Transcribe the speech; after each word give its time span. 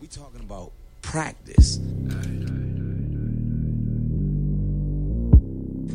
We 0.00 0.06
talking 0.06 0.40
about 0.40 0.72
practice. 1.02 1.78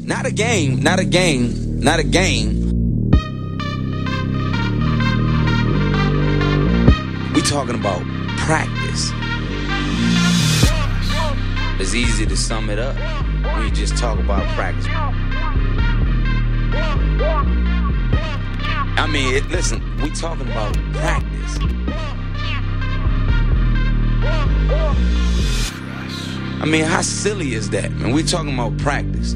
Not 0.05 0.25
a 0.25 0.31
game, 0.31 0.81
not 0.81 0.99
a 0.99 1.05
game, 1.05 1.79
not 1.79 1.99
a 1.99 2.03
game. 2.03 3.09
We 7.33 7.41
talking 7.41 7.75
about 7.75 8.01
practice. 8.37 9.11
It's 11.79 11.93
easy 11.95 12.25
to 12.25 12.37
sum 12.37 12.69
it 12.69 12.79
up 12.79 12.95
you 13.63 13.71
just 13.71 13.97
talk 13.97 14.19
about 14.19 14.43
practice. 14.55 14.85
I 18.95 19.07
mean, 19.09 19.35
it, 19.35 19.47
listen, 19.49 19.81
we 20.01 20.09
talking 20.11 20.49
about 20.49 20.73
practice. 20.93 21.82
I 26.63 26.65
mean, 26.65 26.85
how 26.85 27.01
silly 27.01 27.55
is 27.55 27.71
that, 27.71 27.91
man? 27.91 28.13
We 28.13 28.23
talking 28.23 28.53
about 28.53 28.77
practice. 28.77 29.33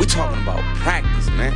We 0.00 0.06
talking 0.06 0.42
about 0.42 0.64
practice, 0.78 1.28
man. 1.28 1.54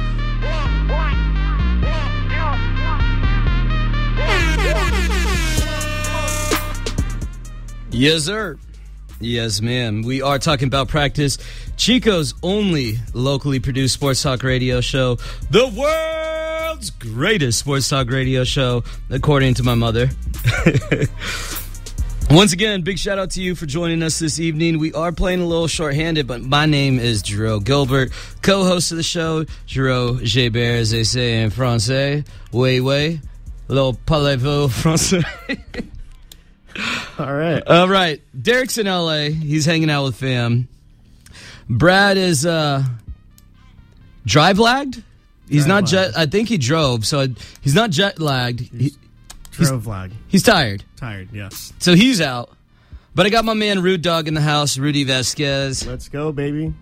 Yes, 7.91 8.23
sir. 8.23 8.56
Yes, 9.19 9.61
ma'am. 9.61 10.03
We 10.03 10.23
are 10.23 10.39
talking 10.39 10.69
about 10.69 10.87
practice. 10.87 11.39
Chico's 11.77 12.34
only 12.45 12.98
locally 13.15 13.59
produced 13.59 13.95
sports 13.95 14.23
talk 14.23 14.45
radio 14.45 14.81
show, 14.81 15.17
the 15.51 15.67
world's 16.78 16.91
greatest 16.91 17.59
sports 17.59 17.88
talk 17.88 18.09
radio 18.09 18.45
show, 18.45 18.84
according 19.10 19.52
to 19.52 19.64
my 19.64 19.74
mother. 19.74 20.09
Once 22.30 22.53
again, 22.53 22.83
big 22.83 22.97
shout 22.97 23.19
out 23.19 23.30
to 23.30 23.42
you 23.42 23.56
for 23.56 23.66
joining 23.66 24.00
us 24.00 24.20
this 24.20 24.39
evening. 24.39 24.78
We 24.78 24.92
are 24.92 25.11
playing 25.11 25.41
a 25.41 25.44
little 25.44 25.66
shorthanded, 25.66 26.28
but 26.28 26.41
my 26.41 26.66
name 26.66 27.00
is 27.00 27.20
Jerome 27.22 27.64
Gilbert, 27.64 28.12
co-host 28.42 28.92
of 28.92 28.97
the 28.97 29.03
show. 29.03 29.44
Jerome 29.66 30.20
Gébert, 30.20 30.78
as 30.78 30.92
they 30.92 31.03
say 31.03 31.42
in 31.42 31.50
français. 31.50 32.25
Oui, 32.53 32.78
oui. 32.78 33.20
Little 33.66 33.94
parlez-vous 33.94 34.69
français. 34.69 35.25
All 37.19 37.34
right. 37.34 37.62
All 37.66 37.88
right. 37.88 38.22
Derek's 38.41 38.78
in 38.78 38.86
LA. 38.86 39.31
He's 39.31 39.64
hanging 39.64 39.91
out 39.91 40.05
with 40.05 40.14
fam. 40.14 40.69
Brad 41.69 42.16
is 42.16 42.47
uh 42.47 42.84
drive 44.25 44.60
lagged. 44.60 45.03
He's 45.48 45.66
not 45.66 45.86
jet. 45.86 46.16
I 46.16 46.27
think 46.27 46.48
he 46.48 46.58
drove, 46.58 47.06
so 47.06 47.27
he's 47.60 47.74
not 47.74 47.91
jet 47.91 48.18
lagged. 48.20 48.60
He, 48.60 48.92
Drove 49.52 49.88
lag. 49.88 50.12
he's 50.28 50.44
tired, 50.44 50.84
Tired, 50.96 51.30
yes. 51.32 51.72
so 51.80 51.94
he's 51.96 52.20
out. 52.20 52.50
But 53.14 53.27
I 53.27 53.30
got 53.30 53.44
my 53.44 53.54
man 53.54 53.82
Rude 53.82 54.02
Dog 54.02 54.28
in 54.28 54.34
the 54.34 54.41
house, 54.41 54.78
Rudy 54.78 55.02
Vasquez. 55.02 55.84
Let's 55.84 56.08
go, 56.08 56.30
baby. 56.30 56.72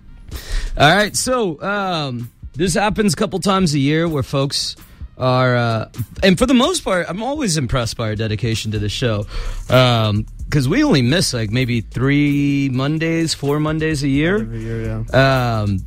All 0.77 0.95
right, 0.95 1.17
so 1.17 1.61
um, 1.63 2.31
this 2.55 2.75
happens 2.75 3.15
a 3.15 3.17
couple 3.17 3.39
times 3.39 3.73
a 3.73 3.79
year 3.79 4.07
where 4.07 4.23
folks 4.23 4.77
are, 5.17 5.57
uh, 5.57 5.89
and 6.23 6.39
for 6.39 6.45
the 6.45 6.53
most 6.53 6.85
part, 6.85 7.07
I'm 7.09 7.23
always 7.23 7.57
impressed 7.57 7.97
by 7.97 8.09
our 8.09 8.15
dedication 8.17 8.73
to 8.73 8.79
the 8.79 8.91
show 8.91 9.25
because 9.67 10.69
we 10.69 10.85
only 10.85 11.01
miss 11.01 11.33
like 11.33 11.51
maybe 11.51 11.81
three 11.81 12.69
Mondays, 12.71 13.33
four 13.33 13.59
Mondays 13.59 14.03
a 14.03 14.09
year. 14.09 14.37
Every 14.37 14.61
year, 14.61 15.05
yeah. 15.13 15.61
Um, 15.63 15.79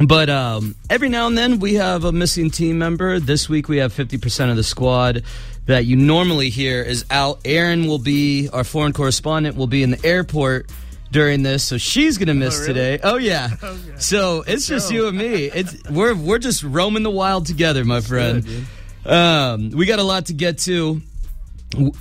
but 0.00 0.30
um, 0.30 0.74
every 0.88 1.08
now 1.08 1.26
and 1.26 1.36
then 1.36 1.58
we 1.58 1.74
have 1.74 2.04
a 2.04 2.12
missing 2.12 2.50
team 2.50 2.78
member. 2.78 3.18
This 3.18 3.48
week 3.48 3.68
we 3.68 3.78
have 3.78 3.92
50% 3.92 4.50
of 4.50 4.56
the 4.56 4.62
squad 4.62 5.24
that 5.66 5.84
you 5.84 5.96
normally 5.96 6.50
hear 6.50 6.82
is 6.82 7.04
out. 7.10 7.40
Erin 7.44 7.86
will 7.86 7.98
be, 7.98 8.48
our 8.48 8.64
foreign 8.64 8.92
correspondent, 8.92 9.56
will 9.56 9.66
be 9.66 9.82
in 9.82 9.90
the 9.90 10.06
airport 10.06 10.70
during 11.10 11.42
this, 11.42 11.64
so 11.64 11.78
she's 11.78 12.18
going 12.18 12.28
to 12.28 12.34
miss 12.34 12.60
really? 12.60 12.74
today. 12.74 13.00
Oh, 13.02 13.16
yeah. 13.16 13.56
So 13.98 14.44
it's 14.46 14.66
just 14.66 14.92
you 14.92 15.08
and 15.08 15.16
me. 15.16 15.46
It's 15.46 15.82
We're, 15.90 16.14
we're 16.14 16.38
just 16.38 16.62
roaming 16.62 17.02
the 17.02 17.10
wild 17.10 17.46
together, 17.46 17.84
my 17.84 18.00
friend. 18.00 18.44
good, 18.44 19.10
um, 19.10 19.70
we 19.70 19.86
got 19.86 19.98
a 19.98 20.02
lot 20.02 20.26
to 20.26 20.34
get 20.34 20.58
to. 20.60 21.00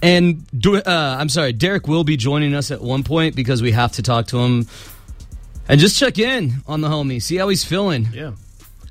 And 0.01 0.45
uh, 0.65 0.81
I'm 0.85 1.29
sorry, 1.29 1.53
Derek 1.53 1.87
will 1.87 2.03
be 2.03 2.15
joining 2.15 2.53
us 2.53 2.71
at 2.71 2.81
one 2.81 3.03
point 3.03 3.35
because 3.35 3.61
we 3.61 3.71
have 3.71 3.93
to 3.93 4.01
talk 4.01 4.27
to 4.27 4.39
him 4.39 4.67
and 5.69 5.79
just 5.79 5.97
check 5.97 6.17
in 6.19 6.53
on 6.67 6.81
the 6.81 6.87
homie, 6.89 7.21
see 7.21 7.35
how 7.37 7.49
he's 7.49 7.63
feeling 7.65 8.07
Yeah. 8.13 8.31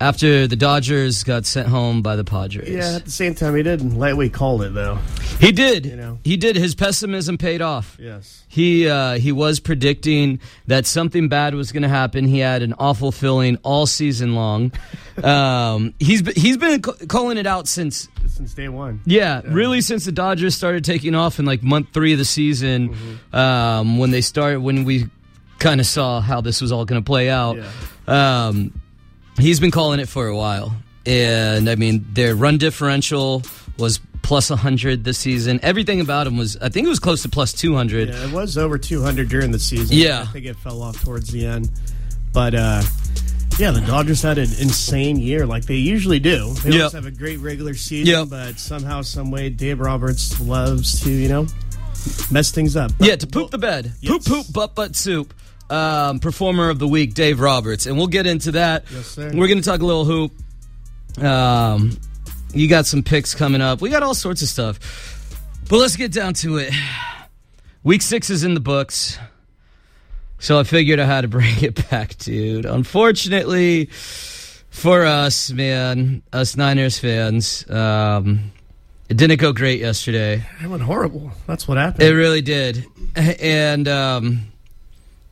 after 0.01 0.47
the 0.47 0.57
Dodgers 0.57 1.25
got 1.25 1.47
sent 1.47 1.69
home 1.69 2.03
by 2.03 2.17
the 2.17 2.25
Padres. 2.25 2.69
Yeah, 2.69 2.97
at 2.97 3.05
the 3.07 3.11
same 3.11 3.35
time, 3.35 3.55
he 3.57 3.63
did 3.63 3.95
lightweight 3.95 4.33
call 4.35 4.61
it, 4.63 4.71
though. 4.75 4.99
he 5.41 5.53
did. 5.53 5.87
You 5.87 5.97
know. 5.97 6.19
He 6.25 6.37
did. 6.37 6.57
His 6.57 6.75
pessimism 6.75 7.39
paid 7.39 7.63
off. 7.63 7.97
Yes. 8.01 8.43
He 8.49 8.89
uh, 8.89 9.19
he 9.19 9.33
was 9.33 9.61
predicting 9.61 10.41
that 10.67 10.87
something 10.87 11.29
bad 11.29 11.55
was 11.55 11.73
going 11.73 11.83
to 11.83 11.89
happen. 11.91 12.25
He 12.27 12.39
had 12.39 12.63
an 12.63 12.75
awful 12.79 13.13
feeling 13.13 13.59
all 13.63 13.87
season 13.87 14.35
long. 14.35 14.73
um, 15.25 15.95
he's 15.99 16.23
been, 16.23 16.35
he's 16.35 16.57
been 16.57 16.81
calling 16.83 17.37
it 17.39 17.47
out 17.47 17.69
since 17.69 18.09
Since 18.29 18.55
day 18.55 18.69
one. 18.69 19.01
Yeah, 19.07 19.43
really, 19.47 19.81
since 19.83 20.05
the 20.07 20.13
Dodgers 20.13 20.55
started 20.55 20.85
taking 20.85 21.15
off 21.15 21.39
in 21.39 21.45
like 21.45 21.63
month 21.63 21.89
three 21.93 22.13
of 22.13 22.19
the 22.19 22.25
season, 22.25 22.95
um, 23.33 23.99
when 23.99 24.11
they 24.11 24.21
started, 24.23 24.61
when 24.61 24.85
we 24.85 25.07
kind 25.59 25.81
of 25.81 25.87
saw 25.87 26.21
how 26.21 26.41
this 26.41 26.61
was 26.61 26.73
all 26.73 26.85
going 26.85 27.01
to 27.03 27.07
play 27.07 27.29
out, 27.31 27.59
um, 28.07 28.79
he's 29.39 29.61
been 29.61 29.71
calling 29.71 30.01
it 30.01 30.09
for 30.09 30.27
a 30.27 30.37
while. 30.37 30.75
And 31.07 31.69
I 31.71 31.75
mean, 31.77 32.05
their 32.13 32.35
run 32.35 32.59
differential 32.59 33.43
was 33.79 34.01
plus 34.23 34.51
100 34.51 35.05
this 35.05 35.19
season. 35.19 35.61
Everything 35.63 36.01
about 36.01 36.27
him 36.27 36.37
was, 36.37 36.57
I 36.57 36.69
think 36.69 36.87
it 36.87 36.91
was 36.91 36.99
close 36.99 37.23
to 37.23 37.29
plus 37.29 37.53
200. 37.53 38.09
Yeah, 38.09 38.25
it 38.27 38.33
was 38.33 38.59
over 38.59 38.77
200 38.77 39.29
during 39.29 39.53
the 39.53 39.59
season. 39.59 39.97
Yeah. 39.97 40.23
I 40.23 40.33
think 40.33 40.47
it 40.47 40.57
fell 40.57 40.83
off 40.83 41.01
towards 41.05 41.31
the 41.31 41.47
end. 41.47 41.71
But, 42.33 42.55
uh, 42.57 42.83
yeah, 43.59 43.71
the 43.71 43.81
Dodgers 43.83 44.21
had 44.23 44.39
an 44.39 44.49
insane 44.61 45.17
year 45.17 45.47
like 45.47 45.65
they 45.67 45.77
usually 45.77 46.19
do. 46.19 46.53
They 46.55 46.71
Yep. 46.73 46.79
always 46.81 46.93
have 46.95 47.07
a 47.07 47.11
great 47.13 47.39
regular 47.39 47.75
season, 47.75 48.13
Yep. 48.13 48.29
but 48.29 48.59
somehow, 48.59 49.03
some 49.03 49.31
way, 49.31 49.49
Dave 49.49 49.79
Roberts 49.79 50.39
loves 50.41 51.01
to, 51.03 51.11
you 51.11 51.29
know, 51.29 51.47
mess 52.31 52.51
things 52.51 52.77
up. 52.77 52.91
Yeah, 52.99 53.15
to 53.17 53.27
poop 53.29 53.51
the 53.53 53.59
bed. 53.59 53.93
Poop, 54.05 54.25
poop, 54.25 54.53
butt, 54.53 54.75
butt, 54.75 54.97
soup. 54.97 55.33
Um, 55.69 56.21
performer 56.21 56.71
of 56.71 56.79
the 56.79 56.87
week, 56.87 57.15
Dave 57.15 57.41
Roberts. 57.41 57.87
And 57.87 57.97
we'll 57.97 58.07
get 58.07 58.27
into 58.27 58.53
that. 58.53 58.85
Yes, 58.93 59.07
sir. 59.07 59.33
We're 59.35 59.49
going 59.49 59.61
to 59.61 59.69
talk 59.69 59.81
a 59.81 59.85
little 59.85 60.05
hoop. 60.05 60.33
Um, 61.21 61.99
you 62.55 62.69
got 62.69 62.87
some 62.87 63.03
picks 63.03 63.35
coming 63.35 63.61
up. 63.61 63.81
We 63.81 63.91
got 63.91 64.03
all 64.03 64.15
sorts 64.15 64.43
of 64.43 64.49
stuff. 64.49 64.79
But 65.69 65.79
let's 65.79 65.97
get 65.97 66.13
down 66.13 66.35
to 66.35 66.59
it. 66.59 66.73
Week 67.83 68.03
six 68.03 68.31
is 68.31 68.45
in 68.45 68.55
the 68.55 68.61
books. 68.61 69.19
So 70.39 70.59
I 70.59 70.65
figured 70.65 71.01
I 71.01 71.05
had 71.05 71.23
to 71.23 71.29
bring 71.37 71.63
it 71.63 71.91
back, 71.91 72.17
dude. 72.19 72.65
Unfortunately 72.65 73.87
for 74.77 75.07
us, 75.07 75.51
man, 75.51 76.23
us 76.33 76.57
Niners 76.57 76.99
fans, 76.99 77.69
um, 77.71 78.53
it 79.09 79.17
didn't 79.17 79.41
go 79.41 79.53
great 79.53 79.81
yesterday. 79.81 80.45
It 80.63 80.67
went 80.67 80.83
horrible. 80.83 81.33
That's 81.47 81.67
what 81.67 81.79
happened. 81.79 82.03
It 82.03 82.13
really 82.13 82.43
did, 82.43 82.85
and 83.15 83.89
um, 83.89 84.53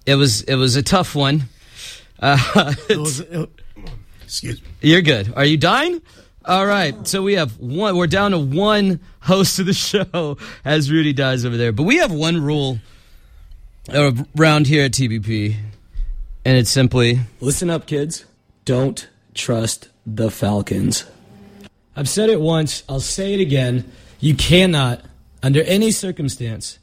it 0.07 0.15
was 0.17 0.43
it 0.43 0.55
was 0.57 0.77
a 0.77 0.83
tough 0.83 1.15
one. 1.15 1.45
Uh, 2.21 2.75
It 2.89 2.99
was- 2.99 3.21
it- 3.21 3.51
excuse 4.23 4.61
me. 4.63 4.69
you're 4.83 5.03
good. 5.03 5.33
Are 5.37 5.45
you 5.45 5.57
dying? 5.57 6.01
All 6.45 6.67
right. 6.67 6.95
So 7.07 7.23
we 7.23 7.35
have 7.35 7.59
one. 7.59 7.97
We're 7.97 8.07
down 8.07 8.33
to 8.33 8.39
one 8.39 9.01
host 9.21 9.59
of 9.59 9.67
the 9.67 9.73
show 9.75 10.37
as 10.65 10.91
Rudy 10.91 11.13
dies 11.13 11.45
over 11.45 11.57
there. 11.57 11.73
But 11.73 11.85
we 11.85 11.97
have 11.97 12.13
one 12.13 12.43
rule 12.43 12.79
around 13.93 14.67
here 14.67 14.85
at 14.85 14.93
TBP, 14.93 15.57
and 16.45 16.57
it's 16.57 16.71
simply 16.71 17.21
listen 17.41 17.71
up, 17.71 17.87
kids. 17.87 18.25
Don't 18.65 19.09
trust 19.35 19.89
the 20.07 20.31
Falcons. 20.31 21.05
I've 21.97 22.09
said 22.09 22.29
it 22.31 22.41
once. 22.41 22.83
I'll 22.89 23.01
say 23.01 23.35
it 23.35 23.41
again. 23.41 23.91
You 24.21 24.35
cannot, 24.35 25.03
under 25.43 25.63
any 25.65 25.91
circumstance, 25.91 26.79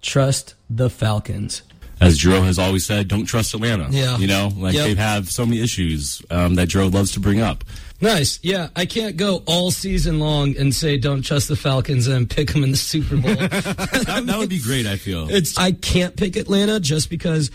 trust 0.00 0.54
the 0.70 0.88
Falcons. 0.88 1.62
As 2.04 2.18
Drew 2.18 2.42
has 2.42 2.58
always 2.58 2.84
said, 2.84 3.08
don't 3.08 3.24
trust 3.26 3.54
Atlanta. 3.54 3.88
Yeah. 3.90 4.18
You 4.18 4.26
know, 4.26 4.50
like 4.56 4.74
Yep. 4.74 4.84
they 4.86 4.94
have 4.94 5.30
so 5.30 5.44
many 5.46 5.60
issues 5.60 6.22
um, 6.30 6.54
that 6.56 6.68
Drew 6.68 6.88
loves 6.88 7.12
to 7.12 7.20
bring 7.20 7.40
up. 7.40 7.64
Nice. 8.00 8.38
Yeah, 8.42 8.68
I 8.76 8.86
can't 8.86 9.16
go 9.16 9.42
all 9.46 9.70
season 9.70 10.18
long 10.18 10.56
and 10.58 10.74
say 10.74 10.98
don't 10.98 11.22
trust 11.22 11.48
the 11.48 11.56
Falcons 11.56 12.06
and 12.06 12.28
pick 12.28 12.52
them 12.52 12.62
in 12.64 12.70
the 12.72 12.76
Super 12.76 13.16
Bowl. 13.16 13.34
That, 13.34 14.22
that 14.26 14.36
would 14.38 14.48
be 14.50 14.60
great, 14.60 14.84
I 14.86 14.96
feel. 14.96 15.30
it's 15.30 15.56
I 15.56 15.72
can't 15.72 16.14
pick 16.16 16.36
Atlanta 16.36 16.80
just 16.80 17.08
because 17.08 17.50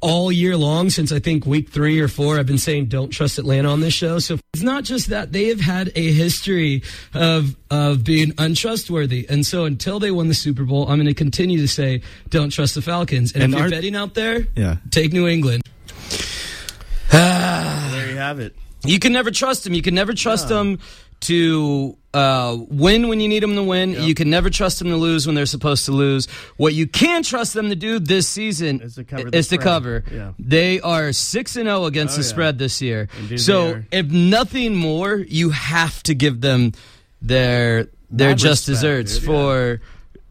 all 0.00 0.30
year 0.30 0.56
long 0.56 0.90
since 0.90 1.10
I 1.10 1.18
think 1.18 1.44
week 1.44 1.70
3 1.70 2.00
or 2.00 2.06
4 2.08 2.38
I've 2.38 2.46
been 2.46 2.56
saying 2.58 2.86
don't 2.86 3.10
trust 3.10 3.38
Atlanta 3.38 3.68
on 3.68 3.80
this 3.80 3.94
show. 3.94 4.18
So 4.20 4.38
it's 4.54 4.62
not 4.62 4.84
just 4.84 5.08
that 5.08 5.32
they 5.32 5.46
have 5.48 5.60
had 5.60 5.90
a 5.96 6.12
history 6.12 6.82
of 7.14 7.56
of 7.70 8.04
being 8.04 8.32
untrustworthy. 8.38 9.26
And 9.28 9.44
so 9.44 9.64
until 9.64 9.98
they 9.98 10.10
won 10.10 10.28
the 10.28 10.34
Super 10.34 10.64
Bowl, 10.64 10.88
I'm 10.88 10.98
going 10.98 11.06
to 11.06 11.14
continue 11.14 11.58
to 11.58 11.68
say 11.68 12.02
don't 12.30 12.50
trust 12.50 12.74
the 12.76 12.82
Falcons. 12.82 13.32
And, 13.32 13.42
And 13.42 13.52
if 13.54 13.58
you're 13.58 13.64
our- 13.64 13.70
betting 13.70 13.96
out 13.96 14.14
there, 14.14 14.46
Yeah. 14.56 14.76
take 14.90 15.12
New 15.12 15.26
England. 15.26 15.62
There 17.10 18.10
you 18.10 18.16
have 18.16 18.38
it. 18.40 18.54
You 18.84 18.98
can 18.98 19.12
never 19.12 19.30
trust 19.30 19.64
them. 19.64 19.74
You 19.74 19.82
can 19.82 19.94
never 19.94 20.14
trust 20.14 20.48
them 20.48 20.78
to 21.20 21.96
uh, 22.14 22.56
win 22.68 23.08
when 23.08 23.20
you 23.20 23.28
need 23.28 23.42
them 23.42 23.54
to 23.54 23.62
win. 23.62 23.90
You 23.92 24.14
can 24.14 24.30
never 24.30 24.50
trust 24.50 24.78
them 24.78 24.88
to 24.88 24.96
lose 24.96 25.26
when 25.26 25.34
they're 25.34 25.46
supposed 25.46 25.84
to 25.86 25.92
lose. 25.92 26.26
What 26.56 26.74
you 26.74 26.86
can 26.86 27.22
trust 27.22 27.54
them 27.54 27.68
to 27.68 27.76
do 27.76 27.98
this 27.98 28.28
season 28.28 28.80
Is 28.80 28.94
to 28.94 29.04
cover 29.04 29.30
the 29.30 29.36
is 29.36 29.48
to 29.48 29.58
cover. 29.58 30.04
Yeah. 30.12 30.32
They 30.38 30.80
are 30.80 31.12
six 31.12 31.56
and 31.56 31.66
zero 31.66 31.84
against 31.84 32.14
Oh, 32.14 32.18
the 32.18 32.22
yeah. 32.22 32.28
spread 32.30 32.58
this 32.58 32.80
year. 32.80 33.08
Indeed 33.20 33.40
so 33.40 33.82
if 33.90 34.06
nothing 34.06 34.74
more, 34.74 35.16
you 35.16 35.50
have 35.50 36.02
to 36.04 36.14
give 36.14 36.40
them 36.40 36.72
their 37.20 37.88
their 38.10 38.30
Mad 38.30 38.38
just 38.38 38.68
respect, 38.68 38.82
desserts 38.82 39.14
dude, 39.18 39.22
yeah. 39.22 39.26
for 39.34 39.80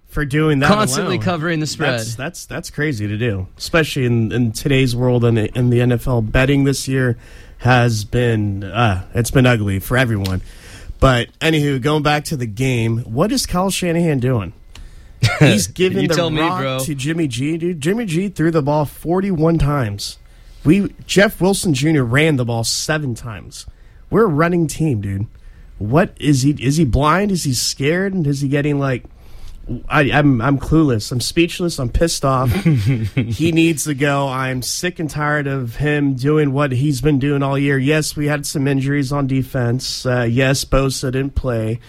for 0.07 0.25
doing 0.25 0.59
that 0.59 0.67
constantly 0.69 1.15
alone. 1.17 1.25
covering 1.25 1.59
the 1.59 1.67
spread. 1.67 1.99
That's 1.99 2.15
that's 2.15 2.45
that's 2.45 2.69
crazy 2.71 3.07
to 3.07 3.17
do, 3.17 3.47
especially 3.57 4.05
in, 4.05 4.31
in 4.31 4.51
today's 4.51 4.95
world 4.95 5.23
and 5.25 5.37
in 5.37 5.69
the 5.69 5.79
NFL. 5.79 6.31
Betting 6.31 6.63
this 6.63 6.87
year 6.87 7.17
has 7.59 8.03
been 8.03 8.63
uh, 8.63 9.05
it's 9.13 9.31
been 9.31 9.45
ugly 9.45 9.79
for 9.79 9.97
everyone. 9.97 10.41
But 10.99 11.29
anywho, 11.39 11.81
going 11.81 12.03
back 12.03 12.25
to 12.25 12.37
the 12.37 12.45
game, 12.45 12.99
what 12.99 13.31
is 13.31 13.45
Kyle 13.45 13.69
Shanahan 13.69 14.19
doing? 14.19 14.53
He's 15.39 15.67
giving 15.67 16.07
the 16.07 16.13
tell 16.13 16.29
me, 16.29 16.41
to 16.41 16.95
Jimmy 16.95 17.27
G. 17.27 17.57
Dude, 17.57 17.81
Jimmy 17.81 18.05
G 18.05 18.29
threw 18.29 18.51
the 18.51 18.61
ball 18.61 18.85
forty-one 18.85 19.57
times. 19.57 20.19
We 20.63 20.93
Jeff 21.05 21.41
Wilson 21.41 21.73
Jr. 21.73 22.03
ran 22.03 22.35
the 22.35 22.45
ball 22.45 22.63
seven 22.63 23.15
times. 23.15 23.65
We're 24.09 24.25
a 24.25 24.27
running 24.27 24.67
team, 24.67 25.01
dude. 25.01 25.27
What 25.79 26.15
is 26.19 26.43
he? 26.43 26.51
Is 26.63 26.77
he 26.77 26.85
blind? 26.85 27.31
Is 27.31 27.43
he 27.43 27.53
scared? 27.53 28.13
And 28.13 28.25
is 28.25 28.41
he 28.41 28.47
getting 28.47 28.79
like? 28.79 29.05
I, 29.89 30.11
I'm 30.11 30.39
I'm 30.41 30.57
clueless. 30.59 31.11
I'm 31.11 31.19
speechless. 31.19 31.77
I'm 31.79 31.89
pissed 31.89 32.23
off. 32.23 32.49
he 33.15 33.51
needs 33.51 33.83
to 33.83 33.93
go. 33.93 34.27
I'm 34.27 34.61
sick 34.61 34.97
and 34.99 35.09
tired 35.09 35.45
of 35.47 35.75
him 35.75 36.13
doing 36.13 36.53
what 36.53 36.71
he's 36.71 37.01
been 37.01 37.19
doing 37.19 37.43
all 37.43 37.57
year. 37.57 37.77
Yes, 37.77 38.15
we 38.15 38.27
had 38.27 38.45
some 38.45 38.67
injuries 38.67 39.11
on 39.11 39.27
defense. 39.27 40.05
Uh, 40.05 40.21
yes, 40.29 40.63
Bosa 40.63 41.11
didn't 41.11 41.35
play. 41.35 41.79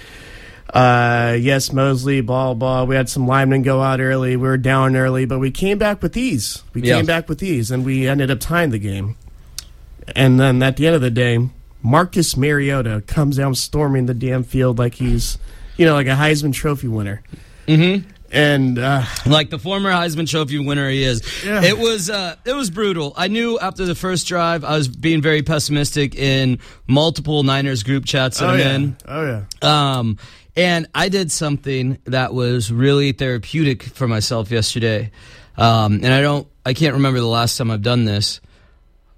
Uh, 0.73 1.37
yes, 1.41 1.73
Mosley, 1.73 2.21
blah 2.21 2.53
blah. 2.55 2.85
We 2.85 2.97
had 2.97 3.09
some 3.09 3.27
linemen 3.27 3.63
go 3.63 3.81
out 3.81 4.01
early. 4.01 4.37
We 4.37 4.49
were 4.49 4.59
down 4.59 4.97
early, 4.97 5.25
but 5.25 5.39
we 5.39 5.51
came 5.51 5.79
back 5.79 6.03
with 6.03 6.17
ease. 6.17 6.63
We 6.75 6.83
Yeah. 6.83 6.97
came 6.97 7.07
back 7.07 7.29
with 7.29 7.43
ease, 7.43 7.71
and 7.71 7.85
we 7.85 8.09
ended 8.09 8.31
up 8.31 8.41
tying 8.41 8.71
the 8.71 8.79
game. 8.79 9.17
And 10.17 10.41
then 10.41 10.63
at 10.63 10.77
the 10.77 10.87
end 10.87 10.97
of 10.97 11.03
the 11.03 11.11
day, 11.11 11.49
Marcus 11.83 12.37
Mariota 12.37 13.03
comes 13.07 13.37
down 13.37 13.55
storming 13.55 14.07
the 14.07 14.15
damn 14.15 14.43
field 14.43 14.79
like 14.79 14.95
he's, 14.97 15.39
you 15.77 15.87
know, 15.87 15.95
like 15.95 16.07
a 16.07 16.11
Heisman 16.17 16.53
Trophy 16.53 16.89
winner. 16.89 17.23
Mm-hmm. 17.69 18.09
And 18.31 18.79
uh, 18.79 19.05
like 19.25 19.49
the 19.49 19.59
former 19.59 19.91
Heisman 19.91 20.29
Trophy 20.29 20.59
winner 20.59 20.91
he 20.91 21.03
is. 21.03 21.23
Yeah. 21.45 21.63
It 21.63 21.79
was 21.79 22.11
uh, 22.11 22.37
it 22.45 22.53
was 22.53 22.69
brutal. 22.71 23.15
I 23.17 23.29
knew 23.29 23.59
after 23.59 23.87
the 23.87 23.95
first 23.95 24.27
drive 24.27 24.65
I 24.65 24.77
was 24.77 24.87
being 24.89 25.23
very 25.23 25.43
pessimistic 25.43 26.15
in 26.15 26.59
multiple 26.87 27.43
Niners 27.43 27.83
group 27.83 28.05
chats 28.05 28.41
that 28.41 28.47
oh 28.47 28.53
I'm 28.53 28.59
yeah, 28.59 28.75
in. 28.75 28.97
oh 29.07 29.45
yeah. 29.63 29.99
Um, 29.99 30.19
and 30.59 30.89
I 30.93 31.09
did 31.09 31.31
something 31.31 31.99
that 32.07 32.35
was 32.35 32.73
really 32.73 33.13
therapeutic 33.13 33.85
for 33.85 34.09
myself 34.09 34.51
yesterday. 34.51 35.13
Um, 35.57 36.01
and 36.03 36.09
I 36.09 36.21
don't, 36.21 36.49
I 36.67 36.75
can't 36.75 36.95
remember 36.95 37.21
the 37.21 37.27
last 37.27 37.57
time 37.57 37.71
I've 37.71 37.83
done 37.83 38.05
this. 38.05 38.41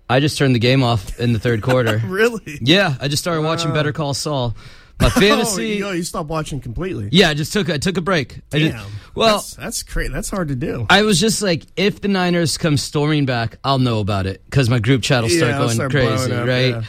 I 0.08 0.20
just 0.20 0.36
turned 0.36 0.54
the 0.54 0.58
game 0.58 0.82
off 0.82 1.18
in 1.18 1.32
the 1.32 1.38
third 1.38 1.62
quarter. 1.62 1.98
Really? 2.04 2.58
Yeah, 2.60 2.94
I 3.00 3.08
just 3.08 3.22
started 3.22 3.42
watching 3.42 3.72
Better 3.72 3.92
Call 3.92 4.12
Saul. 4.12 4.54
My 5.00 5.08
fantasy. 5.10 5.82
Oh, 5.82 5.90
you, 5.90 5.96
you 5.98 6.02
stopped 6.02 6.28
watching 6.28 6.60
completely. 6.60 7.08
yeah, 7.12 7.30
I 7.30 7.34
just 7.34 7.52
took 7.52 7.70
I 7.70 7.78
took 7.78 7.96
a 7.96 8.00
break. 8.00 8.40
I 8.52 8.58
just- 8.58 8.76
Damn. 8.76 8.86
well, 9.14 9.36
that's, 9.36 9.54
that's 9.54 9.82
great. 9.82 10.12
That's 10.12 10.28
hard 10.30 10.48
to 10.48 10.54
do. 10.56 10.86
I 10.90 11.02
was 11.02 11.18
just 11.20 11.42
like, 11.42 11.64
if 11.76 12.00
the 12.00 12.08
Niners 12.08 12.58
come 12.58 12.76
storming 12.76 13.26
back, 13.26 13.58
I'll 13.64 13.78
know 13.78 14.00
about 14.00 14.26
it 14.26 14.42
because 14.44 14.68
my 14.68 14.78
group 14.78 15.02
chat 15.02 15.22
will 15.22 15.30
start 15.30 15.52
Yeah, 15.52 15.58
going 15.58 15.70
start 15.70 15.90
crazy, 15.90 16.32
up, 16.32 16.46
right? 16.46 16.84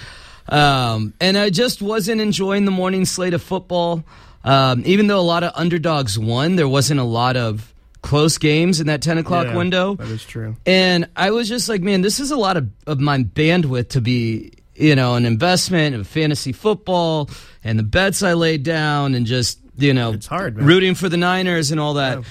Um, 0.50 1.14
and 1.22 1.38
I 1.38 1.50
just 1.50 1.82
wasn't 1.82 2.20
enjoying 2.22 2.66
the 2.66 2.72
morning 2.72 3.06
slate 3.06 3.34
of 3.34 3.42
football. 3.42 4.04
Um, 4.44 4.84
even 4.86 5.08
though 5.08 5.20
a 5.20 5.22
lot 5.22 5.44
of 5.44 5.52
underdogs 5.56 6.18
won, 6.18 6.56
there 6.56 6.68
wasn't 6.68 7.00
a 7.00 7.04
lot 7.06 7.38
of 7.38 7.74
close 8.02 8.40
games 8.40 8.82
in 8.82 8.88
that 8.88 9.02
10 9.04 9.20
o'clock 9.20 9.46
Yeah, 9.48 9.56
window. 9.56 9.96
That 9.96 10.08
is 10.08 10.26
true. 10.26 10.56
And 10.66 11.08
I 11.16 11.30
was 11.32 11.48
just 11.48 11.70
like, 11.70 11.82
man, 11.82 12.02
this 12.02 12.20
is 12.20 12.32
a 12.32 12.36
lot 12.36 12.58
of, 12.58 12.68
of 12.88 13.00
my 13.00 13.20
bandwidth 13.20 13.90
to 13.90 14.02
be, 14.02 14.54
you 14.76 14.96
know, 14.96 15.16
an 15.16 15.26
investment 15.26 15.96
of 15.96 16.08
fantasy 16.08 16.52
football 16.52 17.30
and 17.64 17.78
the 17.78 17.84
bets 17.84 18.24
I 18.24 18.34
laid 18.34 18.64
down 18.64 19.16
and 19.16 19.26
just, 19.26 19.60
you 19.78 19.94
know, 19.94 20.14
It's 20.14 20.28
hard, 20.28 20.58
man. 20.58 20.66
rooting 20.66 20.96
for 20.96 21.10
the 21.10 21.18
Niners 21.18 21.72
and 21.72 21.80
all 21.80 21.96
that. 21.96 22.18
Yeah. 22.20 22.24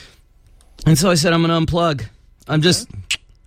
And 0.87 0.99
so 0.99 1.11
I 1.11 1.15
said, 1.15 1.33
I'm 1.33 1.43
going 1.45 1.67
to 1.67 1.73
unplug. 1.73 2.05
I'm 2.49 2.63
just, 2.63 2.89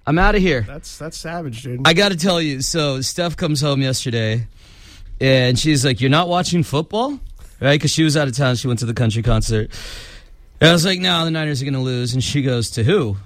I'm 0.06 0.20
out 0.20 0.36
of 0.36 0.42
here. 0.42 0.62
That's 0.62 0.98
that's 0.98 1.18
savage, 1.18 1.64
dude. 1.64 1.82
I 1.88 1.94
got 1.94 2.10
to 2.12 2.18
tell 2.18 2.42
you, 2.42 2.62
so 2.62 3.02
Steph 3.02 3.36
comes 3.36 3.60
home 3.62 3.82
yesterday 3.82 4.48
and 5.20 5.58
she's 5.58 5.84
like, 5.86 6.00
You're 6.02 6.10
not 6.12 6.28
watching 6.30 6.64
football? 6.64 7.20
Right? 7.60 7.74
Because 7.80 7.92
she 7.92 8.04
was 8.04 8.16
out 8.18 8.28
of 8.28 8.36
town. 8.36 8.56
She 8.56 8.68
went 8.68 8.80
to 8.80 8.86
the 8.86 8.94
country 8.94 9.24
concert. 9.24 9.72
And 10.62 10.70
I 10.70 10.74
was 10.74 10.86
like, 10.86 11.00
No, 11.00 11.26
the 11.26 11.32
Niners 11.32 11.62
are 11.62 11.66
going 11.66 11.74
to 11.74 11.80
lose. 11.80 12.14
And 12.14 12.24
she 12.24 12.42
goes, 12.44 12.70
To 12.72 12.84
who? 12.84 13.18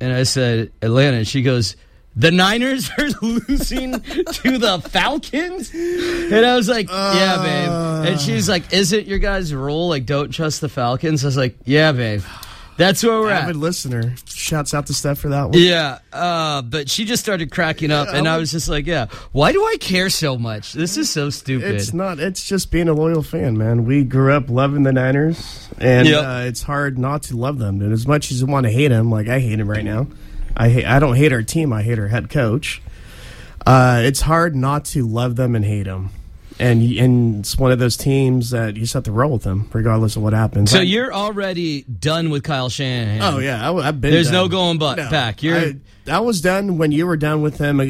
And 0.00 0.12
I 0.12 0.22
said, 0.22 0.70
Atlanta. 0.82 1.18
And 1.18 1.26
she 1.28 1.42
goes, 1.42 1.74
the 2.18 2.30
Niners 2.32 2.90
are 2.98 3.08
losing 3.22 3.92
to 4.00 4.58
the 4.58 4.80
Falcons? 4.90 5.72
And 5.72 6.44
I 6.44 6.56
was 6.56 6.68
like, 6.68 6.88
yeah, 6.90 7.36
babe. 7.42 8.08
And 8.12 8.20
she's 8.20 8.48
like, 8.48 8.72
is 8.72 8.92
it 8.92 9.06
your 9.06 9.18
guys' 9.18 9.54
rule? 9.54 9.88
Like, 9.88 10.04
don't 10.04 10.30
trust 10.30 10.60
the 10.60 10.68
Falcons? 10.68 11.24
I 11.24 11.28
was 11.28 11.36
like, 11.36 11.56
yeah, 11.64 11.92
babe. 11.92 12.22
That's 12.76 13.02
where 13.02 13.18
we're 13.20 13.30
Avid 13.30 13.56
at. 13.56 13.60
listener. 13.60 14.14
Shouts 14.26 14.72
out 14.72 14.86
to 14.86 14.94
Steph 14.94 15.18
for 15.18 15.30
that 15.30 15.50
one. 15.50 15.58
Yeah, 15.58 15.98
uh, 16.12 16.62
but 16.62 16.88
she 16.88 17.04
just 17.06 17.20
started 17.24 17.50
cracking 17.50 17.90
up, 17.90 18.06
and 18.08 18.28
I 18.28 18.36
was 18.38 18.52
just 18.52 18.68
like, 18.68 18.86
"Yeah, 18.86 19.06
why 19.32 19.50
do 19.50 19.64
I 19.64 19.78
care 19.80 20.08
so 20.10 20.38
much? 20.38 20.74
This 20.74 20.96
is 20.96 21.10
so 21.10 21.28
stupid." 21.28 21.74
It's 21.74 21.92
not. 21.92 22.20
It's 22.20 22.46
just 22.46 22.70
being 22.70 22.88
a 22.88 22.92
loyal 22.92 23.24
fan, 23.24 23.58
man. 23.58 23.84
We 23.84 24.04
grew 24.04 24.32
up 24.32 24.48
loving 24.48 24.84
the 24.84 24.92
Niners, 24.92 25.68
and 25.78 26.06
Yep. 26.06 26.24
uh, 26.24 26.42
it's 26.46 26.62
hard 26.62 26.98
not 27.00 27.24
to 27.24 27.36
love 27.36 27.58
them. 27.58 27.80
And 27.80 27.92
as 27.92 28.06
much 28.06 28.30
as 28.30 28.40
you 28.42 28.46
want 28.46 28.62
to 28.66 28.70
hate 28.70 28.88
them, 28.88 29.10
like 29.10 29.26
I 29.26 29.40
hate 29.40 29.58
him 29.58 29.68
right 29.68 29.84
now, 29.84 30.06
I 30.56 30.68
hate. 30.70 30.84
I 30.84 30.98
don't 30.98 31.16
hate 31.16 31.32
our 31.32 31.42
team. 31.42 31.72
I 31.72 31.82
hate 31.82 31.98
our 31.98 32.08
head 32.08 32.30
coach. 32.30 32.82
Uh, 33.66 34.00
it's 34.04 34.20
hard 34.22 34.56
not 34.56 34.84
to 34.86 35.06
love 35.06 35.36
them 35.36 35.54
and 35.54 35.64
hate 35.64 35.84
them, 35.84 36.10
and 36.58 36.82
and 36.82 37.40
it's 37.40 37.58
one 37.58 37.70
of 37.70 37.78
those 37.78 37.96
teams 37.96 38.50
that 38.50 38.74
you 38.76 38.82
just 38.82 38.94
have 38.94 39.04
to 39.04 39.12
roll 39.12 39.32
with 39.32 39.42
them, 39.42 39.68
regardless 39.72 40.16
of 40.16 40.22
what 40.22 40.32
happens. 40.32 40.70
so 40.70 40.78
I- 40.78 40.82
you're 40.82 41.12
already 41.12 41.82
done 41.82 42.30
with 42.30 42.42
Kyle 42.44 42.68
Shanahan. 42.70 43.20
Oh 43.34 43.38
yeah, 43.38 43.70
I, 43.70 43.82
have 43.84 44.00
been. 44.00 44.10
There's 44.10 44.28
done. 44.28 44.34
no 44.34 44.48
going 44.48 44.78
bu- 44.78 44.96
back. 44.96 45.42
You're- 45.42 45.58
I, 45.58 45.76
that 46.06 46.24
was 46.24 46.40
done 46.40 46.78
when 46.78 46.92
you 46.92 47.06
were 47.06 47.16
done 47.18 47.42
with 47.42 47.58
him 47.58 47.80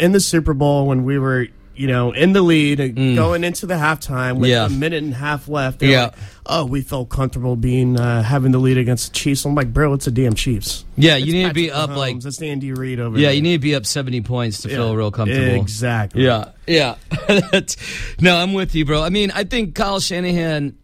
in 0.00 0.12
the 0.12 0.20
Super 0.20 0.54
Bowl 0.54 0.86
when 0.86 1.04
we 1.04 1.18
were, 1.18 1.48
you 1.78 1.86
know, 1.86 2.12
in 2.12 2.32
the 2.32 2.42
lead, 2.42 2.80
uh, 2.80 2.88
going 3.14 3.44
into 3.44 3.66
the 3.66 3.74
halftime 3.74 4.38
with 4.38 4.48
Mm. 4.50 4.52
Yeah. 4.52 4.66
a 4.66 4.68
minute 4.70 5.02
and 5.02 5.12
a 5.12 5.16
half 5.16 5.48
left. 5.48 5.82
Yeah. 5.82 6.04
like, 6.04 6.14
oh, 6.46 6.64
we 6.64 6.80
felt 6.80 7.08
comfortable 7.08 7.56
being 7.56 7.98
uh, 7.98 8.22
having 8.22 8.52
the 8.52 8.58
lead 8.58 8.78
against 8.78 9.12
the 9.12 9.18
Chiefs. 9.18 9.44
I'm 9.44 9.54
like, 9.54 9.72
bro, 9.72 9.92
it's 9.94 10.06
the 10.06 10.10
damn 10.10 10.34
Chiefs. 10.34 10.84
yeah, 10.96 11.16
you 11.16 11.24
It's 11.26 11.32
need 11.34 11.48
to 11.48 11.54
be 11.54 11.68
Patrick 11.68 11.90
up 11.90 11.96
like 11.96 12.16
Mahomes. 12.16 12.22
That's 12.24 12.42
Andy 12.42 12.72
Reid 12.72 13.00
over 13.00 13.18
yeah, 13.18 13.28
there. 13.28 13.34
you 13.34 13.42
need 13.42 13.52
to 13.54 13.58
be 13.60 13.74
up 13.74 13.86
70 13.86 14.20
points 14.22 14.62
to 14.62 14.68
feel 14.68 14.96
real 14.96 15.10
comfortable. 15.10 15.60
Exactly. 15.60 16.24
Yeah, 16.24 16.50
yeah. 16.66 16.96
No, 18.20 18.36
I'm 18.36 18.52
with 18.54 18.74
you, 18.74 18.84
bro. 18.84 19.02
I 19.02 19.10
mean, 19.10 19.30
I 19.30 19.44
think 19.44 19.74
Kyle 19.74 20.00
Shanahan, 20.00 20.76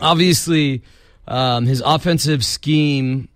obviously, 0.00 0.82
um, 1.28 1.66
his 1.66 1.82
offensive 1.84 2.44
scheme. 2.44 3.28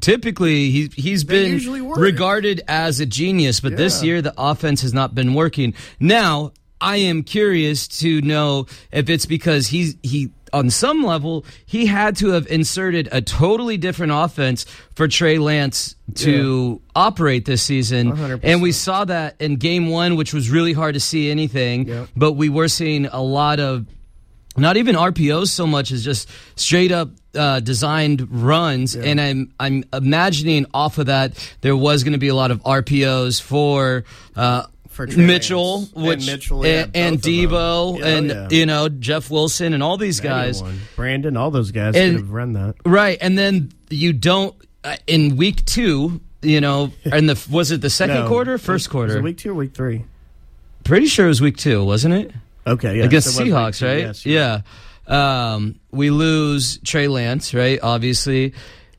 Typically, 0.00 0.70
he 0.70 0.90
he's 0.94 1.24
They 1.24 1.58
been 1.58 1.88
regarded 1.90 2.62
as 2.68 3.00
a 3.00 3.06
genius, 3.06 3.60
but 3.60 3.76
this 3.76 4.02
year 4.02 4.22
the 4.22 4.34
offense 4.38 4.82
has 4.82 4.94
not 4.94 5.14
been 5.14 5.34
working. 5.34 5.74
Now, 6.00 6.52
I 6.80 6.96
am 6.96 7.22
curious 7.22 7.88
to 8.00 8.20
know 8.22 8.66
if 8.92 9.08
it's 9.08 9.26
because 9.26 9.68
he's 9.68 9.96
he 10.02 10.30
on 10.52 10.70
some 10.70 11.02
level 11.02 11.44
he 11.66 11.86
had 11.86 12.16
to 12.16 12.28
have 12.28 12.46
inserted 12.46 13.08
a 13.10 13.20
totally 13.20 13.76
different 13.76 14.12
offense 14.12 14.64
for 14.94 15.08
Trey 15.08 15.38
Lance 15.38 15.96
to 16.14 16.80
operate 16.94 17.44
this 17.44 17.62
season, 17.62 18.12
100%. 18.12 18.40
and 18.42 18.62
we 18.62 18.70
saw 18.70 19.04
that 19.04 19.34
in 19.40 19.56
Game 19.56 19.88
One, 19.88 20.16
which 20.16 20.32
was 20.32 20.50
really 20.50 20.72
hard 20.72 20.94
to 20.94 21.00
see 21.00 21.30
anything. 21.30 21.88
Yep. 21.88 22.08
But 22.16 22.32
we 22.32 22.48
were 22.48 22.68
seeing 22.68 23.06
a 23.06 23.20
lot 23.20 23.60
of 23.60 23.86
not 24.56 24.76
even 24.76 24.94
RPOs 24.94 25.48
so 25.48 25.66
much 25.66 25.90
as 25.90 26.04
just 26.04 26.28
straight 26.54 26.92
up 26.92 27.10
uh, 27.36 27.60
designed 27.60 28.28
runs, 28.30 28.94
and 28.96 29.20
I'm 29.20 29.52
I'm 29.60 29.84
imagining 29.92 30.66
off 30.74 30.98
of 30.98 31.06
that 31.06 31.32
there 31.60 31.76
was 31.76 32.04
going 32.04 32.12
to 32.12 32.18
be 32.18 32.28
a 32.28 32.34
lot 32.34 32.50
of 32.50 32.62
RPOs 32.62 33.40
for. 33.42 34.04
Uh, 34.36 34.64
For 34.88 35.06
Trey 35.08 35.26
Mitchell, 35.26 35.80
Lance. 35.80 35.92
And 35.96 36.04
which 36.06 36.26
Mitchell, 36.26 36.64
yeah, 36.66 36.82
and, 36.84 36.96
and 36.96 37.16
both 37.16 37.26
of 37.26 37.50
them. 37.50 37.50
Debo, 37.50 37.98
Yeah, 37.98 38.06
and 38.06 38.28
yeah. 38.30 38.48
you 38.50 38.64
know 38.66 38.88
Jeff 38.88 39.28
Wilson, 39.30 39.74
and 39.74 39.82
all 39.82 39.96
these 39.96 40.20
guys. 40.20 40.60
Anyone. 40.62 40.80
Brandon, 40.94 41.36
all 41.36 41.50
those 41.50 41.72
guys 41.72 41.96
And- 41.96 42.12
could 42.14 42.20
have 42.26 42.30
run 42.30 42.52
that. 42.52 42.76
Right, 42.86 43.18
and 43.20 43.36
then 43.36 43.72
you 43.90 44.12
don't 44.12 44.54
uh, 44.84 44.96
in 45.08 45.36
week 45.36 45.64
two. 45.64 46.20
You 46.42 46.60
know, 46.60 46.92
and 47.04 47.28
the 47.28 47.42
was 47.50 47.72
it 47.72 47.80
the 47.80 47.90
second 47.90 48.16
No. 48.24 48.28
quarter, 48.28 48.56
first 48.58 48.86
Was 48.86 48.92
quarter? 48.92 49.16
it 49.18 49.22
week 49.22 49.38
two 49.38 49.50
or 49.50 49.54
week 49.54 49.74
three? 49.74 50.04
Pretty 50.84 51.06
sure 51.06 51.24
it 51.24 51.28
was 51.28 51.40
week 51.40 51.56
two, 51.56 51.82
wasn't 51.84 52.14
it? 52.14 52.32
Okay, 52.66 52.98
yeah. 52.98 53.04
Against 53.04 53.28
so 53.34 53.40
it 53.40 53.44
was 53.44 53.52
week 53.52 53.54
Seahawks, 53.54 53.82
right? 53.86 53.98
yes, 54.00 54.24
you're 54.26 54.34
yeah. 54.40 54.60
Um, 55.06 55.80
we 55.90 56.10
lose 56.10 56.78
Trey 56.78 57.08
Lance, 57.08 57.52
right? 57.54 57.78
Obviously, 57.82 58.54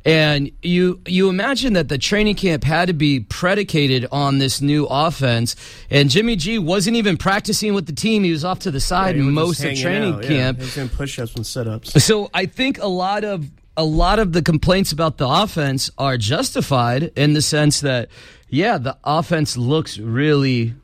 And 0.06 0.52
you 0.62 1.02
you 1.08 1.30
imagine 1.30 1.74
that 1.74 1.90
the 1.90 1.98
training 1.98 2.36
camp 2.36 2.64
had 2.64 2.90
to 2.90 2.94
be 2.94 3.22
predicated 3.22 4.06
on 4.12 4.38
this 4.38 4.62
new 4.62 4.86
offense. 4.86 5.56
And 5.90 6.12
Jimmy 6.12 6.36
G 6.36 6.60
wasn't 6.60 6.96
even 6.96 7.18
practicing 7.18 7.74
with 7.74 7.88
the 7.88 7.94
team; 7.94 8.24
he 8.24 8.32
was 8.32 8.46
off 8.46 8.60
to 8.60 8.72
the 8.72 8.80
side 8.80 9.16
was 9.16 9.26
most 9.26 9.64
of 9.64 9.76
training 9.76 10.14
out, 10.14 10.24
yeah. 10.24 10.30
camp. 10.30 10.58
He 10.60 10.66
was 10.66 10.76
doing 10.76 10.90
push-ups 10.90 11.34
and 11.36 11.46
sit-ups. 11.46 12.04
So 12.04 12.30
I 12.36 12.46
think 12.46 12.78
a 12.78 12.88
lot 12.88 13.24
of 13.24 13.50
a 13.76 13.84
lot 13.84 14.20
of 14.20 14.32
the 14.32 14.44
complaints 14.44 14.92
about 14.92 15.18
the 15.18 15.28
offense 15.28 15.90
are 15.98 16.18
justified 16.18 17.12
in 17.16 17.34
the 17.34 17.42
sense 17.42 17.82
that 17.82 18.10
yeah, 18.48 18.78
the 18.78 18.96
offense 19.04 19.58
looks 19.58 19.98
really 19.98 20.76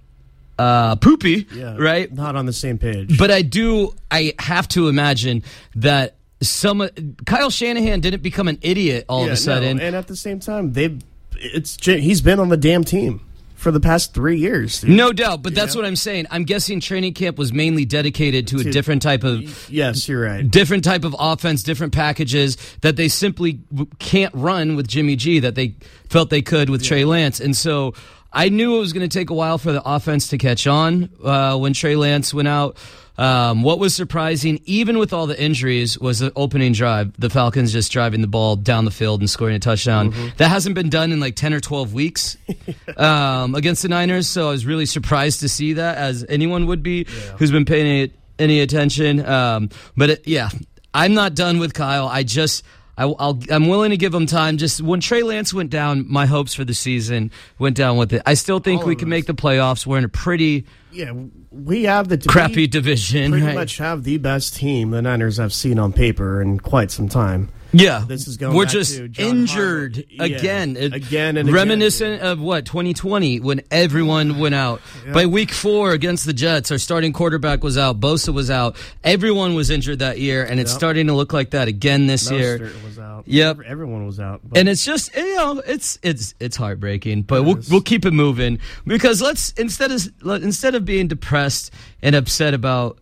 uh, 0.62 0.96
poopy, 0.98 1.48
Yeah, 1.56 1.76
right? 1.78 2.12
Not 2.14 2.36
on 2.36 2.46
the 2.46 2.54
same 2.54 2.78
page. 2.78 3.18
But 3.18 3.32
I 3.32 3.42
do 3.42 3.94
I 4.12 4.34
have 4.40 4.68
to 4.70 4.88
imagine 4.88 5.44
that 5.76 6.16
some 6.42 6.88
Kyle 7.26 7.50
Shanahan 7.50 8.00
didn't 8.00 8.24
become 8.24 8.48
an 8.48 8.58
idiot 8.62 9.06
all 9.10 9.22
Yeah, 9.22 9.28
of 9.28 9.32
a 9.34 9.38
sudden. 9.38 9.80
and 9.80 9.96
at 9.96 10.08
the 10.08 10.16
same 10.16 10.40
time, 10.40 10.74
they 10.74 10.98
it's 11.36 11.78
he's 11.86 12.22
been 12.22 12.40
on 12.40 12.50
the 12.50 12.58
damn 12.58 12.84
team 12.84 13.22
for 13.56 13.70
the 13.72 13.80
past 13.80 14.14
three 14.16 14.40
years. 14.40 14.82
dude. 14.82 14.90
no 14.90 15.12
doubt, 15.14 15.44
but 15.44 15.54
that's 15.54 15.76
Yeah. 15.76 15.82
what 15.82 15.88
I'm 15.88 15.96
saying. 15.96 16.26
I'm 16.32 16.46
guessing 16.46 16.80
training 16.80 17.14
camp 17.14 17.38
was 17.38 17.54
mainly 17.54 17.86
dedicated 17.86 18.48
to 18.48 18.58
a 18.60 18.64
To- 18.64 18.72
different 18.72 19.04
type 19.04 19.24
of 19.24 19.70
Yes, 19.70 20.08
you're 20.10 20.22
right. 20.24 20.50
different 20.50 20.84
type 20.84 21.04
of 21.04 21.16
offense, 21.20 21.62
different 21.62 21.94
packages 21.94 22.58
that 22.82 22.96
they 22.96 23.08
simply 23.08 23.60
can't 24.00 24.34
run 24.34 24.76
with 24.76 24.88
Jimmy 24.88 25.16
G 25.16 25.40
that 25.40 25.54
they 25.54 25.76
felt 26.10 26.32
they 26.32 26.42
could 26.42 26.72
with 26.72 26.84
Trey 26.84 27.06
Lance. 27.06 27.40
And 27.40 27.56
so 27.56 27.94
I 28.34 28.50
knew 28.50 28.78
it 28.78 28.80
was 28.80 28.94
going 28.94 29.08
to 29.08 29.20
take 29.20 29.30
a 29.30 29.34
while 29.34 29.58
for 29.58 29.72
the 29.72 29.82
offense 29.84 30.30
to 30.30 30.38
catch 30.38 30.68
on 30.68 31.10
uh, 31.24 31.58
when 31.58 31.74
Trey 31.74 31.96
Lance 31.96 32.34
went 32.34 32.48
out. 32.48 32.78
Um, 33.18 33.62
what 33.62 33.78
was 33.78 33.94
surprising, 33.94 34.62
even 34.66 34.98
with 34.98 35.14
all 35.14 35.28
the 35.28 35.40
injuries, 35.40 36.00
was 36.00 36.20
the 36.20 36.32
opening 36.36 36.72
drive. 36.72 37.14
The 37.20 37.30
Falcons 37.30 37.72
just 37.72 37.92
driving 37.92 38.22
the 38.22 38.28
ball 38.28 38.56
down 38.56 38.86
the 38.86 38.92
field 38.92 39.20
and 39.20 39.30
scoring 39.30 39.56
a 39.56 39.60
touchdown. 39.60 40.14
That 40.38 40.48
hasn't 40.48 40.76
been 40.76 40.90
done 40.90 41.12
in 41.12 41.20
like 41.20 41.36
10 41.36 41.54
or 41.54 41.60
12 41.60 41.94
weeks 41.94 42.38
um, 42.98 43.54
against 43.54 43.82
the 43.84 43.90
Niners. 43.90 44.28
So 44.28 44.48
I 44.48 44.52
was 44.52 44.66
really 44.66 44.86
surprised 44.86 45.42
to 45.42 45.50
see 45.50 45.74
that, 45.74 45.98
as 45.98 46.26
anyone 46.30 46.68
would 46.68 46.82
be 46.82 47.06
who's 47.38 47.52
been 47.52 47.66
paying 47.66 47.86
any, 47.86 48.14
any 48.40 48.60
attention. 48.62 49.24
Um, 49.26 49.70
but 49.98 50.10
it, 50.10 50.28
yeah, 50.28 50.50
I'm 50.94 51.14
not 51.14 51.36
done 51.36 51.60
with 51.60 51.74
Kyle. 51.74 52.08
I 52.08 52.24
just. 52.24 52.64
I, 52.98 53.04
I'll, 53.06 53.40
I'm 53.50 53.68
willing 53.68 53.92
to 53.92 53.98
give 53.98 54.12
them 54.12 54.26
time. 54.26 54.58
Just 54.58 54.82
when 54.82 55.00
Trey 55.00 55.24
Lance 55.24 55.54
went 55.54 55.70
down, 55.70 56.06
my 56.12 56.26
hopes 56.26 56.54
for 56.54 56.64
the 56.66 56.74
season 56.74 57.32
went 57.58 57.76
down 57.76 57.98
with 57.98 58.14
it. 58.14 58.22
I 58.26 58.34
still 58.34 58.60
think 58.60 58.82
All 58.82 58.88
we 58.88 58.96
can 58.96 59.08
us. 59.08 59.10
make 59.10 59.26
the 59.26 59.34
playoffs. 59.34 59.86
We're 59.86 59.98
in 59.98 60.04
a 60.04 60.10
pretty 60.10 60.66
Yeah, 60.92 61.14
we 61.52 61.84
have 61.84 62.10
the 62.10 62.18
crappy 62.18 62.68
division. 62.68 63.32
Pretty 63.32 63.46
right? 63.46 63.56
much 63.56 63.78
have 63.78 64.04
the 64.04 64.18
best 64.18 64.56
team 64.56 64.92
the 64.92 65.02
Niners 65.02 65.38
have 65.38 65.54
seen 65.54 65.80
on 65.80 65.94
paper 65.94 66.42
in 66.42 66.60
quite 66.60 66.92
some 66.92 67.08
time. 67.10 67.50
Yeah, 67.74 68.04
This 68.08 68.28
is 68.28 68.36
going 68.38 68.56
We're 68.56 68.66
just 68.66 69.00
injured. 69.18 70.04
Yeah, 70.10 70.24
again, 70.26 70.76
It- 70.78 70.94
again 70.94 71.38
and 71.38 71.48
again, 71.48 71.54
reminiscent 71.54 72.22
of 72.22 72.40
what 72.40 72.66
2020 72.66 73.40
when 73.40 73.62
everyone 73.72 74.40
went 74.40 74.56
out. 74.56 74.82
By 75.14 75.26
week 75.26 75.52
four 75.52 75.92
against 75.92 76.26
the 76.26 76.34
Jets, 76.34 76.70
our 76.72 76.78
starting 76.78 77.14
quarterback 77.14 77.64
was 77.64 77.78
out, 77.78 78.00
Bosa 78.00 78.34
was 78.34 78.52
out, 78.52 78.76
everyone 79.04 79.56
was 79.56 79.70
injured 79.70 80.00
that 80.00 80.20
year, 80.20 80.44
and 80.44 80.60
it's 80.60 80.72
Yep. 80.72 80.80
starting 80.80 81.08
to 81.08 81.14
look 81.14 81.32
like 81.34 81.52
that 81.52 81.68
again 81.70 82.08
this 82.08 82.30
year. 82.30 82.72
Was 82.86 83.00
out. 83.00 83.24
Yep. 83.26 83.60
Everyone 83.66 84.06
was 84.06 84.20
out. 84.20 84.42
But 84.44 84.58
And 84.60 84.68
it's 84.68 84.84
just 84.84 85.16
you 85.16 85.36
know 85.38 85.62
it's 85.66 85.98
it's 86.04 86.34
it's 86.40 86.58
heartbreaking, 86.58 87.22
but 87.24 87.44
we'll 87.44 87.58
is. 87.58 87.70
we'll 87.70 87.82
keep 87.82 88.06
it 88.06 88.12
moving 88.12 88.60
because 88.86 89.22
let's 89.22 89.52
instead 89.54 89.92
of 89.92 90.10
instead 90.44 90.76
of 90.76 90.84
being 90.84 91.08
depressed 91.08 91.72
and 92.02 92.16
upset 92.16 92.54
about 92.54 92.98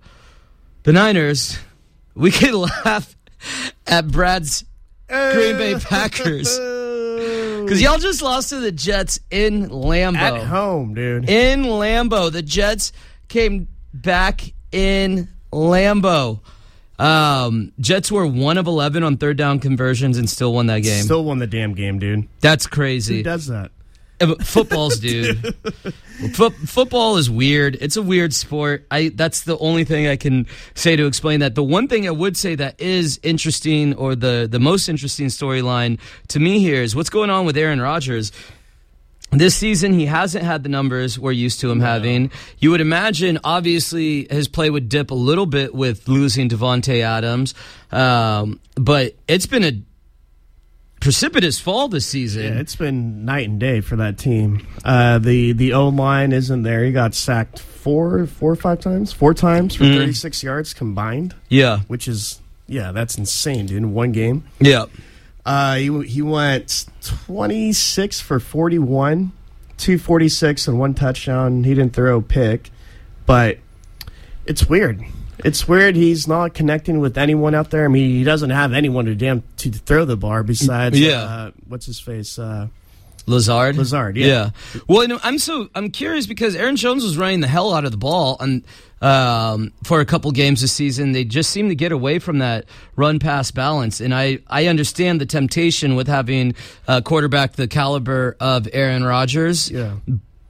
the 0.83 0.93
Niners, 0.93 1.57
we 2.15 2.29
can 2.31 2.53
laugh 2.85 3.15
at 3.87 4.07
Brad's 4.07 4.65
Green 5.07 5.57
Bay 5.57 5.75
Packers 5.79 6.57
because 6.57 7.81
y'all 7.81 7.97
just 7.97 8.21
lost 8.21 8.49
to 8.49 8.59
the 8.59 8.71
Jets 8.71 9.19
in 9.29 9.69
Lambeau. 9.69 10.15
at 10.15 10.43
home, 10.47 10.93
dude. 10.93 11.29
In 11.29 11.63
Lambeau, 11.63 12.31
the 12.31 12.41
Jets 12.41 12.91
came 13.27 13.67
back 13.93 14.53
in 14.71 15.27
Lambeau. 15.51 16.39
Um, 16.97 17.71
Jets 17.79 18.11
were 18.11 18.25
one 18.27 18.57
of 18.57 18.67
eleven 18.67 19.03
on 19.03 19.17
third 19.17 19.37
down 19.37 19.59
conversions 19.59 20.17
and 20.17 20.29
still 20.29 20.53
won 20.53 20.67
that 20.67 20.79
game. 20.79 21.03
Still 21.03 21.23
won 21.23 21.39
the 21.39 21.47
damn 21.47 21.73
game, 21.73 21.97
dude. 21.99 22.27
That's 22.41 22.65
Who 22.65 22.71
crazy. 22.71 23.23
does 23.23 23.47
that? 23.47 23.71
Uh, 24.21 24.35
Football's 24.35 24.99
dude. 24.99 25.55
Fo- 26.33 26.49
football 26.49 27.15
is 27.17 27.29
weird. 27.29 27.77
It's 27.79 27.95
a 27.95 28.01
weird 28.01 28.33
sport. 28.33 28.85
I 28.91 29.09
that's 29.09 29.43
the 29.43 29.57
only 29.59 29.85
thing 29.85 30.07
I 30.07 30.17
can 30.17 30.47
say 30.75 30.95
to 30.95 31.05
explain 31.05 31.39
that. 31.39 31.55
The 31.55 31.63
one 31.63 31.87
thing 31.87 32.07
I 32.07 32.11
would 32.11 32.35
say 32.35 32.55
that 32.55 32.79
is 32.81 33.19
interesting, 33.23 33.95
or 33.95 34.15
the 34.15 34.47
the 34.49 34.59
most 34.59 34.89
interesting 34.89 35.27
storyline 35.27 35.99
to 36.29 36.39
me 36.39 36.59
here 36.59 36.83
is 36.83 36.95
what's 36.95 37.09
going 37.09 37.29
on 37.29 37.45
with 37.45 37.55
Aaron 37.57 37.79
Rodgers. 37.81 38.31
This 39.31 39.55
season, 39.55 39.93
he 39.93 40.07
hasn't 40.07 40.43
had 40.43 40.63
the 40.63 40.69
numbers 40.69 41.19
we're 41.19 41.31
used 41.31 41.59
to 41.59 41.69
him 41.69 41.79
having. 41.79 42.31
You 42.57 42.71
would 42.71 42.81
imagine, 42.81 43.37
obviously, 43.43 44.25
his 44.27 44.47
play 44.47 44.71
would 44.71 44.89
dip 44.89 45.11
a 45.11 45.15
little 45.15 45.45
bit 45.45 45.75
with 45.75 46.07
losing 46.07 46.49
Davante 46.49 47.01
Adams, 47.03 47.53
um, 47.91 48.59
but 48.73 49.13
it's 49.27 49.45
been 49.45 49.63
a 49.63 49.71
precipitous 50.99 51.59
fall 51.59 51.87
this 51.87 52.05
season. 52.05 52.43
Yeah, 52.43 52.59
it's 52.59 52.75
been 52.75 53.25
night 53.25 53.47
and 53.47 53.59
day 53.59 53.81
for 53.81 53.95
that 53.97 54.17
team. 54.17 54.65
Uh, 54.83 55.19
the 55.19 55.53
the 55.53 55.73
O 55.73 55.89
line 55.89 56.31
isn't 56.31 56.63
there. 56.63 56.83
He 56.83 56.91
got 56.91 57.13
sacked 57.15 57.59
four, 57.59 58.25
four 58.25 58.51
or 58.51 58.55
five 58.55 58.79
times, 58.79 59.11
four 59.13 59.33
times 59.33 59.75
for 59.75 59.83
Mm-hmm. 59.85 59.97
36 59.99 60.43
yards 60.43 60.73
combined, 60.73 61.35
yeah, 61.47 61.79
which 61.87 62.07
is 62.07 62.39
yeah, 62.67 62.91
that's 62.91 63.17
insane, 63.17 63.65
dude. 63.67 63.77
In 63.77 63.93
one 63.93 64.11
game, 64.11 64.43
yeah. 64.59 64.85
uh, 65.45 65.75
he 65.75 66.03
he 66.03 66.21
went 66.21 66.85
26 67.01 68.19
for 68.21 68.39
41, 68.39 69.31
246 69.77 70.67
and 70.67 70.77
one 70.79 70.93
touchdown. 70.93 71.63
He 71.63 71.73
didn't 71.73 71.93
throw 71.93 72.17
a 72.17 72.21
pick, 72.21 72.69
but 73.25 73.57
it's 74.45 74.67
weird. 74.67 75.01
It's 75.45 75.67
weird. 75.67 75.95
He's 75.95 76.27
not 76.27 76.53
connecting 76.53 76.99
with 76.99 77.17
anyone 77.17 77.55
out 77.55 77.69
there. 77.69 77.85
I 77.85 77.87
mean, 77.87 78.09
he 78.09 78.23
doesn't 78.23 78.49
have 78.49 78.73
anyone 78.73 79.05
to 79.05 79.15
damn 79.15 79.43
to 79.57 79.71
throw 79.71 80.05
the 80.05 80.17
bar 80.17 80.43
besides 80.43 80.99
Yeah. 80.99 81.21
uh, 81.21 81.51
what's 81.67 81.85
his 81.85 81.99
face. 81.99 82.37
Uh, 82.37 82.67
Lazard. 83.25 83.77
Lazard, 83.77 84.17
yeah. 84.17 84.25
yeah. 84.73 84.81
Well, 84.87 85.03
you 85.03 85.07
know, 85.09 85.19
I'm 85.23 85.37
so 85.37 85.69
I'm 85.75 85.91
curious 85.91 86.25
because 86.25 86.55
Aaron 86.55 86.75
Jones 86.75 87.03
was 87.03 87.15
running 87.17 87.41
the 87.41 87.47
hell 87.47 87.73
out 87.73 87.85
of 87.85 87.91
the 87.91 87.97
ball 87.97 88.37
and 88.39 88.63
um, 89.01 89.71
for 89.83 89.99
a 90.01 90.05
couple 90.05 90.31
games 90.31 90.61
this 90.61 90.71
season. 90.71 91.11
They 91.11 91.25
just 91.25 91.51
seem 91.51 91.69
to 91.69 91.75
get 91.75 91.91
away 91.91 92.17
from 92.19 92.39
that 92.39 92.65
run 92.95 93.19
pass 93.19 93.51
balance, 93.51 94.01
and 94.01 94.15
I 94.15 94.39
I 94.47 94.65
understand 94.65 95.21
the 95.21 95.25
temptation 95.27 95.95
with 95.95 96.07
having 96.07 96.55
a 96.87 97.01
quarterback 97.03 97.53
the 97.53 97.67
caliber 97.67 98.35
of 98.39 98.67
Aaron 98.73 99.03
Rodgers. 99.03 99.69
Yeah. 99.69 99.93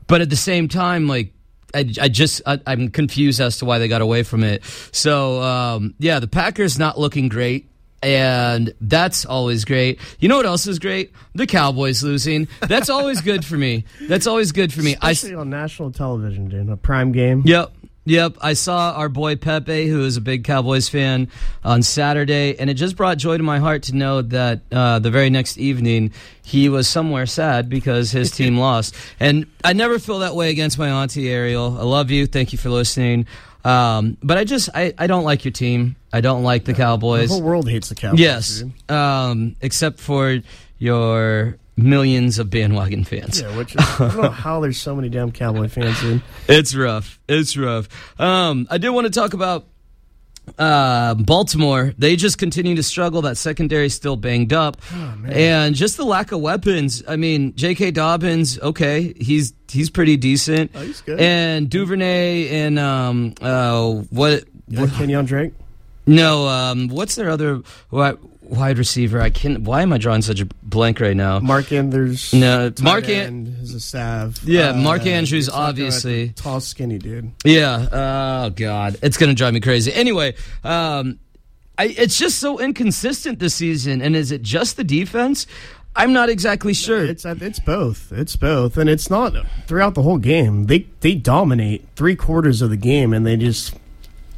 But 0.07 0.21
at 0.21 0.29
the 0.29 0.35
same 0.37 0.67
time, 0.67 1.07
like. 1.07 1.33
I, 1.73 1.79
I 2.01 2.09
just 2.09 2.41
I, 2.45 2.59
I'm 2.65 2.89
confused 2.89 3.39
as 3.39 3.57
to 3.59 3.65
why 3.65 3.79
they 3.79 3.87
got 3.87 4.01
away 4.01 4.23
from 4.23 4.43
it. 4.43 4.63
So 4.91 5.41
um, 5.41 5.93
yeah, 5.99 6.19
the 6.19 6.27
Packers 6.27 6.79
not 6.79 6.99
looking 6.99 7.29
great, 7.29 7.69
and 8.01 8.73
that's 8.81 9.25
always 9.25 9.65
great. 9.65 9.99
You 10.19 10.29
know 10.29 10.37
what 10.37 10.45
else 10.45 10.67
is 10.67 10.79
great? 10.79 11.11
The 11.35 11.47
Cowboys 11.47 12.03
losing. 12.03 12.47
That's 12.61 12.89
always 12.89 13.21
good 13.21 13.45
for 13.45 13.57
me. 13.57 13.85
That's 14.01 14.27
always 14.27 14.51
good 14.51 14.73
for 14.73 14.81
me. 14.81 14.95
I 15.01 15.11
Especially 15.11 15.35
on 15.35 15.49
national 15.49 15.91
television, 15.91 16.49
dude. 16.49 16.69
A 16.69 16.77
prime 16.77 17.11
game. 17.11 17.43
Yep. 17.45 17.73
Yep. 18.09 18.37
I 18.41 18.53
saw 18.53 18.93
our 18.93 19.07
boy 19.07 19.35
Pepe, 19.35 19.87
who 19.87 20.03
is 20.03 20.17
a 20.17 20.21
big 20.21 20.43
Cowboys 20.43 20.89
fan, 20.89 21.27
on 21.63 21.83
Saturday, 21.83 22.57
and 22.57 22.69
it 22.69 22.73
just 22.73 22.95
brought 22.95 23.17
joy 23.17 23.37
to 23.37 23.43
my 23.43 23.59
heart 23.59 23.83
to 23.83 23.95
know 23.95 24.21
that 24.23 24.61
uh, 24.71 24.99
the 24.99 25.11
very 25.11 25.29
next 25.29 25.57
evening 25.57 26.11
he 26.43 26.69
was 26.69 26.87
somewhere 26.87 27.25
sad 27.27 27.69
because 27.69 28.11
his 28.11 28.31
team 28.31 28.57
lost. 28.67 28.95
And 29.19 29.45
I 29.63 29.73
never 29.73 29.99
feel 29.99 30.19
that 30.19 30.35
way 30.35 30.49
against 30.49 30.79
my 30.79 30.89
auntie 30.89 31.29
Ariel. 31.29 31.77
I 31.79 31.83
love 31.83 32.09
you. 32.09 32.25
Thank 32.25 32.51
you 32.51 32.57
for 32.57 32.69
listening. 32.69 33.27
Um, 33.63 34.17
but 34.23 34.37
I 34.37 34.43
just 34.45 34.69
I, 34.73 34.93
I 34.97 35.07
don't 35.07 35.23
like 35.25 35.45
your 35.45 35.51
team. 35.51 35.95
I 36.11 36.21
don't 36.21 36.43
like 36.43 36.65
the 36.65 36.73
Cowboys. 36.73 37.29
The 37.29 37.35
whole 37.35 37.43
world 37.43 37.69
hates 37.69 37.89
the 37.89 37.95
Cowboys. 37.95 38.19
yes. 38.19 38.63
Um, 38.87 39.55
except 39.61 39.99
for 39.99 40.39
your 40.79 41.57
millions 41.83 42.39
of 42.39 42.49
bandwagon 42.49 43.03
fans. 43.03 43.41
Yeah, 43.41 43.55
which 43.57 43.75
is, 43.75 43.81
I 43.81 43.97
don't 44.09 44.17
know 44.21 44.29
how 44.29 44.59
there's 44.59 44.77
so 44.77 44.95
many 44.95 45.09
damn 45.09 45.31
Cowboy 45.31 45.67
fans, 45.67 45.99
dude. 46.01 46.21
It's 46.47 46.75
rough. 46.75 47.19
It's 47.27 47.55
rough. 47.57 47.87
Um, 48.19 48.67
I 48.69 48.77
did 48.77 48.89
want 48.89 49.05
to 49.05 49.11
talk 49.11 49.33
about 49.33 49.65
uh, 50.57 51.13
Baltimore. 51.15 51.93
They 51.97 52.15
just 52.15 52.37
continue 52.37 52.75
to 52.75 52.83
struggle. 52.83 53.21
That 53.21 53.37
secondary 53.37 53.89
still 53.89 54.15
banged 54.15 54.51
up, 54.53 54.81
and 55.27 55.75
just 55.75 55.97
the 55.97 56.05
lack 56.05 56.31
of 56.31 56.41
weapons. 56.41 57.03
I 57.07 57.15
mean, 57.17 57.55
J.K. 57.55 57.91
Dobbins, 57.91 58.59
okay, 58.59 59.13
he's 59.19 59.53
he's 59.69 59.89
pretty 59.91 60.17
decent. 60.17 60.71
Oh, 60.73 60.79
he's 60.81 61.01
good. 61.01 61.19
And 61.19 61.69
Duvernay 61.69 62.49
and 62.49 62.79
um, 62.79 63.33
uh, 63.41 63.91
what? 64.09 64.45
You 64.67 64.81
like 64.81 64.93
Kenyon 64.93 65.25
Drake? 65.25 65.53
No, 66.07 66.47
um, 66.47 66.87
what's 66.87 67.13
their 67.15 67.29
other 67.29 67.61
wi- 67.91 68.17
wide 68.49 68.77
receiver? 68.77 69.21
I 69.21 69.29
can't. 69.29 69.61
Why 69.61 69.81
am 69.81 69.93
I 69.93 69.97
drawing 69.97 70.21
such 70.21 70.41
a 70.41 70.45
blank 70.63 70.99
right 70.99 71.15
now? 71.15 71.39
Mark 71.39 71.71
Andrews. 71.71 72.33
No, 72.33 72.71
Mark 72.81 73.05
An- 73.05 73.11
end 73.11 73.57
is 73.61 73.73
a 73.73 73.79
salve. 73.79 74.43
Yeah, 74.43 74.73
Mark 74.73 75.05
Andrews, 75.05 75.49
obviously. 75.49 76.29
tall, 76.29 76.59
skinny 76.59 76.97
dude. 76.97 77.31
Yeah. 77.45 77.87
Oh 77.91 78.49
God, 78.49 78.97
it's 79.01 79.17
gonna 79.17 79.33
drive 79.33 79.53
me 79.53 79.59
crazy. 79.59 79.93
Anyway, 79.93 80.35
um, 80.63 81.19
I, 81.77 81.85
it's 81.85 82.17
just 82.17 82.39
so 82.39 82.59
inconsistent 82.59 83.39
this 83.39 83.55
season. 83.55 84.01
And 84.01 84.15
is 84.15 84.31
it 84.31 84.41
just 84.41 84.75
the 84.75 84.83
defense? 84.83 85.47
I'm 85.95 86.13
not 86.13 86.29
exactly 86.29 86.73
sure. 86.73 87.03
It's 87.05 87.25
uh, 87.25 87.35
it's 87.41 87.59
both. 87.59 88.11
It's 88.11 88.35
both, 88.35 88.77
and 88.77 88.89
it's 88.89 89.09
not 89.09 89.33
throughout 89.67 89.95
the 89.95 90.01
whole 90.01 90.17
game. 90.17 90.65
They 90.65 90.87
they 91.01 91.15
dominate 91.15 91.87
three 91.95 92.15
quarters 92.15 92.61
of 92.61 92.69
the 92.69 92.77
game, 92.77 93.13
and 93.13 93.25
they 93.25 93.37
just, 93.37 93.75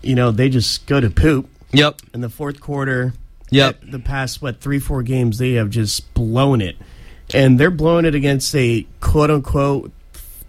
you 0.01 0.15
know, 0.15 0.31
they 0.31 0.49
just 0.49 0.85
go 0.87 0.99
to 0.99 1.09
poop 1.09 1.49
yep. 1.71 1.99
in 2.13 2.21
the 2.21 2.29
fourth 2.29 2.61
quarter. 2.61 3.13
Yep. 3.51 3.81
The 3.91 3.99
past 3.99 4.41
what 4.41 4.59
three 4.61 4.79
four 4.79 5.03
games 5.03 5.37
they 5.37 5.53
have 5.53 5.69
just 5.69 6.13
blown 6.13 6.61
it, 6.61 6.75
and 7.33 7.59
they're 7.59 7.69
blowing 7.71 8.05
it 8.05 8.15
against 8.15 8.55
a 8.55 8.85
quote 8.99 9.29
unquote 9.29 9.91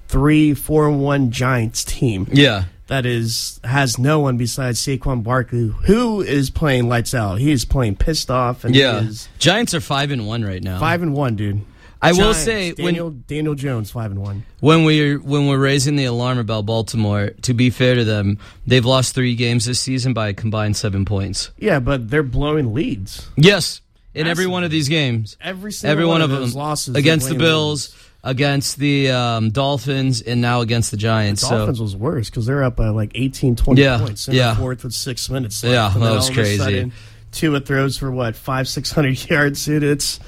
three 0.09 0.55
four 0.55 0.89
and 0.89 1.01
one 1.01 1.31
Giants 1.31 1.85
team 1.85 2.27
Yeah. 2.33 2.65
that 2.89 3.05
is 3.07 3.61
has 3.65 3.99
no 3.99 4.21
one 4.21 4.37
besides 4.37 4.81
Saquon 4.81 5.23
Barkley, 5.23 5.73
who 5.87 6.21
is 6.21 6.51
playing 6.51 6.89
lights 6.89 7.15
out. 7.15 7.39
He 7.41 7.51
is 7.51 7.65
playing 7.65 7.97
pissed 7.97 8.31
off, 8.31 8.65
and 8.65 8.75
Yeah. 8.77 9.05
Giants 9.39 9.75
are 9.75 9.81
five 9.81 10.11
and 10.11 10.27
one 10.27 10.45
right 10.45 10.63
now. 10.63 10.79
five 10.79 11.03
and 11.03 11.13
one, 11.15 11.35
dude. 11.37 11.63
I 12.03 12.13
will 12.13 12.35
say 12.35 12.73
Daniel 12.73 13.11
when 13.11 13.25
Daniel 13.29 13.55
Jones 13.55 13.91
five 13.91 14.11
and 14.11 14.21
one. 14.21 14.45
when 14.61 14.85
we're 14.85 15.19
when 15.19 15.47
we're 15.47 15.59
raising 15.59 15.97
the 15.97 16.05
alarm 16.07 16.39
about 16.39 16.67
Baltimore, 16.67 17.31
to 17.43 17.55
be 17.55 17.71
fair 17.71 17.95
to 17.95 18.05
them, 18.05 18.39
they've 18.67 18.85
lost 18.85 19.15
three 19.15 19.35
games 19.37 19.65
this 19.67 19.79
season 19.81 20.13
by 20.13 20.29
a 20.29 20.35
combined 20.35 20.77
seven 20.77 21.05
points. 21.05 21.51
Yeah, 21.59 21.79
but 21.81 22.11
they're 22.11 22.23
blowing 22.25 22.75
leads. 22.75 23.29
Yes, 23.37 23.81
in 24.15 24.27
every 24.27 24.47
one 24.47 24.65
of 24.65 24.71
these 24.71 24.89
games, 24.89 25.37
Every 25.41 25.71
single 25.73 25.93
every 25.93 26.05
one, 26.07 26.23
of 26.23 26.31
those 26.31 26.53
them 26.53 26.59
losses 26.61 26.97
against 26.97 27.29
the 27.29 27.37
Bills, 27.37 27.97
against 28.25 28.79
the 28.79 29.11
um, 29.11 29.51
Dolphins, 29.51 30.23
and 30.23 30.41
now 30.41 30.61
against 30.61 30.91
the 30.91 30.97
Giants. 30.97 31.43
leads. 31.45 31.51
so 31.51 31.57
Dolphins 31.59 31.81
was 31.81 31.95
worse 31.97 32.29
because 32.31 32.47
they're 32.47 32.65
up 32.65 32.75
by 32.77 32.89
like 32.89 33.13
18, 33.15 33.55
20 33.57 33.81
Yeah, 33.81 33.99
points 33.99 34.27
in 34.27 34.35
yeah. 34.35 34.55
the 34.55 34.61
fourth 34.61 34.83
with 34.85 34.93
six 34.93 35.31
minutes 35.31 35.63
left. 35.63 35.73
Yeah, 35.73 35.95
and 35.95 36.03
that 36.03 36.11
was 36.17 36.29
of 36.29 36.35
crazy. 36.35 36.59
sudden, 36.59 36.93
Tua 37.31 37.61
throws 37.61 37.97
for 37.97 38.11
what 38.11 38.35
five, 38.37 38.67
six 38.69 38.91
hundred 38.91 39.25
yards. 39.31 39.65
Dude, 39.65 39.83
it's 39.85 40.19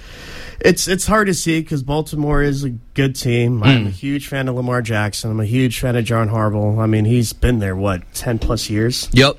it's 0.60 0.88
it's 0.88 1.06
hard 1.06 1.26
to 1.28 1.34
see 1.34 1.60
because 1.60 1.82
Baltimore 1.82 2.42
is 2.42 2.64
a 2.64 2.70
good 2.70 3.14
team. 3.16 3.58
Hmm. 3.58 3.64
I'm 3.64 3.86
a 3.86 3.90
huge 3.90 4.28
fan 4.28 4.48
of 4.48 4.54
Lamar 4.56 4.82
Jackson. 4.82 5.30
I'm 5.30 5.40
a 5.40 5.44
huge 5.46 5.80
fan 5.80 5.96
of 5.96 6.04
John 6.04 6.28
Harbaugh. 6.28 6.78
I 6.78 6.86
mean, 6.86 7.04
he's 7.04 7.32
been 7.32 7.58
there 7.58 7.76
what 7.76 8.02
ten 8.14 8.38
plus 8.38 8.68
years, 8.70 9.08
Yep, 9.12 9.38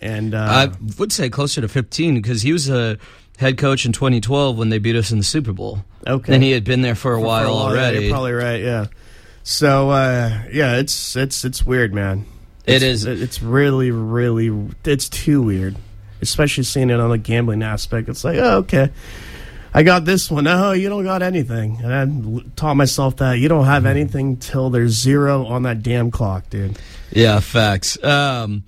and 0.00 0.34
uh, 0.34 0.38
I 0.38 0.70
would 0.98 1.12
say 1.12 1.28
closer 1.30 1.60
to 1.60 1.68
fifteen 1.68 2.14
because 2.14 2.42
he 2.42 2.52
was 2.52 2.68
a 2.68 2.98
head 3.38 3.58
coach 3.58 3.84
in 3.84 3.92
2012 3.92 4.56
when 4.56 4.70
they 4.70 4.78
beat 4.78 4.96
us 4.96 5.10
in 5.12 5.18
the 5.18 5.24
Super 5.24 5.52
Bowl. 5.52 5.84
okay, 6.06 6.32
And 6.34 6.42
he 6.42 6.52
had 6.52 6.64
been 6.64 6.80
there 6.80 6.94
for 6.94 7.12
a 7.12 7.18
For 7.20 7.26
while 7.26 7.48
already. 7.54 8.04
you're 8.06 8.10
probably 8.10 8.32
right. 8.32 8.62
Yeah. 8.62 8.86
So 9.42 9.90
uh, 9.90 10.42
yeah, 10.52 10.76
it's 10.76 11.16
it's 11.16 11.44
it's 11.44 11.64
weird, 11.64 11.92
man. 11.94 12.24
It 12.64 12.82
It's- 12.82 13.04
It's 13.04 13.40
really, 13.42 13.90
really. 13.92 14.50
It's 14.84 15.08
too 15.08 15.40
weird, 15.42 15.76
especially 16.20 16.64
seeing 16.64 16.90
it 16.90 16.98
on 16.98 17.10
the 17.10 17.18
gambling 17.18 17.62
aspect. 17.62 18.08
It's 18.08 18.24
like, 18.24 18.38
oh, 18.38 18.56
okay, 18.58 18.90
I 19.76 19.82
got 19.82 20.06
this 20.06 20.30
one. 20.30 20.46
Oh, 20.46 20.72
you 20.72 20.88
don't 20.88 21.04
got 21.04 21.20
anything. 21.22 21.78
And 21.84 21.92
I 21.94 22.48
taught 22.56 22.74
myself 22.76 23.16
that 23.16 23.34
you 23.34 23.48
don't 23.48 23.66
have 23.66 23.84
anything 23.84 24.38
till 24.38 24.70
there's 24.70 24.92
zero 24.92 25.44
on 25.44 25.64
that 25.64 25.82
damn 25.82 26.10
clock, 26.10 26.48
dude. 26.48 26.78
Yeah, 27.12 27.40
facts. 27.40 28.02
Um, 28.02 28.64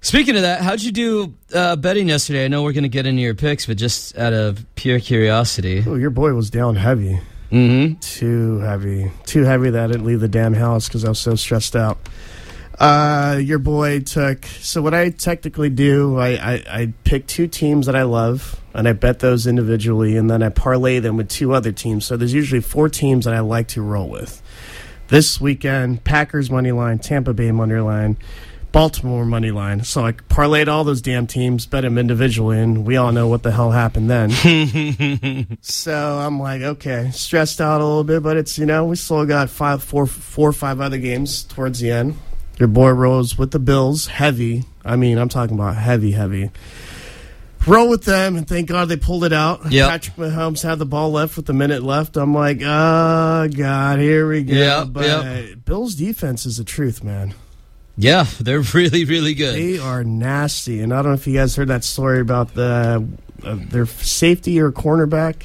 speaking 0.00 0.34
of 0.34 0.42
that, 0.42 0.62
how'd 0.62 0.82
you 0.82 0.90
do 0.90 1.34
uh, 1.54 1.76
betting 1.76 2.08
yesterday? 2.08 2.44
I 2.44 2.48
know 2.48 2.64
we're 2.64 2.72
going 2.72 2.82
to 2.82 2.88
get 2.88 3.06
into 3.06 3.22
your 3.22 3.34
picks, 3.36 3.66
but 3.66 3.76
just 3.76 4.18
out 4.18 4.32
of 4.32 4.66
pure 4.74 4.98
curiosity. 4.98 5.84
Oh, 5.86 5.94
your 5.94 6.10
boy 6.10 6.34
was 6.34 6.50
down 6.50 6.74
heavy, 6.76 7.20
Mm-hmm. 7.52 8.00
too 8.00 8.58
heavy, 8.58 9.12
too 9.26 9.44
heavy 9.44 9.70
that 9.70 9.84
I 9.84 9.86
didn't 9.86 10.04
leave 10.06 10.18
the 10.18 10.26
damn 10.26 10.54
house 10.54 10.88
because 10.88 11.04
I 11.04 11.10
was 11.10 11.20
so 11.20 11.36
stressed 11.36 11.76
out. 11.76 11.98
Uh, 12.80 13.38
your 13.40 13.60
boy 13.60 14.00
took. 14.00 14.44
So 14.46 14.82
what 14.82 14.92
I 14.92 15.10
technically 15.10 15.70
do, 15.70 16.18
I, 16.18 16.30
I 16.30 16.52
I 16.68 16.92
pick 17.04 17.28
two 17.28 17.46
teams 17.46 17.86
that 17.86 17.94
I 17.94 18.02
love, 18.02 18.60
and 18.74 18.88
I 18.88 18.92
bet 18.92 19.20
those 19.20 19.46
individually, 19.46 20.16
and 20.16 20.28
then 20.28 20.42
I 20.42 20.48
parlay 20.48 20.98
them 20.98 21.16
with 21.16 21.28
two 21.28 21.54
other 21.54 21.72
teams. 21.72 22.04
So 22.04 22.16
there's 22.16 22.34
usually 22.34 22.60
four 22.60 22.88
teams 22.88 23.24
that 23.24 23.34
I 23.34 23.40
like 23.40 23.68
to 23.68 23.82
roll 23.82 24.08
with. 24.08 24.42
This 25.08 25.40
weekend, 25.40 26.02
Packers 26.02 26.50
money 26.50 26.72
line, 26.72 26.98
Tampa 26.98 27.32
Bay 27.32 27.52
money 27.52 27.76
line, 27.76 28.16
Baltimore 28.72 29.24
money 29.24 29.52
line. 29.52 29.84
So 29.84 30.04
I 30.04 30.12
parlayed 30.12 30.66
all 30.66 30.82
those 30.82 31.00
damn 31.00 31.28
teams, 31.28 31.66
bet 31.66 31.82
them 31.82 31.96
individually, 31.96 32.58
and 32.58 32.84
we 32.84 32.96
all 32.96 33.12
know 33.12 33.28
what 33.28 33.44
the 33.44 33.52
hell 33.52 33.70
happened 33.70 34.10
then. 34.10 34.30
so 35.60 36.18
I'm 36.18 36.40
like, 36.40 36.62
okay, 36.62 37.10
stressed 37.12 37.60
out 37.60 37.80
a 37.80 37.84
little 37.84 38.02
bit, 38.02 38.24
but 38.24 38.36
it's 38.36 38.58
you 38.58 38.66
know 38.66 38.86
we 38.86 38.96
still 38.96 39.24
got 39.24 39.50
five, 39.50 39.84
four, 39.84 40.06
four 40.06 40.48
or 40.48 40.52
five 40.52 40.80
other 40.80 40.98
games 40.98 41.44
towards 41.44 41.78
the 41.78 41.92
end. 41.92 42.16
Your 42.58 42.68
boy 42.68 42.90
rolls 42.90 43.38
with 43.38 43.52
the 43.52 43.60
Bills, 43.60 44.06
heavy. 44.06 44.64
I 44.84 44.96
mean, 44.96 45.18
I'm 45.18 45.28
talking 45.28 45.54
about 45.54 45.76
heavy, 45.76 46.10
heavy. 46.12 46.50
Roll 47.66 47.88
with 47.88 48.04
them, 48.04 48.36
and 48.36 48.46
thank 48.46 48.68
God 48.68 48.88
they 48.88 48.96
pulled 48.96 49.24
it 49.24 49.32
out. 49.32 49.72
Yep. 49.72 49.88
Patrick 49.90 50.16
Mahomes 50.16 50.62
had 50.62 50.78
the 50.78 50.84
ball 50.86 51.10
left 51.12 51.36
with 51.36 51.48
a 51.48 51.54
minute 51.54 51.82
left. 51.82 52.16
I'm 52.18 52.34
like, 52.34 52.60
oh 52.62 53.48
God, 53.48 53.98
here 53.98 54.28
we 54.28 54.42
go. 54.42 54.54
Yep, 54.54 54.88
but 54.90 55.04
yep. 55.04 55.64
Bills 55.64 55.94
defense 55.94 56.44
is 56.44 56.58
the 56.58 56.64
truth, 56.64 57.02
man. 57.02 57.34
Yeah, 57.96 58.26
they're 58.38 58.60
really, 58.74 59.04
really 59.06 59.32
good. 59.34 59.54
They 59.54 59.78
are 59.78 60.04
nasty, 60.04 60.80
and 60.80 60.92
I 60.92 60.96
don't 60.96 61.06
know 61.12 61.14
if 61.14 61.26
you 61.26 61.34
guys 61.34 61.56
heard 61.56 61.68
that 61.68 61.84
story 61.84 62.20
about 62.20 62.54
the 62.54 63.06
uh, 63.42 63.56
their 63.58 63.86
safety 63.86 64.60
or 64.60 64.70
cornerback 64.70 65.44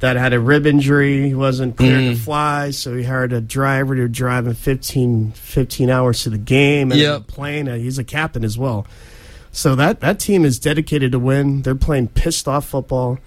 that 0.00 0.16
had 0.16 0.34
a 0.34 0.40
rib 0.40 0.66
injury. 0.66 1.26
He 1.28 1.34
wasn't 1.34 1.76
cleared 1.76 2.00
Mm. 2.02 2.14
to 2.14 2.20
fly, 2.20 2.70
so 2.70 2.94
he 2.96 3.02
hired 3.04 3.32
a 3.32 3.40
driver 3.40 3.96
to 3.96 4.08
drive 4.08 4.46
him 4.46 4.54
15, 4.54 5.32
15 5.32 5.90
hours 5.90 6.22
to 6.24 6.30
the 6.30 6.38
game 6.38 6.92
and 6.92 7.00
Yep. 7.00 7.26
plane. 7.28 7.68
Uh, 7.68 7.76
he's 7.76 7.98
a 7.98 8.04
captain 8.04 8.44
as 8.44 8.56
well. 8.58 8.86
So 9.54 9.76
that 9.76 10.00
that 10.00 10.18
team 10.18 10.44
is 10.44 10.58
dedicated 10.58 11.12
to 11.12 11.18
win. 11.18 11.62
They're 11.62 11.76
playing 11.76 12.08
pissed 12.08 12.48
off 12.48 12.66
football. 12.66 13.18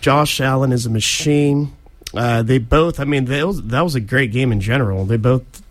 Josh 0.00 0.40
Allen 0.40 0.72
is 0.72 0.86
a 0.86 0.90
machine. 0.90 1.74
Uh, 2.14 2.42
they 2.42 2.58
both. 2.58 2.98
I 3.00 3.04
mean, 3.04 3.26
they, 3.26 3.40
that 3.40 3.80
was 3.82 3.94
a 3.94 4.00
great 4.00 4.32
game 4.32 4.50
in 4.50 4.60
general. 4.60 5.04
They 5.04 5.18
both 5.18 5.62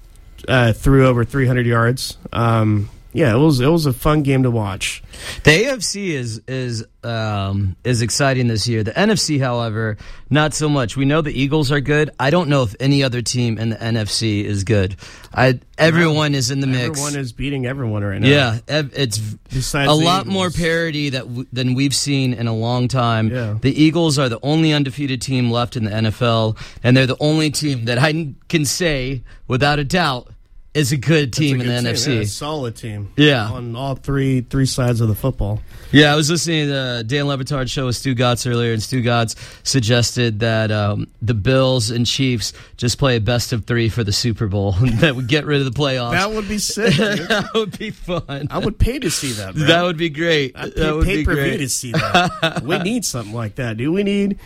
uh, 0.47 0.73
threw 0.73 1.08
over 1.08 1.23
300 1.23 1.65
yards. 1.65 2.17
Um, 2.32 2.89
yeah, 3.13 3.34
it 3.36 3.38
was 3.39 3.60
it 3.60 3.67
was 3.67 3.86
a 3.86 3.93
fun 3.93 4.23
game 4.23 4.43
to 4.43 4.52
watch. 4.52 5.04
The 5.43 5.52
AFC 5.52 6.10
is 6.10 6.41
is 6.47 6.84
um, 7.04 7.76
is 7.84 8.02
exciting 8.02 8.47
this 8.47 8.67
year. 8.67 8.84
The 8.84 8.91
NFC, 8.91 9.39
however, 9.39 9.97
not 10.30 10.54
so 10.54 10.67
much. 10.69 10.95
We 10.97 11.06
know 11.06 11.21
the 11.21 11.32
Eagles 11.38 11.71
are 11.71 11.82
good. 11.82 12.10
I 12.19 12.30
don't 12.30 12.49
know 12.49 12.63
if 12.63 12.76
any 12.80 13.04
other 13.04 13.21
team 13.21 13.58
in 13.58 13.69
the 13.69 13.76
NFC 13.76 14.43
is 14.43 14.63
good. 14.63 14.95
I 15.34 15.60
everyone 15.78 16.34
is 16.34 16.49
in 16.52 16.60
the 16.62 16.67
mix. 16.67 16.99
Everyone 16.99 17.15
is 17.15 17.34
beating 17.34 17.65
everyone 17.65 18.04
right 18.04 18.19
now. 18.21 18.28
yeah, 18.28 18.60
it's 18.67 19.17
Besides 19.19 19.89
a 19.91 19.93
lot 19.93 20.21
Eagles. 20.21 20.34
more 20.34 20.49
parity 20.49 21.10
that 21.10 21.23
w- 21.28 21.45
than 21.54 21.76
we've 21.76 21.95
seen 21.95 22.34
in 22.34 22.47
a 22.47 22.56
long 22.56 22.88
time. 22.88 23.30
Yeah. 23.30 23.58
The 23.62 23.71
Eagles 23.84 24.17
are 24.17 24.30
the 24.30 24.39
only 24.41 24.73
undefeated 24.73 25.21
team 25.21 25.52
left 25.52 25.76
in 25.76 25.84
the 25.86 25.91
NFL, 25.91 26.58
and 26.84 26.97
they're 26.97 27.06
the 27.08 27.17
only 27.19 27.52
team 27.52 27.86
that 27.86 27.99
I 27.99 28.34
can 28.49 28.65
say 28.65 29.23
without 29.47 29.78
a 29.78 29.84
doubt 29.84 30.30
is 30.74 30.92
a 30.92 30.98
good 30.98 31.30
It's 31.30 31.38
a 31.38 31.42
team 31.42 31.62
in 31.62 31.68
good 31.68 31.78
the 31.78 31.82
team. 31.82 31.94
NFC. 31.94 32.18
Yeah, 32.18 32.24
solid 32.26 32.76
team. 32.76 33.12
Yeah. 33.16 33.50
on 33.50 33.76
all 33.76 33.96
three 33.96 34.42
three 34.42 34.66
sides 34.66 35.02
of 35.02 35.08
the 35.08 35.16
football. 35.16 35.62
Yeah, 35.92 36.12
I 36.12 36.16
was 36.16 36.30
listening 36.32 36.66
to 36.66 36.72
the 36.72 37.04
Dan 37.06 37.28
Le 37.28 37.38
Batard 37.38 37.70
show 37.70 37.86
with 37.86 37.96
Stugotz 37.96 38.50
earlier, 38.50 38.74
and 38.74 38.82
Stugotz 38.82 39.36
suggested 39.64 40.40
that 40.40 40.72
um, 40.72 41.08
the 41.22 41.36
Bills 41.36 41.92
and 41.92 42.06
Chiefs 42.06 42.54
just 42.78 42.98
play 42.98 43.18
a 43.18 43.22
best 43.22 43.54
of 43.54 43.66
three 43.66 43.90
for 43.90 44.04
the 44.04 44.12
Super 44.12 44.48
Bowl. 44.48 44.72
that 44.82 45.16
would 45.16 45.28
get 45.28 45.46
rid 45.46 45.62
of 45.62 45.72
the 45.72 45.80
playoffs. 45.80 46.14
That 46.14 46.32
would 46.32 46.48
be 46.48 46.58
sick. 46.58 46.94
that 46.98 47.50
would 47.54 47.78
be 47.78 47.92
fun. 47.92 48.48
I 48.50 48.58
would 48.58 48.80
pay 48.80 48.98
to 48.98 49.12
see 49.12 49.34
that. 49.34 49.54
Bro. 49.54 49.66
that 49.66 49.84
would 49.84 49.98
be 49.98 50.10
great. 50.10 50.54
I'd 50.56 50.74
that 50.74 50.96
would 50.96 51.06
pay 51.06 51.18
be 51.18 51.26
per 51.26 51.36
view 51.36 51.58
to 51.60 51.70
see 51.70 51.92
that. 51.92 52.64
we 52.64 52.80
need 52.80 53.06
something 53.06 53.34
like 53.36 53.56
that, 53.56 53.78
dude. 53.78 53.94
We 53.94 54.02
need 54.04 54.40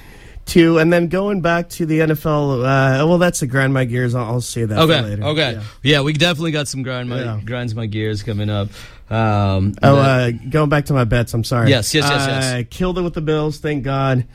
to, 0.48 0.78
and 0.80 0.92
then 0.92 1.08
going 1.08 1.42
back 1.42 1.70
to 1.70 1.86
the 1.86 2.00
NFL. 2.00 2.60
Uh, 2.62 3.08
well, 3.08 3.18
that's 3.18 3.40
the 3.40 3.48
grind 3.48 3.74
my 3.74 3.86
gears. 3.86 4.16
I'll, 4.16 4.26
I'll 4.26 4.42
say 4.42 4.66
that. 4.66 4.78
Okay. 4.80 5.02
later. 5.02 5.24
Okay. 5.24 5.52
Yeah. 5.54 5.64
Yeah. 5.84 6.02
we 6.02 6.14
definitely 6.14 6.52
got 6.52 6.68
some 6.68 6.84
grind 6.84 7.10
my 7.10 7.20
Yeah. 7.24 7.42
grinds 7.46 7.76
my 7.76 7.86
gears 7.86 8.24
coming 8.24 8.50
up. 8.50 8.70
Um, 9.10 9.74
Oh, 9.82 9.98
uh, 9.98 10.32
going 10.50 10.70
back 10.70 10.86
to 10.86 10.94
my 10.94 11.04
bets. 11.06 11.34
I'm 11.34 11.44
sorry. 11.44 11.70
Yes, 11.70 11.94
yes, 11.94 12.06
yes, 12.10 12.28
yes. 12.28 12.46
Uh, 12.46 12.64
killed 12.70 12.98
it 12.98 13.02
with 13.04 13.14
the 13.14 13.22
Bills. 13.22 13.58
Thank 13.60 13.84
God. 13.84 14.26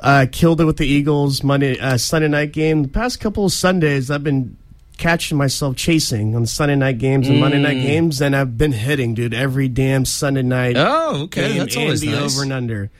Uh, 0.00 0.26
killed 0.30 0.60
it 0.60 0.64
with 0.64 0.76
the 0.76 0.86
Eagles 0.86 1.42
Monday 1.42 1.78
uh, 1.78 1.96
Sunday 1.96 2.28
night 2.28 2.52
game. 2.52 2.82
The 2.82 2.88
past 2.88 3.20
couple 3.20 3.44
of 3.46 3.52
Sundays, 3.52 4.10
I've 4.10 4.24
been 4.24 4.56
catching 4.98 5.36
myself 5.36 5.76
chasing 5.76 6.34
on 6.34 6.46
Sunday 6.46 6.74
night 6.76 6.98
games 6.98 7.28
and 7.28 7.38
Monday 7.40 7.60
night 7.60 7.74
games, 7.82 8.20
and 8.22 8.34
I've 8.34 8.56
been 8.56 8.72
hitting, 8.72 9.14
dude, 9.14 9.34
every 9.34 9.68
damn 9.68 10.04
Sunday 10.06 10.42
night. 10.42 10.76
Mm. 10.76 10.86
oh, 10.86 11.22
okay. 11.24 11.58
That's 11.58 11.76
always 11.76 12.02
and 12.02 12.12
the 12.12 12.20
nice. 12.20 12.34
over 12.34 12.42
and 12.44 12.52
under. 12.52 12.90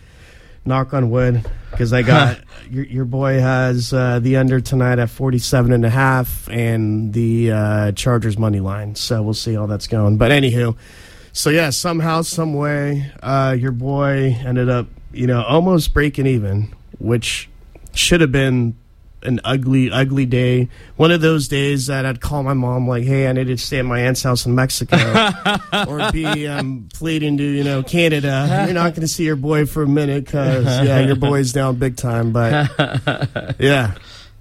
Knock 0.67 0.93
on 0.93 1.11
wood, 1.11 1.49
because 1.71 1.93
I 1.93 2.03
got 2.03 2.41
your, 2.71 2.85
your 2.85 3.05
boy 3.05 3.41
has 3.41 3.93
uh, 3.93 4.19
the 4.19 4.37
under 4.37 4.61
tonight 4.61 4.99
at 4.99 5.11
47 5.11 5.73
and 5.73 5.85
a 5.85 5.91
half 5.91 6.49
and 6.49 7.13
the 7.13 7.53
uh, 7.53 7.93
Chargers 7.93 8.37
money 8.37 8.61
line. 8.61 8.95
So 8.95 9.23
we'll 9.23 9.35
see 9.35 9.55
how 9.55 9.67
that's 9.67 9.87
going. 9.87 10.17
But 10.17 10.33
anywho, 10.33 10.77
so 11.33 11.51
yeah, 11.51 11.71
somehow, 11.71 12.23
some 12.23 12.55
way, 12.55 13.13
uh, 13.23 13.57
your 13.59 13.73
boy 13.73 14.37
ended 14.45 14.69
up, 14.69 14.87
you 15.13 15.27
know, 15.27 15.43
almost 15.43 15.95
breaking 15.95 16.27
even, 16.27 16.75
which 16.99 17.49
should 17.95 18.21
have 18.21 18.33
been 18.33 18.77
an 19.23 19.41
ugly, 19.45 19.91
ugly 19.91 20.27
day. 20.27 20.69
One 20.97 21.11
of 21.11 21.21
those 21.21 21.49
days 21.49 21.87
that 21.87 22.07
I'd 22.07 22.21
call 22.21 22.43
my 22.43 22.55
mom 22.55 22.89
like, 22.89 23.05
"Hey, 23.05 23.29
I 23.29 23.33
need 23.33 23.47
to 23.49 23.59
stay 23.59 23.79
at 23.79 23.85
my 23.85 24.01
aunt's 24.01 24.23
house 24.23 24.47
in 24.47 24.55
Mexico," 24.55 24.97
or 25.89 26.11
be 26.13 26.47
um, 26.47 26.89
pleading 26.95 27.37
to 27.39 27.45
you 27.45 27.65
know 27.65 27.83
Canada. 27.83 28.65
You're 28.67 28.75
not 28.75 28.91
going 28.91 29.03
to 29.03 29.09
see 29.09 29.25
your 29.25 29.37
boy 29.37 29.67
for 29.67 29.83
a 29.83 29.89
minute 29.89 30.25
because 30.25 30.65
yeah, 30.87 31.01
your 31.01 31.17
boy's 31.17 31.53
down 31.53 31.77
big 31.77 31.97
time. 31.97 32.33
But 32.33 33.57
yeah. 33.59 33.95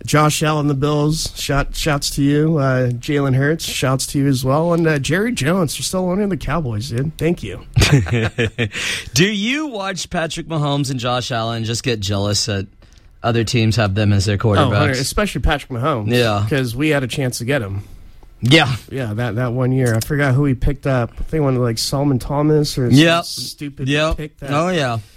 Josh 0.06 0.44
Allen, 0.44 0.68
the 0.68 0.76
Bills, 0.76 1.34
shout, 1.36 1.76
shouts 1.76 2.12
to 2.12 2.22
you. 2.22 2.58
Uh, 2.60 2.90
Jalen 2.90 3.36
Hurts, 3.36 3.66
shouts 3.66 4.06
to 4.08 4.20
you 4.20 4.28
as 4.28 4.46
well. 4.46 4.74
And 4.74 4.86
uh, 4.86 5.00
Jerry 5.00 5.32
Jones, 5.32 5.80
you're 5.80 5.84
still 5.84 6.08
owning 6.08 6.30
the 6.30 6.38
Cowboys, 6.38 6.90
dude. 6.90 7.18
Thank 7.18 7.42
you. 7.42 7.66
Do 9.14 9.26
you 9.26 9.68
watch 9.68 10.10
Patrick 10.12 10.48
Mahomes 10.48 10.92
and 10.92 11.00
Josh 11.00 11.32
Allen 11.32 11.64
just 11.64 11.82
get 11.82 12.02
jealous 12.02 12.46
that 12.46 12.68
other 13.26 13.44
teams 13.44 13.76
have 13.76 13.96
them 13.96 14.14
as 14.14 14.26
their 14.26 14.38
Oh, 14.42 14.72
especially 14.86 15.42
Patrick 15.42 15.72
Mahomes. 15.72 16.12
Yeah. 16.16 16.42
Because 16.44 16.76
we 16.76 16.90
had 16.90 17.04
a 17.04 17.08
chance 17.08 17.40
to 17.40 17.46
get 17.46 17.62
him. 17.62 17.82
yeah. 18.42 18.76
Yeah, 18.90 19.14
that, 19.16 19.36
that 19.36 19.54
one 19.54 19.72
year. 19.72 19.96
I 19.96 20.00
forgot 20.00 20.34
who 20.36 20.46
he 20.46 20.54
picked 20.54 20.86
up. 20.88 21.12
I 21.20 21.24
think 21.24 21.44
one 21.44 21.56
of 21.56 21.62
like 21.62 21.78
Solomon 21.78 22.20
Thomas 22.20 22.78
or 22.78 22.90
Yep. 22.90 23.24
stupid 23.26 23.88
Yep. 23.90 24.18
pick 24.18 24.38
that. 24.40 24.52
Oh 24.52 24.70
yeah. 24.70 25.00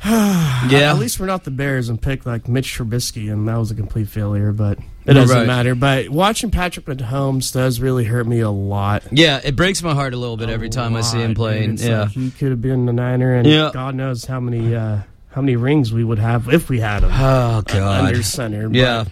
yeah. 0.04 0.90
At 0.92 0.98
least 0.98 1.18
we're 1.18 1.26
not 1.26 1.44
the 1.44 1.50
Bears 1.50 1.88
and 1.88 2.00
pick 2.00 2.26
like 2.26 2.48
Mitch 2.48 2.76
Trubisky, 2.78 3.32
and 3.32 3.48
that 3.48 3.56
was 3.56 3.70
a 3.70 3.74
complete 3.74 4.08
failure, 4.08 4.52
but 4.52 4.78
it 5.06 5.14
doesn't 5.14 5.36
Right. 5.36 5.46
matter. 5.46 5.74
But 5.74 6.10
watching 6.10 6.50
Patrick 6.50 6.84
Mahomes 6.86 7.52
does 7.52 7.80
really 7.80 8.04
hurt 8.04 8.26
me 8.26 8.40
a 8.40 8.50
lot. 8.50 9.04
yeah, 9.10 9.40
it 9.42 9.56
breaks 9.56 9.82
my 9.82 9.94
heart 9.94 10.12
a 10.14 10.16
little 10.18 10.36
bit 10.36 10.50
every 10.50 10.66
A 10.68 10.70
time 10.70 10.94
I 10.94 11.00
see 11.00 11.18
him 11.18 11.34
playing. 11.34 11.78
Yeah. 11.78 12.02
like 12.02 12.10
he 12.10 12.30
could 12.30 12.50
have 12.50 12.60
been 12.60 12.84
the 12.86 12.92
Niner, 12.92 13.34
and 13.34 13.46
Yeah. 13.46 13.70
God 13.72 13.94
knows 13.94 14.26
how 14.26 14.38
many 14.38 14.74
uh, 14.74 14.98
how 15.36 15.42
many 15.42 15.54
rings 15.54 15.92
we 15.92 16.02
would 16.02 16.18
have 16.18 16.48
if 16.48 16.70
we 16.70 16.80
had 16.80 17.00
them. 17.00 17.10
oh 17.12 17.60
god. 17.66 18.06
under 18.06 18.22
center. 18.22 18.70
yeah. 18.72 19.04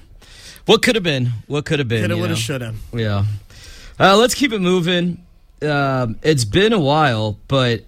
What 0.64 0.80
could 0.80 0.94
have 0.94 1.04
been? 1.04 1.26
What 1.48 1.66
could 1.66 1.80
have 1.80 1.88
been? 1.88 2.00
coulda, 2.00 2.16
woulda, 2.16 2.34
shoulda. 2.34 2.74
Yeah. 2.94 3.26
Uh, 4.00 4.16
let's 4.16 4.34
keep 4.34 4.50
it 4.54 4.60
moving. 4.60 5.22
Um, 5.60 6.18
it's 6.22 6.46
been 6.46 6.72
a 6.72 6.80
while, 6.80 7.37
but 7.46 7.84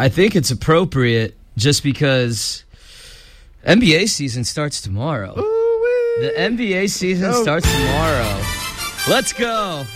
I 0.00 0.08
think 0.08 0.34
it's 0.34 0.50
appropriate 0.50 1.36
just 1.56 1.84
because 1.84 2.64
NBA 3.64 4.08
season 4.08 4.42
starts 4.42 4.80
tomorrow. 4.80 5.36
The 5.36 6.32
NBA 6.36 6.90
season 6.90 7.30
Go. 7.30 7.42
starts 7.44 7.72
tomorrow. 7.72 8.42
Let's 9.08 9.32
go. 9.32 9.86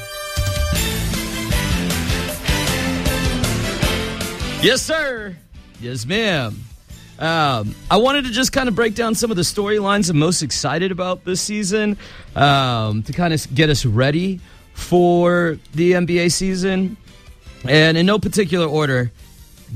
Yes, 4.62 4.82
sir. 4.82 5.36
Yes, 5.80 6.06
ma'am. 6.06 6.62
Um, 7.22 7.74
I 7.90 7.98
wanted 7.98 8.24
to 8.24 8.30
just 8.32 8.52
kind 8.52 8.68
of 8.68 8.74
break 8.74 8.94
down 8.96 9.14
some 9.14 9.30
of 9.30 9.36
the 9.36 9.42
storylines 9.44 10.10
I'm 10.10 10.18
most 10.18 10.42
excited 10.42 10.90
about 10.90 11.24
this 11.24 11.40
season 11.40 11.96
um, 12.34 13.04
to 13.04 13.12
kind 13.12 13.32
of 13.32 13.54
get 13.54 13.70
us 13.70 13.84
ready 13.86 14.40
for 14.74 15.56
the 15.74 15.92
NBA 15.92 16.32
season. 16.32 16.96
And 17.68 17.96
in 17.96 18.06
no 18.06 18.18
particular 18.18 18.66
order, 18.66 19.12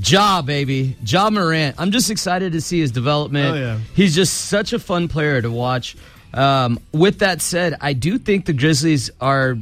Ja, 0.03 0.41
baby. 0.41 0.97
Ja 1.05 1.29
Morant. 1.29 1.75
I'm 1.79 1.91
just 1.91 2.11
excited 2.11 2.51
to 2.51 2.59
see 2.61 2.81
his 2.81 2.91
development. 2.91 3.55
Oh, 3.55 3.59
yeah. 3.59 3.79
He's 3.95 4.13
just 4.13 4.47
such 4.47 4.73
a 4.73 4.79
fun 4.79 5.07
player 5.07 5.41
to 5.41 5.49
watch. 5.49 5.95
Um, 6.33 6.79
with 6.91 7.19
that 7.19 7.41
said, 7.41 7.75
I 7.79 7.93
do 7.93 8.17
think 8.17 8.45
the 8.45 8.53
Grizzlies 8.53 9.09
are 9.21 9.57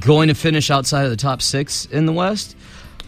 going 0.00 0.28
to 0.28 0.34
finish 0.34 0.70
outside 0.70 1.04
of 1.04 1.10
the 1.10 1.16
top 1.18 1.42
six 1.42 1.84
in 1.86 2.06
the 2.06 2.12
West. 2.12 2.56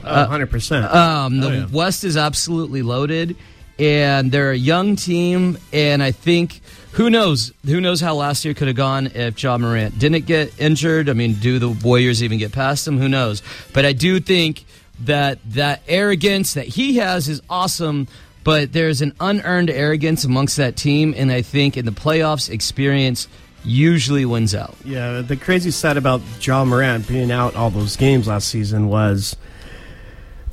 Oh, 0.05 0.27
100%. 0.31 0.95
Um, 0.95 1.41
the 1.41 1.47
Oh, 1.49 1.51
yeah. 1.51 1.67
West 1.73 2.05
is 2.05 2.17
absolutely 2.17 2.83
loaded, 2.83 3.35
and 3.79 4.33
they're 4.33 4.53
a 4.53 4.57
young 4.57 4.97
team. 4.97 5.59
And 5.73 6.03
I 6.03 6.13
think 6.13 6.61
who 6.93 7.11
knows? 7.11 7.53
Who 7.67 7.81
knows 7.81 8.01
how 8.01 8.15
last 8.15 8.45
year 8.45 8.55
could 8.55 8.69
have 8.69 8.77
gone 8.77 9.09
if 9.09 9.43
Ja 9.43 9.59
Morant 9.59 9.99
didn't 9.99 10.27
get 10.27 10.59
injured? 10.59 11.09
I 11.09 11.13
mean, 11.13 11.35
do 11.35 11.59
the 11.59 11.69
Warriors 11.69 12.23
even 12.23 12.39
get 12.39 12.53
past 12.53 12.89
him? 12.89 12.99
Who 12.99 13.09
knows? 13.09 13.43
But 13.73 13.85
I 13.85 13.93
do 13.93 14.19
think 14.21 14.65
that 15.01 15.39
that 15.53 15.83
arrogance 15.87 16.55
that 16.55 16.67
he 16.67 16.97
has 16.97 17.29
is 17.29 17.43
awesome. 17.51 18.09
But 18.45 18.73
there's 18.73 19.03
an 19.03 19.13
unearned 19.19 19.71
arrogance 19.71 20.25
amongst 20.25 20.57
that 20.59 20.77
team, 20.77 21.15
and 21.17 21.33
I 21.33 21.43
think 21.43 21.77
in 21.77 21.85
the 21.85 21.91
playoffs, 21.91 22.49
experience 22.49 23.27
usually 23.65 24.25
wins 24.25 24.55
out. 24.55 24.77
Yeah, 24.85 25.21
the 25.21 25.37
crazy 25.37 25.73
side 25.73 25.97
about 25.97 26.23
Ja 26.41 26.65
Morant 26.65 27.09
being 27.09 27.33
out 27.33 27.57
all 27.57 27.71
those 27.71 27.97
games 27.97 28.29
last 28.29 28.49
season 28.49 28.87
was 28.87 29.37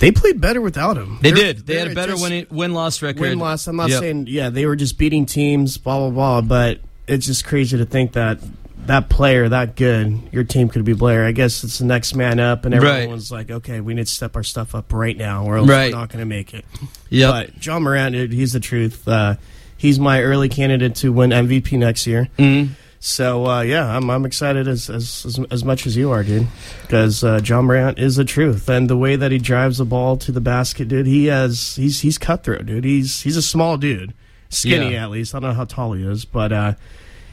they 0.04 0.12
played 0.12 0.42
better 0.42 0.60
without 0.62 0.98
him. 0.98 1.18
They 1.22 1.32
They're- 1.32 1.54
did. 1.54 1.66
They 1.66 1.78
had 1.80 1.88
a 1.92 1.96
better 1.96 2.16
win 2.18 2.46
win 2.52 2.74
loss 2.74 3.02
record. 3.02 3.22
win 3.22 3.40
loss. 3.40 3.68
I'm 3.68 3.78
not 3.78 3.90
Yep. 3.90 4.00
saying 4.00 4.26
yeah 4.30 4.50
they 4.50 4.66
were 4.66 4.76
just 4.76 4.98
beating 4.98 5.26
teams, 5.26 5.78
blah 5.78 5.98
blah 5.98 6.10
blah. 6.10 6.42
But 6.42 6.80
it's 7.08 7.26
just 7.26 7.46
crazy 7.46 7.78
to 7.78 7.86
think 7.86 8.12
that 8.14 8.40
that 8.86 9.08
player 9.08 9.48
that 9.48 9.78
good, 9.78 10.20
your 10.34 10.44
team 10.44 10.68
could 10.68 10.84
be 10.84 10.92
Blair. 10.92 11.26
I 11.26 11.32
guess 11.32 11.64
it's 11.64 11.78
the 11.80 11.86
next 11.86 12.16
man 12.16 12.38
up, 12.42 12.66
and 12.66 12.76
Right. 12.76 12.84
everyone's 13.04 13.32
like, 13.32 13.50
okay, 13.50 13.80
we 13.80 13.94
need 13.94 14.08
to 14.08 14.12
step 14.12 14.36
our 14.36 14.44
stuff 14.44 14.76
up 14.76 14.92
right 14.92 15.16
now, 15.18 15.46
or 15.46 15.56
else 15.58 15.70
Right. 15.70 15.94
we're 15.94 16.00
not 16.00 16.10
going 16.10 16.20
to 16.20 16.26
make 16.26 16.54
it. 16.54 16.66
Yeah. 17.10 17.32
But 17.32 17.66
Ja 17.66 17.80
Morant, 17.80 18.14
dude, 18.14 18.34
he's 18.34 18.52
the 18.52 18.60
truth. 18.60 19.08
Uh, 19.08 19.36
he's 19.78 20.00
my 20.02 20.22
early 20.22 20.50
candidate 20.50 20.96
to 20.96 21.14
win 21.14 21.32
MVP 21.32 21.78
next 21.78 22.06
year. 22.06 22.28
Mhm. 22.38 22.72
So 23.06 23.46
uh, 23.46 23.62
yeah, 23.64 23.86
I'm 23.98 24.10
I'm 24.10 24.26
excited 24.26 24.66
as 24.66 24.90
as 24.90 25.26
as, 25.26 25.38
as 25.52 25.66
much 25.66 25.86
as 25.86 25.98
you 25.98 26.12
are, 26.12 26.24
dude. 26.24 26.48
Because 26.84 27.22
uh, 27.22 27.42
Ja 27.44 27.62
Morant 27.62 28.00
is 28.00 28.16
the 28.16 28.24
truth, 28.24 28.70
and 28.70 28.90
the 28.90 28.96
way 28.96 29.18
that 29.18 29.30
he 29.30 29.40
drives 29.40 29.78
the 29.80 29.84
ball 29.84 30.16
to 30.20 30.32
the 30.32 30.40
basket, 30.40 30.88
dude, 30.88 31.06
he 31.06 31.26
has 31.26 31.76
he's 31.76 32.00
he's 32.00 32.18
cutthroat, 32.18 32.66
dude. 32.66 32.86
He's 32.86 33.20
he's 33.22 33.36
a 33.36 33.42
small 33.42 33.76
dude, 33.78 34.14
skinny 34.48 34.94
Yeah. 34.94 35.04
at 35.04 35.10
least. 35.12 35.36
I 35.36 35.40
don't 35.40 35.50
know 35.50 35.54
how 35.56 35.66
tall 35.66 35.92
he 35.92 36.04
is, 36.04 36.24
but 36.24 36.54
uh, 36.54 36.74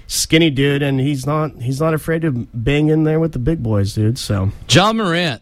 skinny 0.08 0.50
dude, 0.50 0.82
and 0.82 0.98
he's 0.98 1.24
not 1.24 1.52
he's 1.62 1.80
not 1.80 1.94
afraid 1.94 2.22
to 2.22 2.32
bang 2.52 2.88
in 2.88 3.04
there 3.04 3.20
with 3.20 3.30
the 3.30 3.38
big 3.38 3.62
boys, 3.62 3.94
dude. 3.94 4.18
So 4.18 4.50
Ja 4.68 4.92
Morant, 4.92 5.40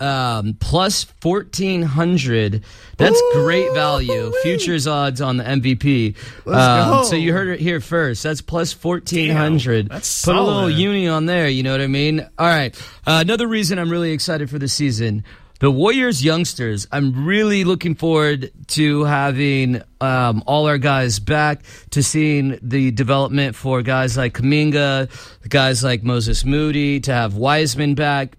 um, 0.00 0.56
plus 0.60 1.06
1400. 1.22 2.64
That's 2.98 3.22
great 3.34 3.72
value. 3.74 4.32
Futures 4.42 4.86
odds 4.86 5.20
on 5.20 5.36
the 5.36 5.44
MVP. 5.44 6.16
Um. 6.46 7.04
So 7.04 7.16
you 7.16 7.32
heard 7.32 7.48
it 7.48 7.60
here 7.60 7.80
first. 7.80 8.22
That's 8.22 8.40
plus 8.40 8.72
1400. 8.72 9.88
Damn, 9.88 9.96
that's 9.96 10.24
Put 10.24 10.34
a 10.36 10.40
little 10.40 10.60
solid. 10.62 10.74
uni 10.74 11.08
on 11.08 11.26
there. 11.26 11.48
You 11.48 11.62
know 11.62 11.72
what 11.72 11.80
I 11.80 11.86
mean? 11.86 12.20
All 12.38 12.46
right. 12.46 12.74
Uh, 13.06 13.20
another 13.24 13.46
reason 13.46 13.78
I'm 13.78 13.90
really 13.90 14.12
excited 14.12 14.50
for 14.50 14.58
the 14.58 14.68
season. 14.68 15.24
The 15.58 15.70
Warriors 15.70 16.22
youngsters, 16.22 16.86
I'm 16.92 17.24
really 17.24 17.64
looking 17.64 17.94
forward 17.94 18.50
to 18.68 19.04
having 19.04 19.80
um, 20.02 20.42
all 20.46 20.66
our 20.66 20.76
guys 20.76 21.18
back, 21.18 21.62
to 21.92 22.02
seeing 22.02 22.58
the 22.60 22.90
development 22.90 23.56
for 23.56 23.80
guys 23.80 24.18
like 24.18 24.34
Kuminga, 24.34 25.08
guys 25.48 25.82
like 25.82 26.02
Moses 26.02 26.44
Moody, 26.44 27.00
to 27.00 27.12
have 27.14 27.36
Wiseman 27.36 27.94
back. 27.94 28.36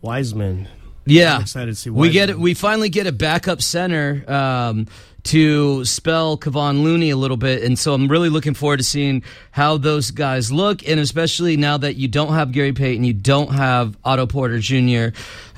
Wiseman, 0.00 0.66
Yeah, 1.10 1.36
I'm 1.36 1.42
excited 1.42 1.72
to 1.72 1.74
see 1.74 1.90
we 1.90 2.10
get 2.10 2.30
it. 2.30 2.38
We 2.38 2.54
finally 2.54 2.88
get 2.88 3.06
a 3.06 3.12
backup 3.12 3.62
center 3.62 4.24
um, 4.30 4.86
to 5.24 5.84
spell 5.84 6.38
Kevon 6.38 6.82
Looney 6.82 7.10
a 7.10 7.16
little 7.16 7.36
bit, 7.36 7.62
and 7.62 7.78
so 7.78 7.94
I'm 7.94 8.08
really 8.08 8.28
looking 8.28 8.54
forward 8.54 8.78
to 8.78 8.84
seeing 8.84 9.22
how 9.50 9.76
those 9.78 10.10
guys 10.10 10.50
look, 10.52 10.86
and 10.88 11.00
especially 11.00 11.56
now 11.56 11.76
that 11.78 11.96
you 11.96 12.08
don't 12.08 12.32
have 12.34 12.52
Gary 12.52 12.72
Payton, 12.72 13.04
you 13.04 13.12
don't 13.14 13.50
have 13.52 13.96
Otto 14.04 14.26
Porter 14.26 14.58
Jr. 14.58 15.08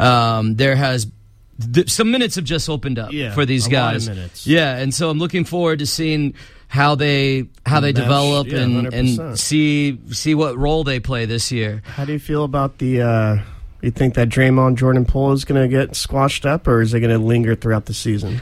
Um, 0.02 0.56
there 0.56 0.76
has 0.76 1.06
some 1.86 2.10
minutes 2.10 2.36
have 2.36 2.44
just 2.44 2.70
opened 2.70 2.98
up 2.98 3.12
Yeah, 3.12 3.34
for 3.34 3.44
these 3.44 3.66
a 3.66 3.70
lot 3.70 3.94
of 3.96 4.00
guys. 4.00 4.08
minutes. 4.08 4.46
Yeah, 4.46 4.76
and 4.78 4.94
so 4.94 5.10
I'm 5.10 5.18
looking 5.18 5.44
forward 5.44 5.80
to 5.80 5.86
seeing 5.86 6.34
how 6.68 6.94
they 6.94 7.48
how 7.66 7.80
they 7.80 7.92
Mesh, 7.92 8.02
develop 8.02 8.46
yeah, 8.46 8.60
and, 8.60 8.86
100%. 8.86 9.18
and 9.28 9.38
see 9.38 9.98
see 10.10 10.34
what 10.34 10.56
role 10.56 10.84
they 10.84 11.00
play 11.00 11.26
this 11.26 11.52
year. 11.52 11.82
how 11.84 12.04
do 12.06 12.12
you 12.12 12.18
feel 12.18 12.44
about 12.44 12.78
the? 12.78 13.02
Uh, 13.02 13.36
you 13.82 13.90
think 13.90 14.14
that 14.14 14.28
Draymond 14.28 14.76
Jordan 14.76 15.04
Poole 15.04 15.32
is 15.32 15.44
going 15.44 15.60
to 15.62 15.68
get 15.68 15.96
squashed 15.96 16.44
up, 16.46 16.66
or 16.68 16.80
is 16.80 16.92
it 16.94 17.00
going 17.00 17.12
to 17.12 17.18
linger 17.24 17.54
throughout 17.54 17.86
the 17.86 17.94
season? 17.94 18.40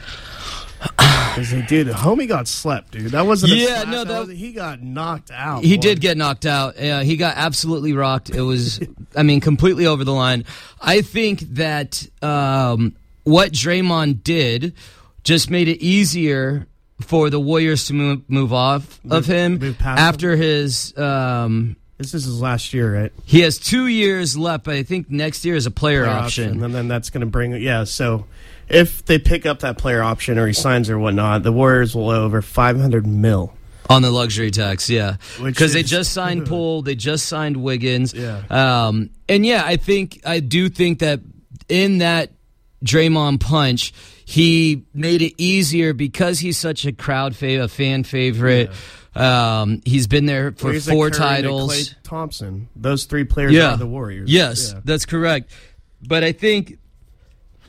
Because 0.81 1.51
they 1.51 1.63
did. 1.63 1.87
Homie 1.89 2.29
got 2.29 2.47
slept, 2.49 2.93
dude. 2.93 3.11
That 3.13 3.27
wasn't. 3.27 3.53
A 3.53 3.57
Yeah, 3.57 3.67
slap, 3.83 3.89
no, 3.89 4.05
that- 4.05 4.27
was- 4.29 4.37
he 4.39 4.53
got 4.53 4.83
knocked 4.83 5.31
out. 5.33 5.65
He 5.65 5.77
boy. 5.77 5.83
did 5.83 6.01
get 6.01 6.17
knocked 6.17 6.47
out. 6.47 6.79
Uh, 6.79 7.01
he 7.01 7.17
got 7.17 7.37
absolutely 7.37 7.93
rocked. 7.93 8.31
It 8.31 8.43
was, 8.43 8.81
I 9.17 9.23
mean, 9.23 9.41
completely 9.41 9.87
over 9.87 10.05
the 10.05 10.13
line. 10.13 10.45
I 10.81 11.03
think 11.03 11.41
that 11.55 12.07
um, 12.23 12.95
what 13.25 13.53
Draymond 13.53 14.23
did 14.23 14.75
just 15.25 15.51
made 15.51 15.69
it 15.69 15.83
easier 15.83 16.67
for 17.01 17.29
the 17.31 17.39
Warriors 17.41 17.87
to 17.87 17.95
move, 17.95 18.23
move 18.29 18.53
off 18.53 19.01
of 19.11 19.27
him 19.27 19.59
move 19.59 19.77
after 19.81 20.37
his. 20.37 20.97
Um, 20.99 21.77
This 21.99 22.15
is 22.15 22.25
his 22.25 22.41
last 22.41 22.73
year, 22.73 23.01
right? 23.03 23.13
he 23.25 23.41
has 23.41 23.59
two 23.59 23.87
years 23.89 24.39
left, 24.39 24.65
but 24.65 24.75
I 24.75 24.85
think 24.85 25.11
next 25.11 25.45
year 25.45 25.57
is 25.57 25.67
a 25.67 25.71
player, 25.71 26.05
Player 26.05 26.17
option. 26.17 26.63
and 26.63 26.73
then 26.75 26.87
that's 26.89 27.11
going 27.11 27.21
to 27.23 27.27
bring. 27.27 27.53
Yeah, 27.61 27.85
so 27.85 28.25
if 28.69 29.05
they 29.05 29.19
pick 29.19 29.47
up 29.47 29.61
that 29.61 29.79
player 29.79 30.03
option 30.03 30.39
or 30.39 30.47
he 30.47 30.53
signs 30.53 30.89
or 30.91 30.99
whatnot, 30.99 31.43
the 31.43 31.51
Warriors 31.53 31.95
will 31.97 32.11
owe 32.11 32.25
over 32.25 32.41
five 32.41 32.79
hundred 32.79 33.07
mil. 33.07 33.53
On 33.91 34.03
the 34.03 34.11
luxury 34.11 34.51
tax, 34.51 34.91
yeah, 34.91 35.17
because 35.43 35.73
they 35.73 35.83
just 35.83 36.13
signed 36.13 36.47
Poole, 36.49 36.83
they 36.83 36.95
just 36.95 37.25
signed 37.27 37.57
Wiggins, 37.57 38.13
Yeah. 38.13 38.43
um, 38.51 39.09
and 39.31 39.45
yeah, 39.47 39.63
I 39.65 39.77
think 39.77 40.21
I 40.27 40.41
do 40.41 40.69
think 40.69 40.99
that 40.99 41.21
in 41.71 41.99
that 41.99 42.31
Draymond 42.85 43.41
punch, 43.41 43.95
he 44.27 44.85
made 44.95 45.23
it 45.23 45.33
easier 45.39 45.95
because 45.95 46.39
he's 46.39 46.59
such 46.59 46.85
a 46.85 46.93
crowd 46.93 47.35
favorite, 47.35 47.65
a 47.65 47.69
fan 47.69 48.05
favorite. 48.05 48.71
Um, 49.19 49.83
he's 49.85 50.07
been 50.07 50.27
there 50.27 50.53
for 50.53 50.79
four 50.81 51.11
titles. 51.11 51.95
Thompson. 52.05 52.69
Those 52.77 53.05
three 53.05 53.25
players 53.25 53.53
yeah, 53.53 53.75
are 53.75 53.77
the 53.77 53.87
Warriors. 53.87 54.31
Yes, 54.31 54.73
Yeah. 54.73 54.81
that's 54.85 55.07
correct. 55.07 55.51
But 56.01 56.23
I 56.23 56.33
think 56.33 56.79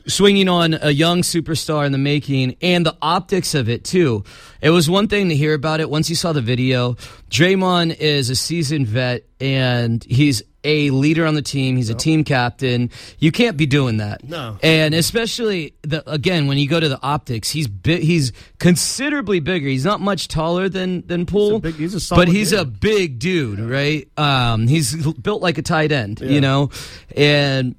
swinging 0.06 0.48
on 0.48 0.78
a 0.80 0.90
young 0.90 1.22
superstar 1.22 1.84
in 1.86 1.92
the 1.92 1.98
making 1.98 2.56
and 2.62 2.86
the 2.86 2.96
optics 3.02 3.54
of 3.54 3.68
it 3.68 3.84
too. 3.84 4.24
It 4.60 4.70
was 4.70 4.88
one 4.88 5.08
thing 5.08 5.28
to 5.28 5.36
hear 5.36 5.54
about 5.54 5.80
it 5.80 5.90
once 5.90 6.08
you 6.08 6.16
saw 6.16 6.32
the 6.32 6.40
video. 6.40 6.94
Draymond 7.30 7.96
is 7.98 8.30
a 8.30 8.36
seasoned 8.36 8.86
vet 8.86 9.24
and 9.40 10.02
he's 10.04 10.42
a 10.64 10.90
leader 10.90 11.24
on 11.26 11.34
the 11.34 11.42
team. 11.42 11.76
He's 11.76 11.88
a 11.90 11.94
team 11.94 12.22
captain. 12.24 12.90
You 13.18 13.32
can't 13.32 13.56
be 13.56 13.66
doing 13.66 13.96
that. 13.98 14.22
No. 14.22 14.58
And 14.62 14.94
especially 14.94 15.74
the 15.82 16.08
again 16.10 16.46
when 16.46 16.58
you 16.58 16.68
go 16.68 16.78
to 16.78 16.88
the 16.88 17.00
optics, 17.02 17.50
he's 17.50 17.66
bi- 17.68 17.96
he's 17.96 18.32
considerably 18.58 19.40
bigger. 19.40 19.68
He's 19.68 19.84
not 19.84 20.00
much 20.00 20.28
taller 20.28 20.68
than 20.68 21.06
than 21.06 21.26
Poole, 21.26 21.60
big- 21.60 21.76
he's 21.76 22.10
a 22.10 22.14
but 22.14 22.28
he's 22.28 22.52
a 22.52 22.64
big 22.64 23.18
dude, 23.18 23.58
right? 23.60 24.08
Um, 24.18 24.66
he's 24.66 24.94
built 25.16 25.42
like 25.42 25.58
a 25.58 25.62
tight 25.62 25.92
end, 25.92 26.20
you 26.20 26.40
know, 26.40 26.70
and 27.16 27.74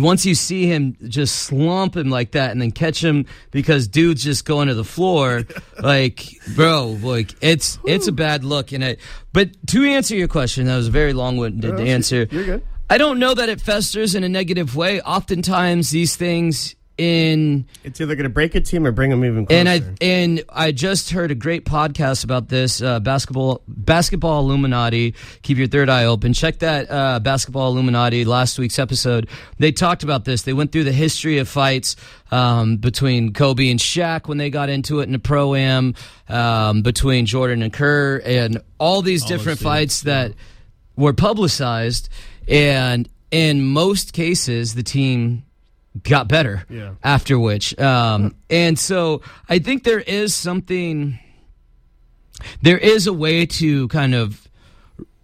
once 0.00 0.24
you 0.24 0.34
see 0.34 0.66
him 0.66 0.96
just 1.08 1.36
slump 1.36 1.96
him 1.96 2.08
like 2.08 2.32
that 2.32 2.50
and 2.52 2.60
then 2.62 2.70
catch 2.70 3.02
him 3.02 3.26
because 3.50 3.88
dude's 3.88 4.22
just 4.22 4.44
going 4.44 4.68
to 4.68 4.74
the 4.74 4.84
floor 4.84 5.42
like 5.82 6.24
bro 6.54 6.96
like 7.02 7.34
it's 7.40 7.78
it's 7.86 8.06
a 8.08 8.12
bad 8.12 8.44
look 8.44 8.72
and 8.72 8.82
it 8.84 9.00
but 9.32 9.50
to 9.66 9.84
answer 9.84 10.14
your 10.14 10.28
question 10.28 10.66
that 10.66 10.76
was 10.76 10.88
a 10.88 10.90
very 10.90 11.12
long-winded 11.12 11.74
No, 11.74 11.82
answer 11.82 12.26
you're 12.30 12.44
good. 12.44 12.62
i 12.90 12.98
don't 12.98 13.18
know 13.18 13.34
that 13.34 13.48
it 13.48 13.60
festers 13.60 14.14
in 14.14 14.24
a 14.24 14.28
negative 14.28 14.76
way 14.76 15.00
oftentimes 15.00 15.90
these 15.90 16.16
things 16.16 16.74
in 16.98 17.66
It's 17.84 18.00
either 18.00 18.14
going 18.14 18.24
to 18.24 18.30
break 18.30 18.54
a 18.54 18.60
team 18.60 18.86
or 18.86 18.92
bring 18.92 19.10
them 19.10 19.24
even 19.24 19.46
closer. 19.46 19.58
and 19.58 19.68
I 19.68 19.80
and 20.00 20.44
I 20.48 20.72
just 20.72 21.10
heard 21.10 21.30
a 21.30 21.34
great 21.34 21.64
podcast 21.64 22.24
about 22.24 22.48
this 22.48 22.82
uh, 22.82 23.00
basketball 23.00 23.62
basketball 23.66 24.40
Illuminati. 24.40 25.14
Keep 25.42 25.58
your 25.58 25.66
third 25.68 25.88
eye 25.88 26.04
open. 26.04 26.32
Check 26.32 26.58
that 26.58 26.90
uh, 26.90 27.18
basketball 27.20 27.72
Illuminati 27.72 28.24
last 28.24 28.58
week's 28.58 28.78
episode. 28.78 29.28
They 29.58 29.72
talked 29.72 30.02
about 30.02 30.24
this. 30.24 30.42
They 30.42 30.52
went 30.52 30.72
through 30.72 30.84
the 30.84 30.92
history 30.92 31.38
of 31.38 31.48
fights 31.48 31.96
um, 32.30 32.76
between 32.76 33.32
Kobe 33.32 33.70
and 33.70 33.80
Shaq 33.80 34.28
when 34.28 34.38
they 34.38 34.50
got 34.50 34.68
into 34.68 35.00
it 35.00 35.04
in 35.04 35.12
the 35.12 35.18
pro 35.18 35.54
am, 35.54 35.94
um, 36.28 36.82
between 36.82 37.26
Jordan 37.26 37.62
and 37.62 37.72
Kerr, 37.72 38.20
and 38.24 38.60
all 38.78 39.02
these 39.02 39.24
different 39.24 39.58
fights 39.58 40.02
that 40.02 40.32
were 40.96 41.12
publicized. 41.12 42.08
And 42.48 43.08
in 43.30 43.62
most 43.62 44.12
cases, 44.12 44.74
the 44.74 44.82
team 44.82 45.44
got 46.02 46.26
better 46.28 46.64
Yeah. 46.70 46.94
after 47.04 47.38
which 47.38 47.78
um 47.78 48.34
and 48.48 48.78
so 48.78 49.20
i 49.48 49.58
think 49.58 49.84
there 49.84 50.00
is 50.00 50.34
something 50.34 51.18
there 52.62 52.78
is 52.78 53.06
a 53.06 53.12
way 53.12 53.44
to 53.46 53.88
kind 53.88 54.14
of 54.14 54.41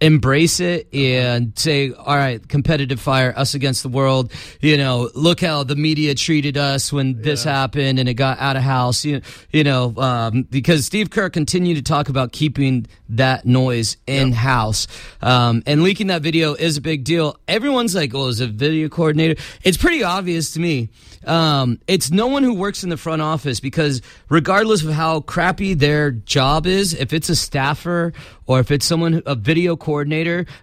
embrace 0.01 0.59
it 0.59 0.93
and 0.93 1.57
say 1.57 1.91
all 1.91 2.15
right 2.15 2.47
competitive 2.47 2.99
fire 2.99 3.33
us 3.35 3.53
against 3.53 3.83
the 3.83 3.89
world. 3.89 4.31
You 4.61 4.77
know 4.77 5.09
look 5.13 5.41
how 5.41 5.63
the 5.63 5.75
media 5.75 6.15
treated 6.15 6.57
us 6.57 6.93
when 6.93 7.21
this 7.21 7.43
happened 7.43 7.99
and 7.99 8.07
it 8.07 8.13
got 8.13 8.39
out 8.39 8.55
of 8.55 8.63
house 8.63 9.03
you, 9.03 9.21
you 9.51 9.63
know 9.63 9.93
um, 9.97 10.43
because 10.43 10.85
steve 10.85 11.09
kerr 11.09 11.29
continued 11.29 11.75
to 11.75 11.81
talk 11.81 12.09
about 12.09 12.31
keeping 12.31 12.87
that 13.09 13.45
noise 13.45 13.97
in 14.07 14.31
house 14.31 14.87
um, 15.21 15.63
and 15.65 15.83
leaking 15.83 16.07
that 16.07 16.21
video 16.21 16.53
is 16.53 16.77
a 16.77 16.81
big 16.81 17.03
deal. 17.03 17.37
Everyone's 17.47 17.95
like 17.95 18.13
oh 18.13 18.27
is 18.27 18.39
a 18.39 18.47
video 18.47 18.89
coordinator? 18.89 19.41
It's 19.63 19.77
pretty 19.77 20.03
obvious 20.03 20.51
to 20.51 20.59
me. 20.59 20.89
Um, 21.25 21.79
it's 21.87 22.11
no 22.11 22.27
one 22.27 22.43
who 22.43 22.53
works 22.53 22.83
in 22.83 22.89
the 22.89 22.97
front 22.97 23.21
office 23.21 23.59
because 23.59 24.01
regardless 24.29 24.83
of 24.83 24.93
how 24.93 25.21
crappy 25.21 25.73
their 25.73 26.11
job 26.11 26.65
is, 26.65 26.93
if 26.93 27.13
it's 27.13 27.29
a 27.29 27.35
staffer 27.35 28.13
or 28.45 28.59
if 28.59 28.71
it's 28.71 28.85
someone 28.85 29.21
a 29.25 29.35
video 29.35 29.75
coordinator, 29.75 29.88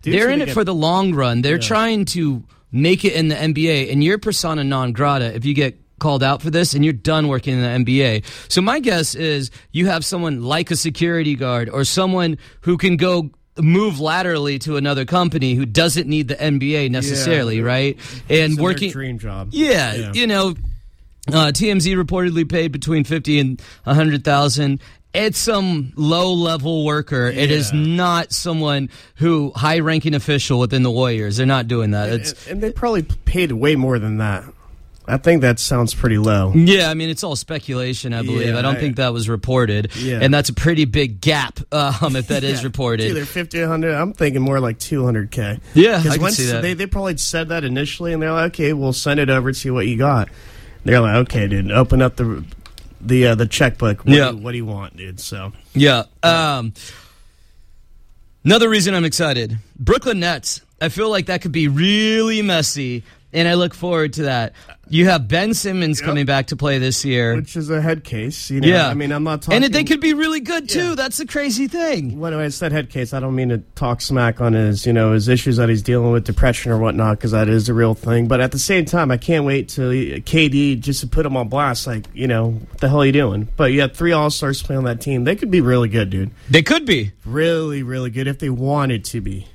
they're 0.02 0.30
in 0.30 0.42
it 0.42 0.46
get- 0.46 0.54
for 0.54 0.64
the 0.64 0.74
long 0.74 1.14
run. 1.14 1.42
They're 1.42 1.58
trying 1.58 2.04
to 2.06 2.44
make 2.72 3.04
it 3.04 3.12
in 3.14 3.28
the 3.28 3.36
NBA, 3.36 3.90
and 3.92 4.02
you're 4.02 4.18
persona 4.18 4.64
non 4.64 4.92
grata 4.92 5.34
if 5.34 5.44
you 5.44 5.54
get 5.54 5.78
called 5.98 6.22
out 6.22 6.42
for 6.42 6.50
this 6.50 6.74
and 6.74 6.84
you're 6.84 6.92
done 6.92 7.26
working 7.28 7.54
in 7.54 7.62
the 7.62 7.68
NBA. 7.92 8.22
So 8.48 8.60
my 8.60 8.80
guess 8.80 9.14
is 9.14 9.50
you 9.72 9.86
have 9.86 10.04
someone 10.04 10.42
like 10.42 10.70
a 10.70 10.76
security 10.76 11.34
guard 11.36 11.70
or 11.70 11.84
someone 11.84 12.36
who 12.62 12.76
can 12.76 12.96
go 12.98 13.30
move 13.58 13.98
laterally 13.98 14.58
to 14.58 14.76
another 14.76 15.06
company 15.06 15.54
who 15.54 15.64
doesn't 15.64 16.06
need 16.06 16.28
the 16.28 16.34
NBA 16.34 16.90
necessarily, 16.90 17.56
Yeah. 17.56 17.62
right? 17.62 17.98
And 18.28 18.56
their 18.58 18.62
working 18.62 18.90
dream 18.90 19.18
job. 19.18 19.48
yeah, 19.52 20.12
you 20.12 20.26
know, 20.26 20.54
uh, 21.32 21.50
TMZ 21.52 21.94
reportedly 21.96 22.46
paid 22.46 22.72
between 22.72 23.04
fifty 23.04 23.38
and 23.38 23.60
a 23.86 23.94
hundred 23.94 24.22
thousand. 24.24 24.80
It's 25.16 25.38
some 25.38 25.92
low 25.96 26.32
level 26.34 26.84
worker. 26.84 27.26
It 27.26 27.50
is 27.50 27.72
not 27.72 28.32
someone 28.32 28.90
who 29.16 29.52
high 29.54 29.80
ranking 29.80 30.14
official 30.14 30.58
within 30.60 30.82
the 30.82 30.90
Warriors. 30.90 31.36
They're 31.38 31.46
not 31.46 31.68
doing 31.68 31.92
that. 31.92 32.10
It's 32.10 32.32
and, 32.46 32.52
and 32.54 32.62
they 32.62 32.72
probably 32.72 33.02
paid 33.02 33.52
way 33.52 33.76
more 33.76 33.98
than 33.98 34.18
that. 34.18 34.44
I 35.08 35.18
think 35.18 35.42
that 35.42 35.60
sounds 35.60 35.94
pretty 35.94 36.18
low. 36.18 36.52
yeah, 36.52 36.90
I 36.90 36.94
mean 36.94 37.10
it's 37.10 37.22
all 37.22 37.36
speculation. 37.36 38.12
I 38.12 38.22
believe. 38.22 38.48
Yeah, 38.48 38.58
I 38.58 38.62
don't 38.62 38.74
I- 38.76 38.80
think 38.80 38.96
that 38.96 39.12
was 39.12 39.28
reported, 39.28 39.92
Yeah. 39.96 40.18
and 40.20 40.34
that's 40.34 40.48
a 40.48 40.52
pretty 40.52 40.84
big 40.84 41.20
gap 41.20 41.60
um, 41.72 42.16
if 42.16 42.26
that 42.26 42.42
is 42.44 42.60
Yeah, 42.60 42.66
reported. 42.66 43.10
Either 43.10 43.24
50 43.24 43.60
100 43.60 43.94
I'm 43.94 44.12
thinking 44.14 44.42
more 44.42 44.58
like 44.58 44.80
200K. 44.80 45.60
Yeah, 45.74 45.92
I 45.94 45.96
Because 45.98 46.12
can 46.14 46.22
once 46.22 46.36
see 46.38 46.46
that. 46.46 46.60
They, 46.62 46.74
they 46.74 46.86
probably 46.86 47.16
said 47.18 47.50
that 47.50 47.62
initially, 47.62 48.14
and 48.14 48.20
they're 48.20 48.32
like, 48.32 48.46
okay, 48.54 48.72
we'll 48.72 48.92
send 48.92 49.20
it 49.20 49.30
over, 49.30 49.52
see 49.52 49.70
what 49.70 49.86
you 49.86 49.96
got. 49.96 50.28
They're 50.84 51.00
like, 51.00 51.14
okay, 51.28 51.46
dude, 51.46 51.70
open 51.70 52.02
up 52.02 52.16
the 52.16 52.44
the 53.08 53.28
uh, 53.28 53.34
the 53.34 53.46
checkbook. 53.46 54.04
What, 54.04 54.08
Yeah. 54.14 54.30
do, 54.30 54.36
what 54.38 54.52
do 54.52 54.56
you 54.58 54.66
want, 54.66 54.96
dude? 54.96 55.20
So, 55.20 55.52
Yeah. 55.74 56.04
Um, 56.22 56.72
another 58.44 58.68
reason 58.68 58.94
I'm 58.94 59.04
excited 59.04 59.58
Brooklyn 59.78 60.20
Nets. 60.20 60.60
I 60.80 60.88
feel 60.90 61.10
like 61.10 61.26
that 61.26 61.40
could 61.40 61.52
be 61.52 61.68
really 61.68 62.42
messy, 62.42 63.02
and 63.36 63.46
I 63.46 63.54
look 63.54 63.74
forward 63.74 64.14
to 64.14 64.22
that. 64.24 64.54
You 64.88 65.06
have 65.06 65.26
Ben 65.26 65.52
Simmons 65.52 66.00
coming 66.00 66.26
back 66.26 66.46
to 66.48 66.56
play 66.56 66.78
this 66.78 67.04
year. 67.04 67.34
which 67.34 67.56
is 67.56 67.70
a 67.70 67.82
head 67.82 68.04
case. 68.04 68.50
You 68.50 68.60
know, 68.60 68.68
yeah. 68.68 68.88
I 68.88 68.94
mean, 68.94 69.10
I'm 69.10 69.24
not 69.24 69.42
talking. 69.42 69.62
And 69.62 69.74
they 69.74 69.82
could 69.82 70.00
be 70.00 70.14
really 70.14 70.38
good, 70.40 70.68
too. 70.68 70.90
Yeah. 70.90 70.94
That's 70.94 71.16
the 71.16 71.26
crazy 71.26 71.66
thing. 71.66 72.20
When 72.20 72.32
I 72.32 72.48
said 72.48 72.70
head 72.70 72.88
case, 72.88 73.12
I 73.12 73.18
don't 73.20 73.34
mean 73.34 73.48
to 73.48 73.58
talk 73.74 74.00
smack 74.00 74.40
on 74.40 74.52
his, 74.52 74.86
you 74.86 74.92
know, 74.92 75.12
his 75.12 75.28
issues 75.28 75.56
that 75.56 75.68
he's 75.68 75.82
dealing 75.82 76.12
with, 76.12 76.24
depression 76.24 76.70
or 76.70 76.78
whatnot, 76.78 77.18
because 77.18 77.32
that 77.32 77.48
is 77.48 77.68
a 77.68 77.74
real 77.74 77.94
thing. 77.94 78.28
But 78.28 78.40
at 78.40 78.52
the 78.52 78.60
same 78.60 78.84
time, 78.84 79.10
I 79.10 79.16
can't 79.16 79.44
wait 79.44 79.68
to 79.70 79.90
KD 80.20 80.80
just 80.80 81.00
to 81.00 81.08
put 81.08 81.26
him 81.26 81.36
on 81.36 81.48
blast. 81.48 81.86
Like, 81.86 82.06
you 82.14 82.28
know, 82.28 82.50
what 82.50 82.78
the 82.78 82.88
hell 82.88 83.02
are 83.02 83.06
you 83.06 83.12
doing? 83.12 83.48
But 83.56 83.72
you 83.72 83.80
have 83.80 83.92
three 83.92 84.12
All 84.12 84.30
Stars 84.30 84.62
playing 84.62 84.78
on 84.78 84.84
that 84.84 85.00
team. 85.00 85.24
They 85.24 85.34
could 85.36 85.50
be 85.50 85.60
really 85.60 85.88
good, 85.88 86.10
dude. 86.10 86.30
They 86.48 86.62
could 86.62 86.86
be. 86.86 87.12
Really, 87.24 87.82
really 87.82 88.10
good 88.10 88.28
if 88.28 88.38
they 88.38 88.50
wanted 88.50 89.04
to 89.06 89.20
be. 89.20 89.48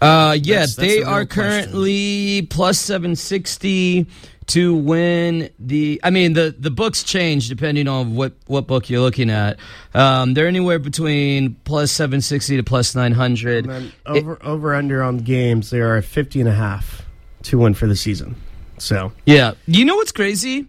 Uh, 0.00 0.36
yeah, 0.42 0.54
That's- 0.60 0.76
that's 0.76 0.76
they 0.76 0.94
the 0.96 1.00
real 1.00 1.08
are 1.08 1.24
question. 1.26 1.42
currently 1.44 2.42
plus 2.50 2.78
760 2.78 4.06
to 4.46 4.74
win 4.74 5.48
the. 5.58 5.98
I 6.04 6.10
mean, 6.10 6.34
the, 6.34 6.54
the 6.58 6.70
books 6.70 7.02
change 7.02 7.48
depending 7.48 7.88
on 7.88 8.14
what, 8.14 8.34
what 8.46 8.66
book 8.66 8.90
you're 8.90 9.00
looking 9.00 9.30
at. 9.30 9.58
Um, 9.94 10.34
they're 10.34 10.48
anywhere 10.48 10.78
between 10.78 11.54
plus 11.64 11.90
760 11.92 12.58
to 12.58 12.62
plus 12.62 12.94
900. 12.94 13.64
And 13.64 13.72
then 13.72 13.92
over 14.04 14.38
over 14.44 14.74
under 14.74 15.02
on 15.02 15.18
games, 15.18 15.70
they 15.70 15.80
are 15.80 15.96
at 15.96 16.04
50 16.04 16.40
and 16.40 16.48
a 16.48 16.54
half 16.54 17.06
to 17.44 17.58
win 17.58 17.72
for 17.74 17.86
the 17.86 17.96
season. 17.96 18.36
So 18.78 19.12
Yeah. 19.24 19.52
You 19.66 19.84
know 19.86 19.96
what's 19.96 20.12
crazy? 20.12 20.66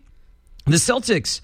The 0.65 0.77
Celtics, 0.77 1.41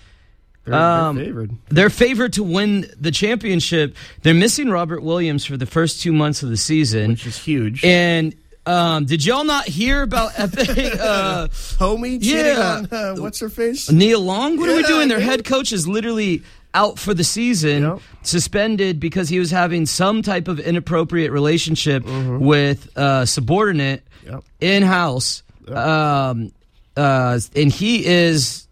they're, 0.65 0.73
they're 0.73 0.79
Um, 0.81 1.17
favored. 1.17 1.51
they're 1.69 1.89
favored 1.89 2.33
to 2.33 2.43
win 2.43 2.85
the 2.99 3.11
championship. 3.11 3.95
They're 4.21 4.33
missing 4.33 4.69
Robert 4.69 5.01
Williams 5.03 5.43
for 5.45 5.57
the 5.57 5.65
first 5.65 6.01
two 6.01 6.11
months 6.13 6.43
of 6.43 6.49
the 6.49 6.57
season. 6.57 7.11
Which 7.11 7.25
is 7.25 7.37
huge. 7.37 7.83
And 7.83 8.35
um, 8.65 9.05
did 9.05 9.25
y'all 9.25 9.43
not 9.43 9.65
hear 9.65 10.03
about 10.03 10.31
uh, 10.39 11.47
Homie 11.79 12.19
Yeah. 12.21 12.77
on 12.77 12.87
uh, 12.91 13.15
what's 13.21 13.39
her 13.39 13.49
face? 13.49 13.89
Nia 13.91 14.19
Long? 14.19 14.57
What 14.59 14.69
are 14.69 14.75
we 14.75 14.83
doing? 14.83 15.07
Their 15.07 15.19
yeah. 15.19 15.25
head 15.25 15.45
coach 15.45 15.71
is 15.71 15.87
literally 15.87 16.43
out 16.73 16.97
for 16.99 17.13
the 17.13 17.23
season, 17.23 17.83
Yep. 17.83 17.99
suspended 18.21 18.99
because 18.99 19.27
he 19.29 19.39
was 19.39 19.51
having 19.51 19.85
some 19.85 20.21
type 20.21 20.47
of 20.47 20.59
inappropriate 20.59 21.31
relationship 21.31 22.03
Mm-hmm. 22.03 22.39
with 22.45 22.87
a 22.95 23.25
subordinate 23.27 24.03
Yep. 24.25 24.43
in 24.61 24.83
house. 24.83 25.41
Um, 25.67 26.51
uh, 26.95 27.39
and 27.55 27.71
he 27.71 28.05
is. 28.05 28.67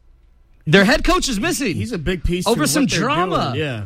Their 0.71 0.86
head 0.86 1.03
coach 1.03 1.27
is 1.29 1.39
missing. 1.39 1.75
He's 1.75 1.91
a 1.91 1.97
big 1.97 2.23
piece 2.23 2.45
Over 2.47 2.67
some 2.67 2.86
drama. 2.86 3.51
doing, 3.53 3.65
Yeah. 3.65 3.84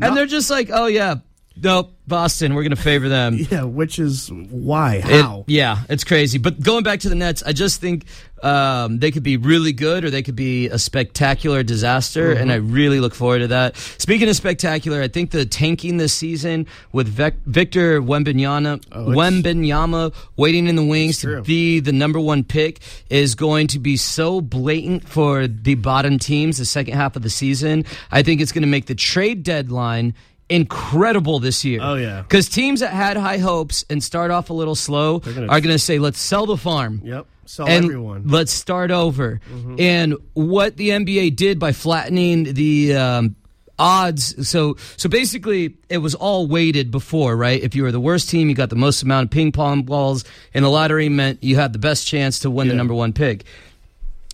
and 0.00 0.16
they're 0.16 0.26
just 0.26 0.50
like, 0.50 0.68
oh, 0.72 0.86
yeah, 0.86 1.16
nope, 1.62 1.92
Boston, 2.06 2.54
we're 2.54 2.62
going 2.62 2.76
to 2.76 2.82
favor 2.82 3.08
them. 3.08 3.36
Yeah, 3.50 3.62
which 3.64 3.98
is 3.98 4.30
why? 4.30 4.96
It- 4.96 5.04
How? 5.04 5.44
yeah, 5.46 5.78
it's 5.88 6.04
crazy. 6.04 6.38
But 6.38 6.60
going 6.60 6.82
back 6.84 7.00
to 7.00 7.08
the 7.08 7.14
Nets, 7.14 7.42
I 7.44 7.52
just 7.52 7.80
think 7.80 8.04
um, 8.42 8.98
they 8.98 9.10
could 9.10 9.22
be 9.22 9.36
really 9.36 9.72
good 9.72 10.04
or 10.04 10.10
they 10.10 10.22
could 10.22 10.36
be 10.36 10.66
a 10.68 10.78
spectacular 10.78 11.62
disaster, 11.62 12.32
and 12.32 12.50
I 12.52 12.56
really 12.56 13.00
look 13.00 13.14
forward 13.14 13.38
to 13.40 13.48
that. 13.48 13.76
Speaking 13.76 14.28
of 14.28 14.36
spectacular, 14.36 15.00
I 15.00 15.08
think 15.08 15.30
the 15.30 15.46
tanking 15.46 15.96
this 15.96 16.12
season 16.12 16.66
with 16.92 17.08
Vec- 17.08 17.42
Victor 17.46 18.00
Wembanyama, 18.02 18.84
Wembanyama 18.90 20.14
waiting 20.36 20.66
in 20.66 20.76
the 20.76 20.84
wings 20.84 21.20
to 21.20 21.42
be 21.42 21.80
the 21.80 21.92
number 21.92 22.20
one 22.20 22.44
pick 22.44 22.80
is 23.10 23.34
going 23.34 23.68
to 23.68 23.78
be 23.78 23.96
so 23.96 24.40
blatant 24.40 25.08
for 25.08 25.46
the 25.46 25.74
bottom 25.76 26.18
teams 26.18 26.58
the 26.58 26.64
second 26.64 26.94
half 26.94 27.16
of 27.16 27.22
the 27.22 27.30
season. 27.30 27.84
I 28.10 28.22
think 28.22 28.40
it's 28.40 28.52
going 28.52 28.62
to 28.62 28.68
make 28.68 28.86
the 28.86 28.94
trade 28.94 29.42
deadline 29.42 30.14
incredible 30.48 31.38
this 31.38 31.64
year. 31.64 31.80
Oh, 31.82 31.94
yeah. 31.94 32.22
Because 32.22 32.48
teams 32.48 32.80
that 32.80 32.92
had 32.92 33.16
high 33.16 33.38
hopes 33.38 33.84
and 33.90 34.02
start 34.02 34.30
off 34.30 34.50
a 34.50 34.52
little 34.52 34.74
slow 34.74 35.18
gonna- 35.20 35.46
are 35.48 35.60
going 35.60 35.74
to 35.74 35.78
say, 35.78 35.98
let's 35.98 36.18
sell 36.18 36.46
the 36.46 36.56
farm. 36.56 37.00
Yep. 37.04 37.26
Sell 37.46 37.68
and 37.68 37.84
everyone. 37.84 38.24
let's 38.26 38.52
start 38.52 38.90
over. 38.90 39.40
And 39.78 40.16
what 40.34 40.76
the 40.76 40.88
NBA 40.90 41.36
did 41.36 41.60
by 41.60 41.70
flattening 41.72 42.54
the 42.54 42.96
um, 42.96 43.36
odds, 43.78 44.48
so 44.48 44.76
so 44.96 45.08
basically 45.08 45.76
it 45.88 45.98
was 45.98 46.16
all 46.16 46.48
weighted 46.48 46.90
before, 46.90 47.36
right? 47.36 47.62
If 47.62 47.76
you 47.76 47.84
were 47.84 47.92
the 47.92 48.00
worst 48.00 48.30
team, 48.30 48.48
you 48.48 48.56
got 48.56 48.70
the 48.70 48.74
most 48.74 49.04
amount 49.04 49.26
of 49.26 49.30
ping 49.30 49.52
pong 49.52 49.84
balls 49.84 50.24
and 50.54 50.64
the 50.64 50.68
lottery, 50.68 51.08
meant 51.08 51.44
you 51.44 51.54
had 51.54 51.72
the 51.72 51.78
best 51.78 52.04
chance 52.08 52.40
to 52.40 52.50
win 52.50 52.66
the 52.66 52.74
number 52.74 52.94
one 52.94 53.12
pick. 53.12 53.44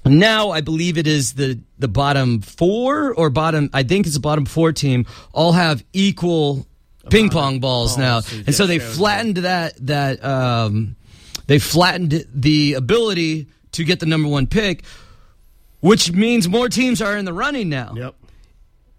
Now 0.05 0.51
I 0.51 0.61
believe 0.61 0.99
it 0.99 1.07
is 1.07 1.35
the 1.35 1.61
the 1.79 1.89
bottom 1.89 2.41
four 2.41 3.15
or 3.15 3.31
bottom. 3.31 3.71
I 3.73 3.83
think 3.85 4.07
it's 4.07 4.15
the 4.15 4.21
bottom 4.21 4.45
four 4.47 4.73
team 4.73 5.07
all 5.33 5.53
have 5.53 5.85
equal 5.93 6.67
ping 7.11 7.31
pong 7.31 7.61
balls 7.61 7.97
now, 7.97 8.21
and 8.47 8.55
so 8.55 8.67
they 8.67 8.79
flattened 8.81 9.37
that 9.39 9.75
that 9.87 10.25
um, 10.25 10.97
they 11.47 11.59
flattened 11.59 12.25
the 12.35 12.75
ability 12.75 13.47
to 13.73 13.85
get 13.85 14.01
the 14.01 14.07
number 14.07 14.29
one 14.29 14.47
pick, 14.47 14.85
which 15.81 16.13
means 16.13 16.49
more 16.49 16.69
teams 16.69 17.01
are 17.01 17.17
in 17.17 17.25
the 17.25 17.33
running 17.33 17.69
now. 17.69 17.95
Yep. 17.97 18.15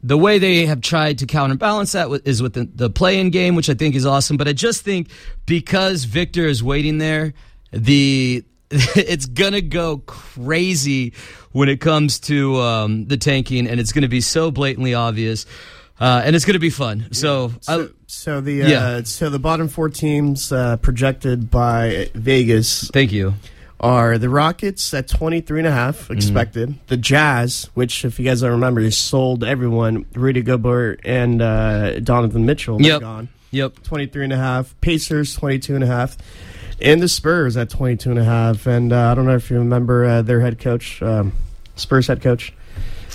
The 0.05 0.17
way 0.17 0.37
they 0.39 0.65
have 0.65 0.81
tried 0.81 1.19
to 1.19 1.25
counterbalance 1.25 1.93
that 1.93 2.09
is 2.25 2.41
with- 2.41 2.55
with 2.57 2.71
the, 2.75 2.87
the 2.87 2.89
play-in 2.89 3.29
game, 3.29 3.55
which 3.55 3.69
I 3.69 3.73
think 3.73 3.95
is 3.95 4.05
awesome. 4.05 4.35
But 4.35 4.49
I 4.49 4.53
just 4.53 4.81
think 4.81 5.07
because 5.45 6.03
Victor 6.03 6.45
is 6.45 6.61
waiting 6.61 6.97
there, 6.97 7.33
the 7.71 8.43
it's 8.95 9.25
gonna 9.27 9.61
go 9.61 9.97
crazy 9.99 11.13
when 11.51 11.69
it 11.69 11.79
comes 11.79 12.19
to 12.21 12.57
um, 12.59 13.05
the 13.05 13.17
tanking, 13.17 13.67
and 13.67 13.79
it's 13.79 13.91
gonna 13.91 14.07
be 14.07 14.21
so 14.21 14.51
blatantly 14.51 14.93
obvious, 14.93 15.45
uh, 15.99 16.21
and 16.25 16.35
it's 16.35 16.45
gonna 16.45 16.59
be 16.59 16.69
fun. 16.69 17.07
So, 17.11 17.51
I, 17.67 17.75
So, 17.75 17.89
so 18.07 18.41
the 18.41 18.63
uh, 18.63 18.67
yeah. 18.67 19.03
so 19.03 19.29
the 19.29 19.39
bottom 19.39 19.67
four 19.67 19.89
teams 19.89 20.51
uh, 20.51 20.77
projected 20.77 21.49
by 21.51 22.09
Vegas 22.15 22.89
thank 22.91 23.11
you. 23.11 23.35
are 23.79 24.17
the 24.17 24.29
Rockets 24.29 24.93
at 24.93 25.07
23 25.07 25.59
and 25.59 25.67
a 25.67 25.71
half 25.71 26.03
Mm-hmm. 26.03 26.13
expected. 26.13 26.75
The 26.87 26.97
Jazz, 26.97 27.69
which 27.75 28.05
if 28.05 28.17
you 28.19 28.25
guys 28.25 28.41
don't 28.41 28.51
remember, 28.51 28.81
they 28.81 28.89
sold 28.91 29.43
everyone. 29.43 30.05
Rudy 30.15 30.41
Gobert 30.41 31.01
and 31.05 31.41
uh, 31.41 31.99
Donovan 31.99 32.45
Mitchell. 32.45 32.81
Yep. 32.81 33.01
gone. 33.01 33.29
Yep. 33.51 33.83
23 33.83 34.23
and 34.23 34.33
a 34.33 34.37
half. 34.37 34.73
Pacers 34.81 35.35
22 35.35 35.75
and 35.75 35.83
a 35.83 35.87
half. 35.87 36.17
And 36.83 37.01
the 37.01 37.07
Spurs 37.07 37.55
at 37.55 37.69
22 37.69 38.09
and 38.11 38.19
a 38.19 38.23
half. 38.23 38.67
And 38.67 38.91
uh, 38.91 39.11
I 39.11 39.15
don't 39.15 39.25
know 39.25 39.35
if 39.35 39.49
you 39.49 39.57
remember 39.57 40.03
uh, 40.05 40.21
their 40.21 40.41
head 40.41 40.59
coach, 40.59 41.01
um, 41.01 41.31
Spurs 41.75 42.07
head 42.07 42.21
coach. 42.21 42.53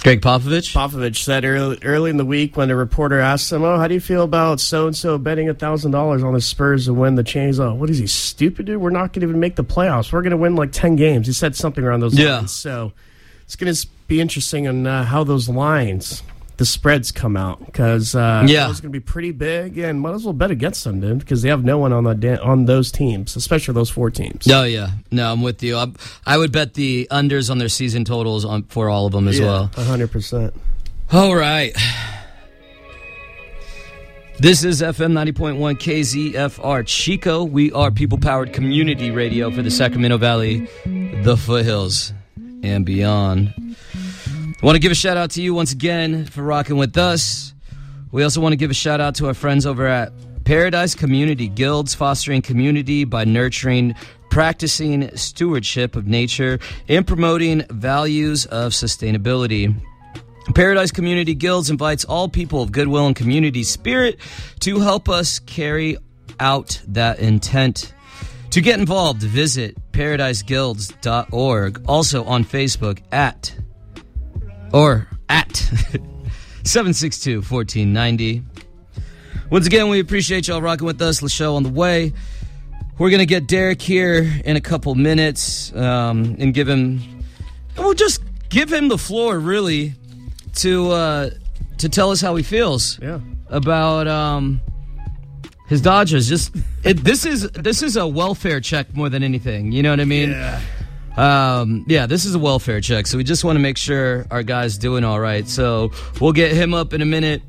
Gregg 0.02 0.20
Popovich. 0.22 0.72
Popovich 0.74 1.16
said 1.16 1.44
early, 1.44 1.76
early 1.82 2.08
in 2.10 2.16
the 2.18 2.24
week 2.24 2.56
when 2.56 2.70
a 2.70 2.76
reporter 2.76 3.18
asked 3.18 3.50
him, 3.52 3.64
"Oh, 3.64 3.78
how 3.78 3.88
do 3.88 3.94
you 3.94 4.00
feel 4.00 4.22
about 4.22 4.60
so 4.60 4.86
and 4.86 4.96
so 4.96 5.18
betting 5.18 5.48
a 5.48 5.54
thousand 5.54 5.90
dollars 5.90 6.22
on 6.22 6.34
the 6.34 6.40
Spurs 6.40 6.84
to 6.86 6.94
win 6.94 7.16
the 7.16 7.24
chains?" 7.24 7.58
Oh, 7.58 7.74
what 7.74 7.90
is 7.90 7.98
he 7.98 8.06
stupid, 8.06 8.66
dude? 8.66 8.80
We're 8.80 8.90
not 8.90 9.12
going 9.12 9.22
to 9.22 9.28
even 9.28 9.40
make 9.40 9.56
the 9.56 9.64
playoffs. 9.64 10.12
We're 10.12 10.22
going 10.22 10.30
to 10.30 10.36
win 10.36 10.54
like 10.54 10.70
ten 10.70 10.94
games. 10.94 11.26
He 11.26 11.32
said 11.32 11.56
something 11.56 11.82
around 11.82 11.98
those 12.00 12.16
Yeah. 12.16 12.36
lines. 12.36 12.52
So 12.52 12.92
it's 13.42 13.56
going 13.56 13.74
to 13.74 13.86
be 14.06 14.20
interesting 14.20 14.68
on 14.68 14.86
uh, 14.86 15.02
how 15.04 15.24
those 15.24 15.48
lines, 15.48 16.22
the 16.58 16.66
spreads 16.66 17.10
come 17.12 17.36
out 17.36 17.64
because 17.64 18.14
uh, 18.14 18.44
Yeah. 18.46 18.68
it's 18.68 18.80
going 18.80 18.92
to 18.92 18.96
be 18.96 19.00
pretty 19.00 19.30
big, 19.30 19.78
and 19.78 20.00
might 20.00 20.12
as 20.14 20.24
well 20.24 20.32
bet 20.34 20.50
against 20.50 20.84
them, 20.84 21.00
dude, 21.00 21.20
because 21.20 21.40
they 21.42 21.48
have 21.48 21.64
no 21.64 21.78
one 21.78 21.92
on 21.92 22.04
the 22.04 22.42
on 22.42 22.66
those 22.66 22.92
teams, 22.92 23.34
especially 23.36 23.74
those 23.74 23.90
four 23.90 24.10
teams. 24.10 24.46
Oh 24.50 24.64
yeah, 24.64 24.90
no, 25.10 25.32
I'm 25.32 25.40
with 25.42 25.62
you. 25.62 25.76
I, 25.76 25.86
I 26.26 26.36
would 26.36 26.52
bet 26.52 26.74
the 26.74 27.08
unders 27.10 27.50
on 27.50 27.58
their 27.58 27.68
season 27.70 28.04
totals 28.04 28.44
on 28.44 28.64
for 28.64 28.90
all 28.90 29.06
of 29.06 29.12
them 29.12 29.26
as 29.28 29.40
well. 29.40 29.70
hundred 29.74 30.10
percent. 30.12 30.52
All 31.12 31.34
right. 31.34 31.74
This 34.40 34.62
is 34.62 34.82
FM 34.82 35.12
90.1 35.32 35.78
KZFR 35.80 36.86
Chico. 36.86 37.42
We 37.42 37.72
are 37.72 37.90
people 37.90 38.18
powered 38.18 38.52
community 38.52 39.10
radio 39.10 39.50
for 39.50 39.62
the 39.62 39.70
Sacramento 39.70 40.16
Valley, 40.18 40.68
the 40.86 41.36
foothills, 41.36 42.12
and 42.62 42.86
beyond. 42.86 43.52
I 44.60 44.66
want 44.66 44.74
to 44.74 44.80
give 44.80 44.90
a 44.90 44.96
shout 44.96 45.16
out 45.16 45.30
to 45.32 45.42
you 45.42 45.54
once 45.54 45.70
again 45.70 46.24
for 46.24 46.42
rocking 46.42 46.76
with 46.76 46.98
us. 46.98 47.54
We 48.10 48.24
also 48.24 48.40
want 48.40 48.54
to 48.54 48.56
give 48.56 48.72
a 48.72 48.74
shout 48.74 49.00
out 49.00 49.14
to 49.16 49.28
our 49.28 49.34
friends 49.34 49.64
over 49.64 49.86
at 49.86 50.12
Paradise 50.44 50.96
Community 50.96 51.46
Guilds, 51.46 51.94
fostering 51.94 52.42
community 52.42 53.04
by 53.04 53.24
nurturing, 53.24 53.94
practicing 54.30 55.16
stewardship 55.16 55.94
of 55.94 56.08
nature, 56.08 56.58
and 56.88 57.06
promoting 57.06 57.66
values 57.70 58.46
of 58.46 58.72
sustainability. 58.72 59.80
Paradise 60.56 60.90
Community 60.90 61.36
Guilds 61.36 61.70
invites 61.70 62.04
all 62.04 62.28
people 62.28 62.60
of 62.60 62.72
goodwill 62.72 63.06
and 63.06 63.14
community 63.14 63.62
spirit 63.62 64.18
to 64.58 64.80
help 64.80 65.08
us 65.08 65.38
carry 65.38 65.98
out 66.40 66.82
that 66.88 67.20
intent. 67.20 67.92
To 68.50 68.60
get 68.60 68.80
involved, 68.80 69.22
visit 69.22 69.76
paradiseguilds.org. 69.92 71.84
Also 71.86 72.24
on 72.24 72.44
Facebook 72.44 73.02
at 73.12 73.54
or 74.72 75.08
at 75.28 75.56
762 76.64 77.36
1490. 77.42 78.42
Once 79.50 79.66
again, 79.66 79.88
we 79.88 80.00
appreciate 80.00 80.48
y'all 80.48 80.60
rocking 80.60 80.86
with 80.86 81.00
us. 81.00 81.20
The 81.20 81.28
show 81.28 81.56
on 81.56 81.62
the 81.62 81.70
way. 81.70 82.12
We're 82.98 83.10
going 83.10 83.20
to 83.20 83.26
get 83.26 83.46
Derek 83.46 83.80
here 83.80 84.28
in 84.44 84.56
a 84.56 84.60
couple 84.60 84.94
minutes 84.96 85.72
um, 85.74 86.36
and 86.38 86.52
give 86.52 86.68
him, 86.68 87.00
we'll 87.76 87.94
just 87.94 88.20
give 88.48 88.72
him 88.72 88.88
the 88.88 88.98
floor, 88.98 89.38
really, 89.38 89.94
to 90.56 90.90
uh, 90.90 91.30
to 91.78 91.88
tell 91.88 92.10
us 92.10 92.20
how 92.20 92.34
he 92.34 92.42
feels 92.42 92.98
Yeah. 93.00 93.20
about 93.48 94.08
um, 94.08 94.60
his 95.68 95.80
Dodgers. 95.80 96.28
Just 96.28 96.54
it, 96.82 96.96
this 97.04 97.24
is 97.24 97.48
this 97.52 97.82
is 97.82 97.96
a 97.96 98.06
welfare 98.06 98.60
check 98.60 98.92
more 98.96 99.08
than 99.08 99.22
anything. 99.22 99.70
You 99.70 99.82
know 99.84 99.90
what 99.90 100.00
I 100.00 100.04
mean? 100.04 100.30
Yeah. 100.30 100.60
Um, 101.18 101.84
yeah, 101.88 102.06
this 102.06 102.24
is 102.24 102.36
a 102.36 102.38
welfare 102.38 102.80
check, 102.80 103.08
so 103.08 103.18
we 103.18 103.24
just 103.24 103.42
want 103.42 103.56
to 103.56 103.60
make 103.60 103.76
sure 103.76 104.24
our 104.30 104.44
guy's 104.44 104.78
doing 104.78 105.02
all 105.02 105.18
right. 105.18 105.48
So 105.48 105.90
we'll 106.20 106.32
get 106.32 106.52
him 106.52 106.72
up 106.72 106.94
in 106.94 107.02
a 107.02 107.04
minute. 107.04 107.42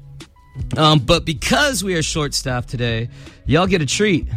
Um, 0.75 0.97
but 0.97 1.23
because 1.23 1.83
we 1.83 1.93
are 1.93 2.01
short 2.01 2.33
staffed 2.33 2.67
today, 2.67 3.09
y'all 3.45 3.67
get 3.67 3.83
a 3.83 3.85
treat. 3.85 4.27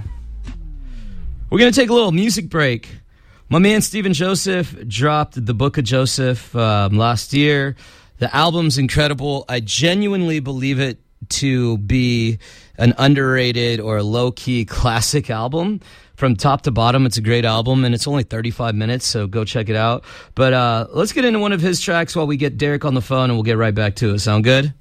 We're 1.49 1.59
gonna 1.59 1.73
take 1.73 1.89
a 1.89 1.95
little 1.95 2.13
music 2.13 2.51
break. 2.51 2.91
My 3.49 3.59
man 3.59 3.81
Stephen 3.81 4.13
Joseph 4.13 4.77
dropped 4.87 5.45
the 5.47 5.55
Book 5.55 5.79
of 5.79 5.85
Joseph 5.85 6.55
um, 6.55 6.99
last 6.99 7.33
year. 7.33 7.75
The 8.19 8.35
album's 8.37 8.77
incredible. 8.77 9.47
I 9.49 9.61
genuinely 9.61 10.41
believe 10.41 10.79
it 10.79 10.99
to 11.31 11.79
be 11.79 12.39
an 12.77 12.93
underrated 12.99 13.81
or 13.81 14.03
low 14.03 14.31
key 14.31 14.67
classic 14.67 15.31
album. 15.31 15.81
From 16.23 16.37
top 16.37 16.63
to 16.63 16.71
bottom, 16.71 17.05
it's 17.05 17.17
a 17.17 17.21
great 17.21 17.45
album, 17.45 17.85
and 17.85 17.97
it's 17.97 18.07
only 18.07 18.23
35 18.23 18.77
minutes, 18.77 19.05
so 19.05 19.27
go 19.27 19.45
check 19.45 19.69
it 19.69 19.75
out. 19.75 20.05
But 20.37 20.53
uh, 20.53 20.87
let's 20.93 21.11
get 21.11 21.25
into 21.25 21.41
one 21.41 21.51
of 21.51 21.61
his 21.61 21.81
tracks 21.81 22.15
while 22.15 22.29
we 22.29 22.37
get 22.37 22.57
Derek 22.57 22.85
on 22.85 22.95
the 22.95 23.01
phone, 23.01 23.25
and 23.25 23.33
we'll 23.33 23.43
get 23.43 23.57
right 23.57 23.75
back 23.75 23.97
to 23.97 24.15
it. 24.15 24.21
Sound 24.21 24.45
good? 24.45 24.73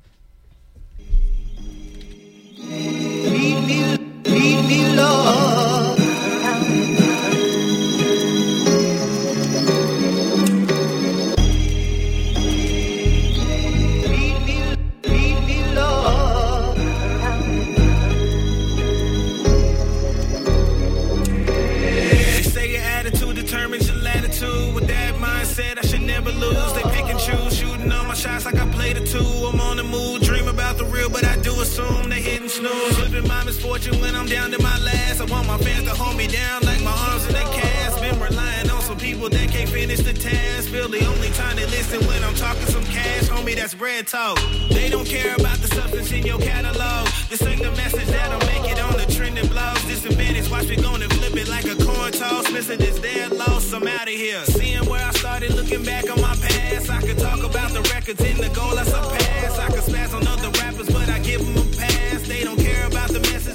Misfortune 33.71 34.01
when 34.01 34.15
I'm 34.17 34.25
down 34.25 34.51
to 34.51 34.61
my 34.61 34.77
last. 34.79 35.21
I 35.21 35.25
want 35.31 35.47
my 35.47 35.57
fans 35.57 35.87
to 35.87 35.95
hold 35.95 36.17
me 36.17 36.27
down 36.27 36.61
like 36.63 36.83
my 36.83 36.91
arms 36.91 37.25
in 37.25 37.35
a 37.35 37.43
cast. 37.55 38.01
Been 38.01 38.19
relying 38.19 38.69
on 38.69 38.81
some 38.81 38.97
people 38.97 39.29
that 39.29 39.49
can't 39.49 39.69
finish 39.69 40.01
the 40.01 40.11
task. 40.11 40.67
Feel 40.69 40.89
the 40.89 41.05
only 41.05 41.29
time 41.29 41.55
they 41.55 41.65
listen 41.67 42.05
when 42.05 42.21
I'm 42.21 42.35
talking 42.35 42.65
some 42.65 42.83
cash. 42.83 43.29
Homie, 43.29 43.55
that's 43.55 43.73
bread 43.73 44.07
talk. 44.07 44.37
They 44.71 44.89
don't 44.89 45.07
care 45.07 45.35
about 45.35 45.57
the 45.59 45.67
substance 45.67 46.11
in 46.11 46.25
your 46.25 46.37
catalog. 46.39 47.07
This 47.29 47.41
ain't 47.43 47.61
the 47.61 47.71
message 47.71 48.07
that'll 48.07 48.45
make 48.51 48.69
it 48.69 48.77
on 48.77 48.91
the 48.97 49.05
trending 49.13 49.45
blogs. 49.45 49.87
Disadvantage, 49.87 50.51
watch 50.51 50.67
me 50.67 50.75
go 50.75 50.95
and 50.95 51.13
flip 51.13 51.35
it 51.37 51.47
like 51.47 51.63
a 51.63 51.75
coin 51.75 52.11
toss. 52.11 52.51
Missing 52.51 52.79
this 52.79 52.99
dead 52.99 53.31
loss, 53.31 53.71
I'm 53.71 53.87
out 53.87 54.03
of 54.03 54.09
here. 54.09 54.43
Seeing 54.45 54.85
where 54.89 55.05
I 55.05 55.11
started, 55.11 55.53
looking 55.55 55.83
back 55.83 56.11
on 56.11 56.19
my 56.19 56.35
past. 56.35 56.89
I 56.89 56.99
could 56.99 57.19
talk 57.19 57.41
about 57.41 57.71
the 57.71 57.81
records 57.93 58.19
and 58.19 58.37
the 58.37 58.49
goal 58.49 58.77
I 58.77 58.83
surpassed. 58.83 59.59
I 59.59 59.67
could 59.67 59.85
spaz 59.87 60.13
on 60.13 60.27
other 60.27 60.51
rappers, 60.59 60.89
but 60.89 61.07
I 61.07 61.19
give 61.19 61.39
them 61.39 61.55
a 61.55 61.77
pass. 61.77 62.27
They 62.27 62.43
don't 62.43 62.60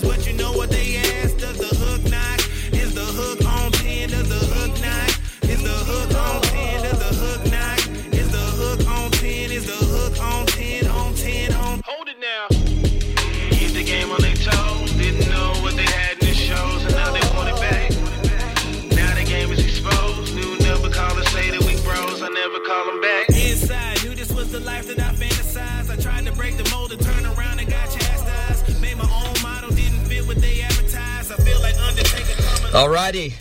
but 0.07 0.27
you 0.27 0.33
know 0.35 0.53
what 0.53 0.76
Alrighty. 32.77 33.33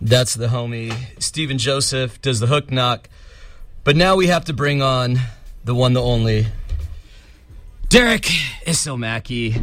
That's 0.00 0.32
the 0.32 0.46
homie. 0.46 0.96
Stephen 1.22 1.58
Joseph 1.58 2.22
does 2.22 2.40
the 2.40 2.46
hook 2.46 2.70
knock. 2.72 3.06
But 3.84 3.96
now 3.96 4.16
we 4.16 4.28
have 4.28 4.46
to 4.46 4.54
bring 4.54 4.80
on 4.80 5.18
the 5.62 5.74
one, 5.74 5.92
the 5.92 6.00
only. 6.00 6.46
Derek 7.90 8.22
Isomaki, 8.64 9.62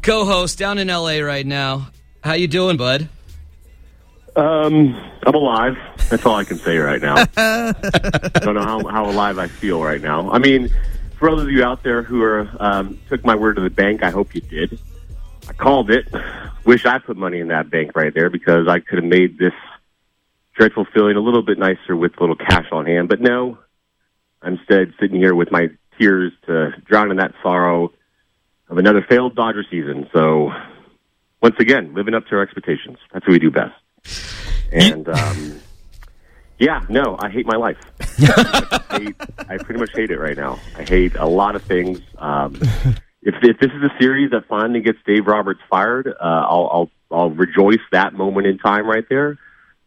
co-host 0.00 0.60
down 0.60 0.78
in 0.78 0.86
LA 0.86 1.18
right 1.18 1.44
now. 1.44 1.88
How 2.22 2.34
you 2.34 2.46
doing, 2.46 2.76
bud? 2.76 3.08
Um, 4.36 4.94
I'm 5.26 5.34
alive. 5.34 5.76
That's 6.08 6.24
all 6.24 6.36
I 6.36 6.44
can 6.44 6.58
say 6.58 6.78
right 6.78 7.02
now. 7.02 7.16
I 7.36 8.30
don't 8.34 8.54
know 8.54 8.62
how, 8.62 8.86
how 8.86 9.10
alive 9.10 9.40
I 9.40 9.48
feel 9.48 9.82
right 9.82 10.00
now. 10.00 10.30
I 10.30 10.38
mean, 10.38 10.72
for 11.18 11.32
those 11.32 11.42
of 11.42 11.50
you 11.50 11.64
out 11.64 11.82
there 11.82 12.04
who 12.04 12.22
are 12.22 12.48
um, 12.60 12.96
took 13.08 13.24
my 13.24 13.34
word 13.34 13.56
to 13.56 13.62
the 13.62 13.70
bank, 13.70 14.04
I 14.04 14.10
hope 14.10 14.36
you 14.36 14.40
did. 14.40 14.78
I 15.52 15.54
called 15.62 15.90
it. 15.90 16.08
Wish 16.64 16.86
I 16.86 16.98
put 16.98 17.18
money 17.18 17.40
in 17.40 17.48
that 17.48 17.68
bank 17.68 17.94
right 17.94 18.14
there 18.14 18.30
because 18.30 18.68
I 18.68 18.80
could 18.80 19.00
have 19.00 19.04
made 19.04 19.38
this 19.38 19.52
dreadful 20.54 20.86
feeling 20.94 21.16
a 21.16 21.20
little 21.20 21.42
bit 21.42 21.58
nicer 21.58 21.94
with 21.94 22.16
a 22.16 22.20
little 22.20 22.36
cash 22.36 22.66
on 22.72 22.86
hand. 22.86 23.10
But 23.10 23.20
no, 23.20 23.58
I'm 24.40 24.54
instead 24.54 24.94
sitting 24.98 25.16
here 25.16 25.34
with 25.34 25.52
my 25.52 25.68
tears 25.98 26.32
to 26.46 26.70
drown 26.86 27.10
in 27.10 27.18
that 27.18 27.34
sorrow 27.42 27.92
of 28.70 28.78
another 28.78 29.04
failed 29.06 29.34
Dodger 29.34 29.62
season. 29.70 30.08
So, 30.14 30.52
once 31.42 31.56
again, 31.58 31.92
living 31.92 32.14
up 32.14 32.26
to 32.28 32.36
our 32.36 32.42
expectations. 32.42 32.96
That's 33.12 33.26
what 33.26 33.32
we 33.32 33.38
do 33.38 33.50
best. 33.50 33.74
And 34.72 35.06
um, 35.06 35.60
yeah, 36.58 36.82
no, 36.88 37.18
I 37.20 37.28
hate 37.28 37.44
my 37.44 37.56
life. 37.56 37.76
I, 38.00 38.84
hate, 38.90 39.16
I 39.50 39.58
pretty 39.58 39.80
much 39.80 39.90
hate 39.92 40.10
it 40.10 40.18
right 40.18 40.36
now. 40.36 40.58
I 40.78 40.84
hate 40.84 41.14
a 41.16 41.26
lot 41.26 41.56
of 41.56 41.62
things. 41.64 42.00
Um, 42.16 42.58
if, 43.22 43.34
if 43.42 43.58
this 43.60 43.70
is 43.70 43.82
a 43.82 43.98
series 44.00 44.32
that 44.32 44.46
finally 44.48 44.80
gets 44.80 44.98
Dave 45.06 45.26
Roberts 45.26 45.60
fired, 45.70 46.08
uh, 46.08 46.12
I'll, 46.20 46.70
I'll 46.72 46.90
I'll 47.10 47.30
rejoice 47.30 47.80
that 47.92 48.14
moment 48.14 48.46
in 48.46 48.58
time 48.58 48.86
right 48.86 49.04
there. 49.08 49.38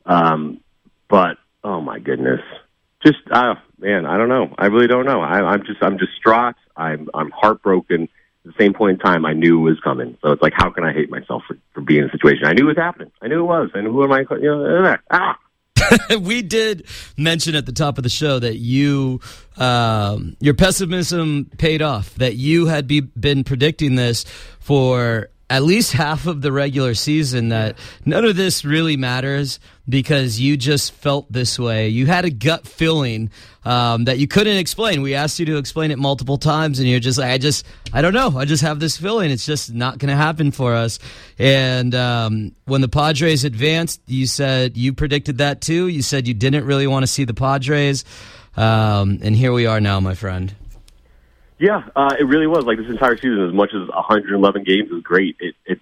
Um, 0.06 0.62
but 1.10 1.38
oh 1.64 1.82
my 1.82 2.00
goodness, 2.00 2.42
just 3.06 3.20
uh, 3.32 3.56
man, 3.80 4.06
I 4.06 4.18
don't 4.18 4.30
know. 4.30 4.54
I 4.58 4.68
really 4.68 4.88
don't 4.88 5.06
know. 5.06 5.22
I, 5.22 5.42
I'm 5.42 5.66
just 5.66 5.82
I'm 5.82 5.98
distraught. 5.98 6.56
I'm 6.76 7.10
I'm 7.14 7.32
heartbroken. 7.32 8.04
At 8.04 8.54
the 8.56 8.64
same 8.64 8.74
point 8.74 9.00
in 9.00 9.00
time, 9.00 9.26
I 9.26 9.34
knew 9.34 9.60
it 9.60 9.72
was 9.72 9.80
coming. 9.80 10.20
So 10.22 10.32
it's 10.32 10.42
like, 10.42 10.54
how 10.56 10.70
can 10.70 10.84
I 10.84 10.94
hate 10.94 11.10
myself 11.10 11.42
for, 11.48 11.58
for 11.74 11.82
being 11.82 12.04
in 12.04 12.10
a 12.10 12.12
situation? 12.12 12.46
I 12.46 12.54
knew 12.54 12.66
it 12.66 12.78
was 12.78 12.78
happening. 12.78 13.12
I 13.20 13.28
knew 13.28 13.40
it 13.40 13.48
was. 13.48 13.72
And 13.74 13.88
who 13.88 14.04
am 14.04 14.12
I? 14.12 14.20
You 14.20 14.40
know, 14.40 14.98
ah. 15.10 15.36
we 16.20 16.42
did 16.42 16.86
mention 17.18 17.56
at 17.56 17.66
the 17.66 17.72
top 17.72 17.98
of 17.98 18.04
the 18.04 18.10
show 18.10 18.40
that 18.40 18.58
you 18.58 19.20
um, 19.58 20.36
your 20.40 20.54
pessimism 20.54 21.50
paid 21.58 21.82
off 21.82 22.14
that 22.16 22.36
you 22.36 22.66
had 22.66 22.88
be, 22.88 23.02
been 23.02 23.44
predicting 23.44 23.96
this 23.96 24.26
for 24.60 25.30
at 25.50 25.64
least 25.64 25.92
half 25.92 26.26
of 26.26 26.42
the 26.42 26.52
regular 26.52 26.96
season 26.96 27.50
that 27.50 27.78
none 28.04 28.26
of 28.26 28.36
this 28.36 28.66
really 28.66 28.98
matters 28.98 29.60
because 29.88 30.40
you 30.40 30.58
just 30.58 30.92
felt 30.94 31.32
this 31.32 31.60
way. 31.60 31.90
You 31.90 32.08
had 32.08 32.26
a 32.26 32.32
gut 32.32 32.68
feeling 32.68 33.30
um, 33.64 34.06
that 34.06 34.18
you 34.18 34.28
couldn't 34.28 34.58
explain. 34.58 35.04
We 35.04 35.14
asked 35.14 35.40
you 35.40 35.46
to 35.46 35.58
explain 35.58 35.92
it 35.92 36.00
multiple 36.00 36.38
times, 36.38 36.80
and 36.80 36.90
you're 36.90 37.00
just 37.00 37.20
like, 37.20 37.30
I 37.30 37.38
just, 37.38 37.66
I 37.94 38.02
don't 38.02 38.14
know. 38.14 38.36
I 38.38 38.46
just 38.46 38.64
have 38.64 38.80
this 38.80 38.98
feeling. 38.98 39.30
It's 39.30 39.46
just 39.46 39.72
not 39.72 40.00
going 40.00 40.10
to 40.10 40.16
happen 40.16 40.52
for 40.52 40.74
us. 40.74 40.98
And 41.38 41.94
um, 41.94 42.56
when 42.66 42.82
the 42.82 42.90
Padres 42.90 43.44
advanced, 43.44 44.02
you 44.08 44.26
said 44.26 44.78
you 44.78 44.94
predicted 44.94 45.38
that 45.38 45.62
too. 45.62 45.88
You 45.88 46.02
said 46.02 46.28
you 46.28 46.34
didn't 46.34 46.66
really 46.66 46.88
want 46.88 47.04
to 47.04 47.08
see 47.08 47.24
the 47.24 47.36
Padres. 47.36 48.04
Um, 48.58 49.20
and 49.22 49.36
here 49.36 49.54
we 49.54 49.68
are 49.68 49.80
now, 49.80 50.00
my 50.00 50.16
friend. 50.16 50.56
Yeah, 51.58 51.84
uh, 51.96 52.16
it 52.20 52.26
really 52.26 52.48
was. 52.48 52.66
Like 52.66 52.78
this 52.78 52.90
entire 52.90 53.16
season, 53.16 53.48
as 53.48 53.54
much 53.54 53.70
as 53.74 53.88
111 53.88 54.64
games 54.64 54.92
is 54.92 55.02
great, 55.02 55.38
it, 55.40 55.56
it's 55.66 55.82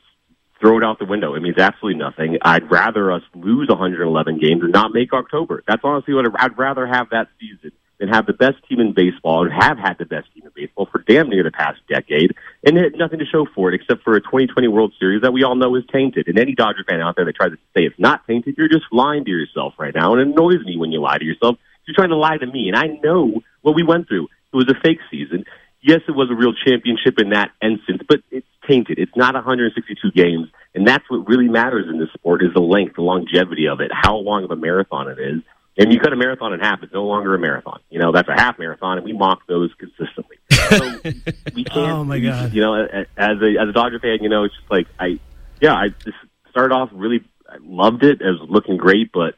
thrown 0.61 0.83
out 0.83 0.99
the 0.99 1.05
window. 1.05 1.33
It 1.33 1.41
means 1.41 1.57
absolutely 1.57 1.99
nothing. 1.99 2.37
I'd 2.41 2.69
rather 2.71 3.11
us 3.11 3.23
lose 3.33 3.69
111 3.69 4.39
games 4.39 4.61
and 4.61 4.71
not 4.71 4.93
make 4.93 5.13
October. 5.13 5.63
That's 5.67 5.81
honestly 5.83 6.13
what 6.13 6.25
I'd 6.39 6.57
rather 6.57 6.85
have 6.85 7.09
that 7.09 7.27
season 7.39 7.71
than 7.99 8.09
have 8.09 8.25
the 8.25 8.33
best 8.33 8.57
team 8.69 8.79
in 8.79 8.93
baseball 8.93 9.43
and 9.43 9.51
have 9.51 9.77
had 9.77 9.97
the 9.97 10.05
best 10.05 10.31
team 10.33 10.43
in 10.45 10.51
baseball 10.55 10.87
for 10.91 11.03
damn 11.07 11.29
near 11.29 11.43
the 11.43 11.51
past 11.51 11.79
decade 11.89 12.33
and 12.63 12.77
had 12.77 12.95
nothing 12.95 13.19
to 13.19 13.25
show 13.25 13.45
for 13.53 13.69
it 13.71 13.75
except 13.75 14.03
for 14.03 14.15
a 14.15 14.21
2020 14.21 14.67
World 14.67 14.93
Series 14.99 15.21
that 15.23 15.33
we 15.33 15.43
all 15.43 15.55
know 15.55 15.75
is 15.75 15.83
tainted. 15.91 16.27
And 16.27 16.37
any 16.37 16.53
Dodger 16.53 16.85
fan 16.87 17.01
out 17.01 17.15
there 17.15 17.25
that 17.25 17.35
tries 17.35 17.51
to 17.51 17.57
say 17.75 17.81
it's 17.81 17.99
not 17.99 18.25
tainted, 18.27 18.55
you're 18.57 18.69
just 18.69 18.85
lying 18.91 19.25
to 19.25 19.31
yourself 19.31 19.73
right 19.77 19.93
now. 19.93 20.13
And 20.13 20.21
it 20.21 20.27
annoys 20.27 20.63
me 20.65 20.77
when 20.77 20.91
you 20.91 21.01
lie 21.01 21.17
to 21.17 21.25
yourself. 21.25 21.57
You're 21.85 21.95
trying 21.95 22.09
to 22.09 22.15
lie 22.15 22.37
to 22.37 22.45
me, 22.47 22.69
and 22.69 22.77
I 22.77 22.87
know 23.03 23.41
what 23.61 23.75
we 23.75 23.83
went 23.83 24.07
through. 24.07 24.29
It 24.53 24.55
was 24.55 24.69
a 24.69 24.79
fake 24.81 24.99
season 25.11 25.43
yes, 25.83 26.01
it 26.07 26.11
was 26.11 26.29
a 26.31 26.35
real 26.35 26.53
championship 26.53 27.19
in 27.19 27.29
that 27.29 27.51
instance, 27.61 28.01
but 28.07 28.21
it's 28.31 28.47
tainted. 28.67 28.97
It's 28.97 29.15
not 29.15 29.35
162 29.35 30.11
games, 30.11 30.47
and 30.73 30.87
that's 30.87 31.03
what 31.09 31.27
really 31.27 31.47
matters 31.47 31.85
in 31.89 31.99
this 31.99 32.09
sport 32.13 32.41
is 32.41 32.53
the 32.53 32.61
length, 32.61 32.95
the 32.95 33.01
longevity 33.01 33.67
of 33.67 33.81
it, 33.81 33.91
how 33.93 34.15
long 34.15 34.43
of 34.43 34.51
a 34.51 34.55
marathon 34.55 35.09
it 35.09 35.19
is. 35.19 35.41
And 35.75 35.91
you 35.91 35.99
cut 35.99 36.13
a 36.13 36.15
marathon 36.15 36.53
in 36.53 36.59
half; 36.59 36.83
it's 36.83 36.93
no 36.93 37.03
longer 37.05 37.33
a 37.33 37.39
marathon. 37.39 37.79
You 37.89 37.99
know 37.99 38.11
that's 38.11 38.29
a 38.29 38.33
half 38.33 38.59
marathon, 38.59 38.97
and 38.97 39.05
we 39.05 39.13
mock 39.13 39.45
those 39.47 39.71
consistently. 39.77 40.37
So 40.63 40.79
we 41.53 41.65
oh 41.69 41.73
can't. 41.73 41.91
Oh, 41.91 42.03
my 42.03 42.19
God. 42.19 42.53
You 42.53 42.61
know, 42.61 42.73
as 42.73 43.07
a 43.41 43.57
as 43.59 43.69
a 43.69 43.71
Dodger 43.73 43.99
fan, 43.99 44.19
you 44.21 44.29
know, 44.29 44.45
it's 44.45 44.55
just 44.55 44.71
like 44.71 44.87
I, 44.97 45.19
yeah, 45.61 45.73
I 45.73 45.89
just 45.89 46.17
started 46.49 46.73
off 46.73 46.89
really 46.93 47.23
I 47.49 47.57
loved 47.61 48.03
it. 48.03 48.21
It 48.21 48.25
was 48.25 48.47
looking 48.49 48.77
great, 48.77 49.11
but 49.11 49.35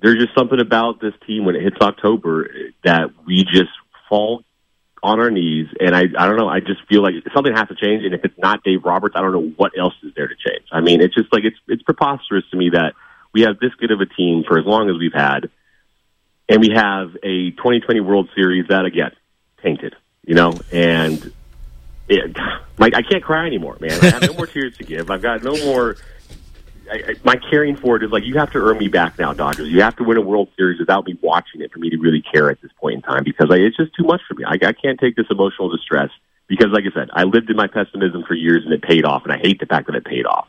there's 0.00 0.18
just 0.18 0.34
something 0.36 0.60
about 0.60 1.00
this 1.00 1.14
team 1.26 1.44
when 1.44 1.56
it 1.56 1.62
hits 1.62 1.76
October 1.80 2.48
that 2.84 3.10
we 3.26 3.44
just 3.44 3.70
fall 4.08 4.44
on 5.02 5.18
our 5.20 5.30
knees, 5.30 5.68
and 5.80 5.94
I 5.96 6.02
I 6.16 6.26
don't 6.26 6.36
know. 6.36 6.48
I 6.48 6.60
just 6.60 6.86
feel 6.88 7.02
like 7.02 7.14
something 7.34 7.52
has 7.54 7.68
to 7.68 7.74
change, 7.74 8.04
and 8.04 8.14
if 8.14 8.24
it's 8.24 8.38
not 8.38 8.62
Dave 8.62 8.84
Roberts, 8.84 9.16
I 9.16 9.20
don't 9.20 9.32
know 9.32 9.52
what 9.56 9.72
else 9.78 9.94
is 10.02 10.12
there 10.14 10.28
to 10.28 10.34
change. 10.34 10.66
I 10.70 10.80
mean, 10.80 11.00
it's 11.00 11.14
just 11.14 11.32
like 11.32 11.44
it's 11.44 11.56
it's 11.68 11.82
preposterous 11.82 12.44
to 12.50 12.56
me 12.56 12.70
that 12.70 12.94
we 13.32 13.42
have 13.42 13.58
this 13.58 13.74
good 13.74 13.90
of 13.90 14.00
a 14.00 14.06
team 14.06 14.44
for 14.46 14.58
as 14.58 14.64
long 14.64 14.88
as 14.90 14.96
we've 14.98 15.12
had, 15.12 15.50
and 16.48 16.60
we 16.60 16.70
have 16.74 17.16
a 17.22 17.50
2020 17.50 18.00
World 18.00 18.28
Series 18.34 18.68
that 18.68 18.84
again 18.84 19.12
tainted, 19.62 19.94
you 20.24 20.34
know, 20.34 20.52
and 20.70 21.32
it, 22.08 22.36
like 22.78 22.94
I 22.94 23.02
can't 23.02 23.24
cry 23.24 23.46
anymore, 23.46 23.78
man. 23.80 23.98
I 24.02 24.10
have 24.10 24.22
no 24.22 24.34
more 24.34 24.46
tears 24.48 24.76
to 24.76 24.84
give. 24.84 25.10
I've 25.10 25.22
got 25.22 25.42
no 25.42 25.56
more 25.64 25.96
I, 26.92 26.96
I, 26.96 27.14
my 27.24 27.36
caring 27.36 27.76
for 27.76 27.96
it 27.96 28.02
is 28.02 28.10
like 28.10 28.24
you 28.24 28.34
have 28.34 28.52
to 28.52 28.58
earn 28.58 28.76
me 28.76 28.88
back 28.88 29.18
now, 29.18 29.32
Dodgers. 29.32 29.68
You 29.70 29.80
have 29.80 29.96
to 29.96 30.04
win 30.04 30.18
a 30.18 30.20
World 30.20 30.48
Series 30.56 30.78
without 30.78 31.06
me 31.06 31.18
watching 31.22 31.62
it 31.62 31.72
for 31.72 31.78
me 31.78 31.88
to 31.88 31.96
really 31.96 32.22
care 32.22 32.50
at 32.50 32.60
this 32.60 32.70
point 32.78 32.96
in 32.96 33.02
time 33.02 33.24
because 33.24 33.48
I, 33.50 33.56
it's 33.56 33.76
just 33.76 33.94
too 33.94 34.04
much 34.04 34.20
for 34.28 34.34
me. 34.34 34.44
I, 34.44 34.58
I 34.62 34.72
can't 34.72 35.00
take 35.00 35.16
this 35.16 35.26
emotional 35.30 35.70
distress 35.70 36.10
because, 36.48 36.68
like 36.72 36.84
I 36.84 36.94
said, 36.94 37.08
I 37.14 37.24
lived 37.24 37.48
in 37.48 37.56
my 37.56 37.66
pessimism 37.66 38.24
for 38.28 38.34
years 38.34 38.64
and 38.64 38.74
it 38.74 38.82
paid 38.82 39.06
off, 39.06 39.22
and 39.24 39.32
I 39.32 39.38
hate 39.38 39.58
the 39.58 39.66
fact 39.66 39.86
that 39.86 39.96
it 39.96 40.04
paid 40.04 40.26
off. 40.26 40.48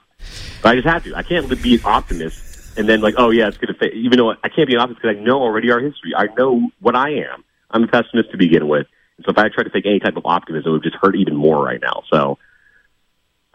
But 0.61 0.69
I 0.69 0.75
just 0.75 0.87
have 0.87 1.03
to. 1.05 1.15
I 1.15 1.23
can't 1.23 1.49
be 1.63 1.75
an 1.75 1.81
optimist 1.85 2.77
and 2.77 2.89
then 2.89 3.01
like, 3.01 3.15
oh 3.17 3.29
yeah, 3.29 3.47
it's 3.47 3.57
going 3.57 3.73
to. 3.73 3.85
Even 3.93 4.17
though 4.17 4.31
I 4.31 4.49
can't 4.49 4.67
be 4.67 4.73
an 4.73 4.81
optimist 4.81 5.01
because 5.01 5.17
I 5.17 5.19
know 5.21 5.41
already 5.41 5.71
our 5.71 5.79
history. 5.79 6.13
I 6.15 6.27
know 6.37 6.69
what 6.79 6.95
I 6.95 7.11
am. 7.11 7.43
I'm 7.71 7.83
a 7.83 7.87
pessimist 7.87 8.31
to 8.31 8.37
begin 8.37 8.67
with. 8.67 8.87
And 9.17 9.25
so 9.25 9.31
if 9.31 9.37
I 9.37 9.49
try 9.49 9.63
to 9.63 9.69
take 9.69 9.85
any 9.85 9.99
type 9.99 10.17
of 10.17 10.25
optimism, 10.25 10.69
it 10.69 10.73
would 10.73 10.83
just 10.83 10.95
hurt 10.95 11.15
even 11.15 11.35
more 11.35 11.63
right 11.63 11.81
now. 11.81 12.03
So 12.11 12.37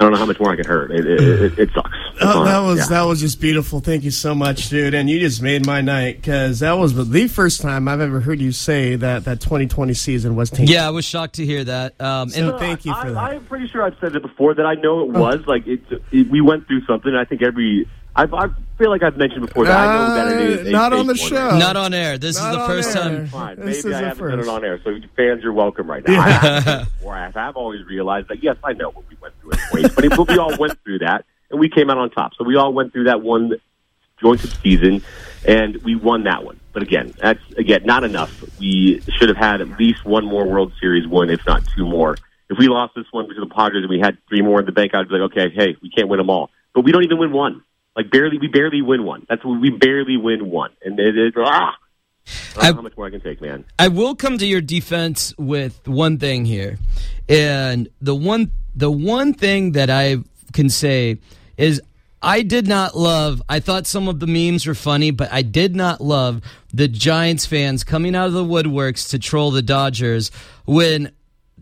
I 0.00 0.04
don't 0.04 0.12
know 0.12 0.18
how 0.18 0.26
much 0.26 0.38
more 0.38 0.52
I 0.52 0.56
can 0.56 0.64
hurt. 0.64 0.92
It, 0.92 1.04
it, 1.04 1.20
it, 1.20 1.58
it 1.58 1.70
sucks. 1.74 1.90
Oh, 2.20 2.44
that 2.44 2.58
was 2.58 2.78
yeah. 2.80 2.86
that 2.86 3.02
was 3.02 3.20
just 3.20 3.40
beautiful. 3.40 3.78
Thank 3.78 4.02
you 4.02 4.10
so 4.10 4.34
much, 4.34 4.70
dude. 4.70 4.92
And 4.92 5.08
you 5.08 5.20
just 5.20 5.40
made 5.40 5.64
my 5.64 5.80
night 5.80 6.16
because 6.16 6.58
that 6.58 6.72
was 6.72 6.92
the 7.08 7.28
first 7.28 7.60
time 7.60 7.86
I've 7.86 8.00
ever 8.00 8.18
heard 8.18 8.40
you 8.40 8.50
say 8.50 8.96
that 8.96 9.24
that 9.24 9.40
2020 9.40 9.94
season 9.94 10.34
was 10.34 10.50
tainted. 10.50 10.70
Yeah, 10.70 10.88
I 10.88 10.90
was 10.90 11.04
shocked 11.04 11.36
to 11.36 11.46
hear 11.46 11.62
that. 11.62 12.00
Um, 12.00 12.28
so 12.30 12.50
and 12.50 12.58
thank 12.58 12.84
you 12.84 12.92
for 12.92 13.06
I, 13.06 13.10
that. 13.10 13.16
I'm 13.16 13.44
pretty 13.44 13.68
sure 13.68 13.84
I've 13.84 13.96
said 14.00 14.16
it 14.16 14.22
before 14.22 14.52
that 14.54 14.66
I 14.66 14.74
know 14.74 15.02
it 15.02 15.10
was 15.10 15.42
oh. 15.46 15.50
like 15.50 15.68
it, 15.68 15.80
it. 16.10 16.28
We 16.28 16.40
went 16.40 16.66
through 16.66 16.84
something. 16.86 17.14
I 17.14 17.24
think 17.24 17.42
every 17.42 17.88
I, 18.18 18.24
I 18.24 18.48
feel 18.78 18.90
like 18.90 19.04
I've 19.04 19.16
mentioned 19.16 19.46
before 19.46 19.64
that 19.66 19.78
uh, 19.78 19.80
I 19.80 19.94
know 19.94 20.14
that 20.14 20.42
it 20.42 20.66
is. 20.66 20.72
Not 20.72 20.92
on 20.92 21.06
the 21.06 21.14
show. 21.14 21.56
Not 21.56 21.76
on 21.76 21.94
air. 21.94 22.18
This 22.18 22.36
not 22.36 22.50
is 22.50 22.58
the 22.58 22.66
first 22.66 22.96
air. 22.96 23.02
time. 23.02 23.26
Fine. 23.28 23.64
Maybe 23.64 23.94
I 23.94 24.00
haven't 24.00 24.28
done 24.28 24.40
it 24.40 24.48
on 24.48 24.64
air. 24.64 24.80
So 24.82 24.98
fans, 25.14 25.44
you're 25.44 25.52
welcome 25.52 25.88
right 25.88 26.06
now. 26.06 26.20
I, 26.20 26.30
have, 26.30 26.88
I 27.06 27.28
have 27.32 27.56
always 27.56 27.86
realized 27.86 28.26
that 28.28 28.42
yes, 28.42 28.56
I 28.64 28.72
know 28.72 28.90
what 28.90 29.08
we 29.08 29.16
went 29.20 29.34
through 29.40 29.52
in 29.52 29.58
2020, 29.58 30.08
but 30.08 30.28
we 30.28 30.38
all 30.38 30.56
went 30.58 30.82
through 30.82 30.98
that 30.98 31.26
and 31.50 31.60
we 31.60 31.68
came 31.68 31.90
out 31.90 31.98
on 31.98 32.10
top. 32.10 32.32
So 32.34 32.42
we 32.42 32.56
all 32.56 32.72
went 32.72 32.92
through 32.92 33.04
that 33.04 33.22
one 33.22 33.52
jointed 34.20 34.52
season 34.64 35.00
and 35.46 35.76
we 35.84 35.94
won 35.94 36.24
that 36.24 36.42
one. 36.42 36.58
But 36.72 36.82
again, 36.82 37.14
that's 37.18 37.40
again 37.56 37.82
not 37.84 38.02
enough. 38.02 38.42
We 38.58 39.00
should 39.16 39.28
have 39.28 39.38
had 39.38 39.60
at 39.60 39.78
least 39.78 40.04
one 40.04 40.24
more 40.24 40.44
World 40.44 40.72
Series 40.80 41.06
win, 41.06 41.30
if 41.30 41.46
not 41.46 41.62
two 41.76 41.86
more. 41.86 42.16
If 42.50 42.58
we 42.58 42.66
lost 42.66 42.96
this 42.96 43.06
one 43.12 43.28
to 43.28 43.34
the 43.38 43.46
Padres 43.46 43.82
and 43.82 43.90
we 43.90 44.00
had 44.00 44.18
three 44.28 44.42
more 44.42 44.58
in 44.58 44.66
the 44.66 44.72
bank, 44.72 44.92
I'd 44.92 45.08
be 45.08 45.14
like, 45.14 45.30
okay, 45.30 45.50
hey, 45.54 45.76
we 45.80 45.90
can't 45.90 46.08
win 46.08 46.18
them 46.18 46.30
all. 46.30 46.50
But 46.74 46.82
we 46.82 46.90
don't 46.90 47.04
even 47.04 47.18
win 47.18 47.30
one. 47.30 47.62
Like 47.98 48.12
barely, 48.12 48.38
we 48.38 48.46
barely 48.46 48.80
win 48.80 49.02
one. 49.02 49.26
That's 49.28 49.44
what 49.44 49.60
we 49.60 49.70
barely 49.70 50.16
win 50.16 50.50
one, 50.50 50.70
and 50.84 51.00
it 51.00 51.18
is 51.18 51.32
ah. 51.36 51.74
I, 52.56 52.66
how 52.66 52.80
much 52.80 52.96
more 52.96 53.08
I 53.08 53.10
can 53.10 53.20
take, 53.20 53.40
man. 53.40 53.64
I 53.76 53.88
will 53.88 54.14
come 54.14 54.38
to 54.38 54.46
your 54.46 54.60
defense 54.60 55.34
with 55.36 55.88
one 55.88 56.16
thing 56.16 56.44
here, 56.44 56.78
and 57.28 57.88
the 58.00 58.14
one 58.14 58.52
the 58.76 58.88
one 58.88 59.34
thing 59.34 59.72
that 59.72 59.90
I 59.90 60.18
can 60.52 60.70
say 60.70 61.18
is 61.56 61.82
I 62.22 62.42
did 62.42 62.68
not 62.68 62.96
love. 62.96 63.42
I 63.48 63.58
thought 63.58 63.84
some 63.84 64.06
of 64.06 64.20
the 64.20 64.28
memes 64.28 64.64
were 64.64 64.76
funny, 64.76 65.10
but 65.10 65.32
I 65.32 65.42
did 65.42 65.74
not 65.74 66.00
love 66.00 66.40
the 66.72 66.86
Giants 66.86 67.46
fans 67.46 67.82
coming 67.82 68.14
out 68.14 68.28
of 68.28 68.32
the 68.32 68.44
woodworks 68.44 69.10
to 69.10 69.18
troll 69.18 69.50
the 69.50 69.60
Dodgers 69.60 70.30
when 70.66 71.10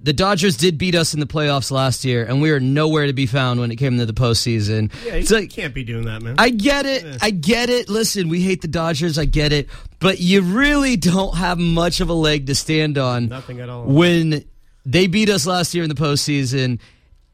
the 0.03 0.13
Dodgers 0.13 0.57
did 0.57 0.79
beat 0.79 0.95
us 0.95 1.15
in 1.15 1.21
the 1.21 1.27
playoffs 1.27 1.71
last 1.71 2.05
year, 2.05 2.25
and 2.25 2.41
we 2.41 2.51
were 2.51 2.61
nowhere 2.61 3.07
to 3.07 3.13
be 3.13 3.27
found 3.27 3.59
when 3.61 3.71
it 3.71 3.77
came 3.77 3.99
to 3.99 4.07
the 4.07 4.13
postseason. 4.13 4.93
Yeah, 5.05 5.15
you 5.15 5.19
It's 5.21 5.31
like- 5.31 5.51
can't 5.51 5.75
be 5.75 5.83
doing 5.85 6.05
that, 6.05 6.23
man. 6.23 6.37
I 6.39 6.51
get 6.51 6.87
it. 6.87 7.05
I 7.21 7.31
get 7.31 7.71
it. 7.71 7.89
Listen, 7.89 8.29
we 8.29 8.41
hate 8.43 8.63
the 8.63 8.69
Dodgers. 8.69 9.19
I 9.19 9.25
get 9.25 9.53
it. 9.53 9.69
But 9.99 10.21
you 10.21 10.43
really 10.43 10.97
don't 10.97 11.37
have 11.37 11.59
much 11.59 12.01
of 12.01 12.09
a 12.09 12.15
leg 12.15 12.47
to 12.47 12.55
stand 12.55 12.99
on. 12.99 13.29
Nothing 13.29 13.61
at 13.61 13.69
all. 13.69 13.85
When 13.85 14.45
they 14.85 15.07
beat 15.09 15.29
us 15.29 15.47
last 15.47 15.75
year 15.75 15.83
in 15.83 15.89
the 15.89 15.97
postseason, 15.97 16.79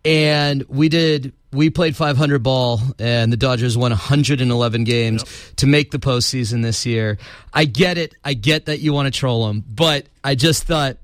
and 0.05 0.65
we 0.69 0.89
did, 0.89 1.33
we 1.53 1.71
played 1.71 1.95
500 1.97 2.43
ball, 2.43 2.81
and 2.99 3.33
the 3.33 3.37
Dodgers 3.37 3.77
won 3.77 3.91
111 3.93 4.85
games 4.85 5.25
to 5.57 5.67
make 5.67 5.91
the 5.91 5.99
postseason 5.99 6.63
this 6.63 6.85
year. 6.87 7.19
I 7.53 7.67
get 7.67 7.99
it. 7.99 8.15
I 8.25 8.35
get 8.35 8.67
that 8.67 8.81
you 8.81 8.93
want 8.93 9.13
to 9.13 9.17
troll 9.17 9.47
them, 9.47 9.63
but 9.69 10.07
I 10.25 10.35
just 10.35 10.65
thought, 10.65 10.97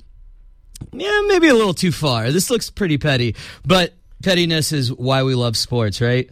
yeah, 0.92 1.22
maybe 1.26 1.48
a 1.48 1.54
little 1.54 1.74
too 1.74 1.92
far. 1.92 2.30
This 2.30 2.50
looks 2.50 2.70
pretty 2.70 2.98
petty, 2.98 3.36
but 3.64 3.94
pettiness 4.22 4.72
is 4.72 4.92
why 4.92 5.22
we 5.22 5.34
love 5.34 5.56
sports, 5.56 6.00
right? 6.00 6.28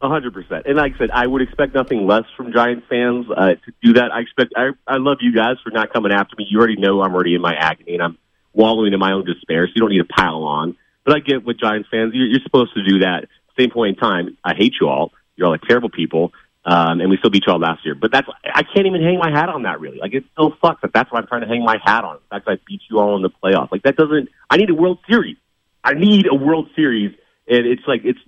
A 0.00 0.08
hundred 0.08 0.32
percent. 0.32 0.66
And 0.66 0.76
like 0.76 0.94
I 0.94 0.98
said, 0.98 1.10
I 1.10 1.26
would 1.26 1.42
expect 1.42 1.74
nothing 1.74 2.06
less 2.06 2.24
from 2.36 2.52
Giants 2.52 2.86
fans 2.88 3.26
uh, 3.36 3.54
to 3.54 3.72
do 3.82 3.94
that. 3.94 4.12
I 4.12 4.20
expect. 4.20 4.52
I, 4.56 4.70
I 4.86 4.98
love 4.98 5.18
you 5.20 5.34
guys 5.34 5.56
for 5.64 5.70
not 5.70 5.92
coming 5.92 6.12
after 6.12 6.36
me. 6.38 6.46
You 6.48 6.58
already 6.58 6.76
know 6.76 7.02
I'm 7.02 7.12
already 7.12 7.34
in 7.34 7.40
my 7.40 7.54
agony 7.54 7.94
and 7.94 8.02
I'm 8.02 8.18
wallowing 8.52 8.92
in 8.92 8.98
my 9.00 9.12
own 9.12 9.24
despair. 9.24 9.66
So 9.66 9.72
you 9.74 9.80
don't 9.80 9.90
need 9.90 9.98
to 9.98 10.04
pile 10.04 10.44
on. 10.44 10.76
But 11.04 11.16
I 11.16 11.18
get 11.20 11.44
with 11.44 11.58
Giants 11.58 11.88
fans. 11.90 12.12
You're, 12.14 12.28
you're 12.28 12.40
supposed 12.44 12.74
to 12.74 12.84
do 12.84 13.00
that. 13.00 13.26
Same 13.58 13.70
point 13.70 13.96
in 13.96 14.00
time. 14.00 14.36
I 14.44 14.54
hate 14.54 14.74
you 14.80 14.88
all. 14.88 15.12
You're 15.34 15.46
all 15.46 15.52
like 15.52 15.62
terrible 15.62 15.90
people. 15.90 16.32
Um, 16.68 17.00
and 17.00 17.08
we 17.08 17.16
still 17.16 17.30
beat 17.30 17.44
you 17.46 17.52
all 17.54 17.58
last 17.58 17.82
year. 17.86 17.94
But 17.94 18.12
that's 18.12 18.28
I 18.44 18.62
can't 18.62 18.86
even 18.86 19.02
hang 19.02 19.18
my 19.18 19.30
hat 19.30 19.48
on 19.48 19.62
that 19.62 19.80
really. 19.80 19.98
Like 19.98 20.12
it 20.12 20.24
still 20.32 20.52
sucks. 20.60 20.82
But 20.82 20.92
that's 20.92 21.10
what 21.10 21.22
I'm 21.22 21.26
trying 21.26 21.40
to 21.40 21.46
hang 21.46 21.64
my 21.64 21.78
hat 21.82 22.04
on. 22.04 22.16
The 22.16 22.36
fact 22.36 22.44
that 22.44 22.52
I 22.52 22.56
beat 22.66 22.82
you 22.90 22.98
all 22.98 23.16
in 23.16 23.22
the 23.22 23.30
playoffs. 23.30 23.72
Like 23.72 23.84
that 23.84 23.96
doesn't. 23.96 24.28
I 24.50 24.58
need 24.58 24.68
a 24.68 24.74
World 24.74 24.98
Series. 25.08 25.38
I 25.82 25.94
need 25.94 26.26
a 26.30 26.34
World 26.34 26.68
Series. 26.76 27.16
And 27.48 27.66
it's 27.66 27.82
like 27.86 28.02
it's. 28.04 28.18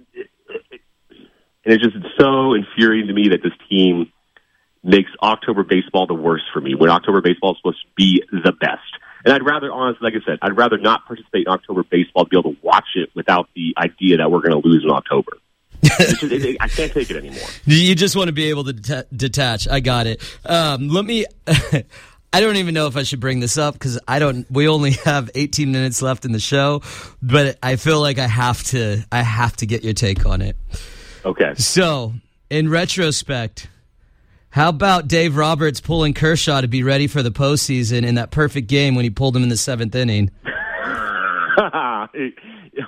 And 1.62 1.74
it's 1.74 1.84
just 1.84 1.96
so 2.18 2.54
infuriating 2.54 3.08
to 3.08 3.12
me 3.12 3.28
that 3.28 3.42
this 3.42 3.52
team 3.68 4.10
makes 4.82 5.10
October 5.22 5.62
baseball 5.62 6.06
the 6.06 6.14
worst 6.14 6.44
for 6.54 6.62
me 6.62 6.74
when 6.74 6.88
October 6.88 7.20
baseball 7.20 7.52
is 7.52 7.58
supposed 7.58 7.82
to 7.82 7.88
be 7.94 8.22
the 8.32 8.52
best. 8.52 8.80
And 9.22 9.34
I'd 9.34 9.44
rather, 9.44 9.70
honestly, 9.70 10.02
like 10.02 10.14
I 10.14 10.24
said, 10.24 10.38
I'd 10.40 10.56
rather 10.56 10.78
not 10.78 11.06
participate 11.06 11.46
in 11.46 11.52
October 11.52 11.82
baseball 11.82 12.24
to 12.24 12.30
be 12.30 12.38
able 12.38 12.54
to 12.54 12.58
watch 12.62 12.88
it 12.94 13.10
without 13.14 13.50
the 13.54 13.74
idea 13.76 14.16
that 14.16 14.30
we're 14.30 14.40
going 14.40 14.58
to 14.58 14.66
lose 14.66 14.82
in 14.82 14.90
October. 14.90 15.32
Just, 15.82 16.22
it, 16.22 16.56
I 16.60 16.68
can't 16.68 16.92
take 16.92 17.10
it 17.10 17.16
anymore. 17.16 17.48
You 17.64 17.94
just 17.94 18.16
want 18.16 18.28
to 18.28 18.32
be 18.32 18.50
able 18.50 18.64
to 18.64 18.72
deta- 18.72 19.06
detach. 19.14 19.68
I 19.68 19.80
got 19.80 20.06
it. 20.06 20.22
Um, 20.44 20.88
let 20.88 21.04
me. 21.04 21.26
I 22.32 22.40
don't 22.40 22.56
even 22.56 22.74
know 22.74 22.86
if 22.86 22.96
I 22.96 23.02
should 23.02 23.18
bring 23.18 23.40
this 23.40 23.58
up 23.58 23.74
because 23.74 23.98
I 24.06 24.18
don't. 24.18 24.48
We 24.50 24.68
only 24.68 24.92
have 25.04 25.30
18 25.34 25.72
minutes 25.72 26.00
left 26.02 26.24
in 26.24 26.32
the 26.32 26.38
show, 26.40 26.82
but 27.20 27.58
I 27.62 27.76
feel 27.76 28.00
like 28.00 28.18
I 28.18 28.26
have 28.26 28.62
to. 28.64 29.04
I 29.10 29.22
have 29.22 29.56
to 29.56 29.66
get 29.66 29.82
your 29.82 29.94
take 29.94 30.26
on 30.26 30.40
it. 30.42 30.56
Okay. 31.24 31.54
So, 31.56 32.14
in 32.48 32.68
retrospect, 32.68 33.68
how 34.50 34.68
about 34.68 35.08
Dave 35.08 35.36
Roberts 35.36 35.80
pulling 35.80 36.14
Kershaw 36.14 36.60
to 36.60 36.68
be 36.68 36.82
ready 36.82 37.06
for 37.06 37.22
the 37.22 37.30
postseason 37.30 38.04
in 38.06 38.16
that 38.16 38.30
perfect 38.30 38.68
game 38.68 38.94
when 38.94 39.04
he 39.04 39.10
pulled 39.10 39.36
him 39.36 39.42
in 39.42 39.48
the 39.48 39.56
seventh 39.56 39.94
inning? 39.94 40.30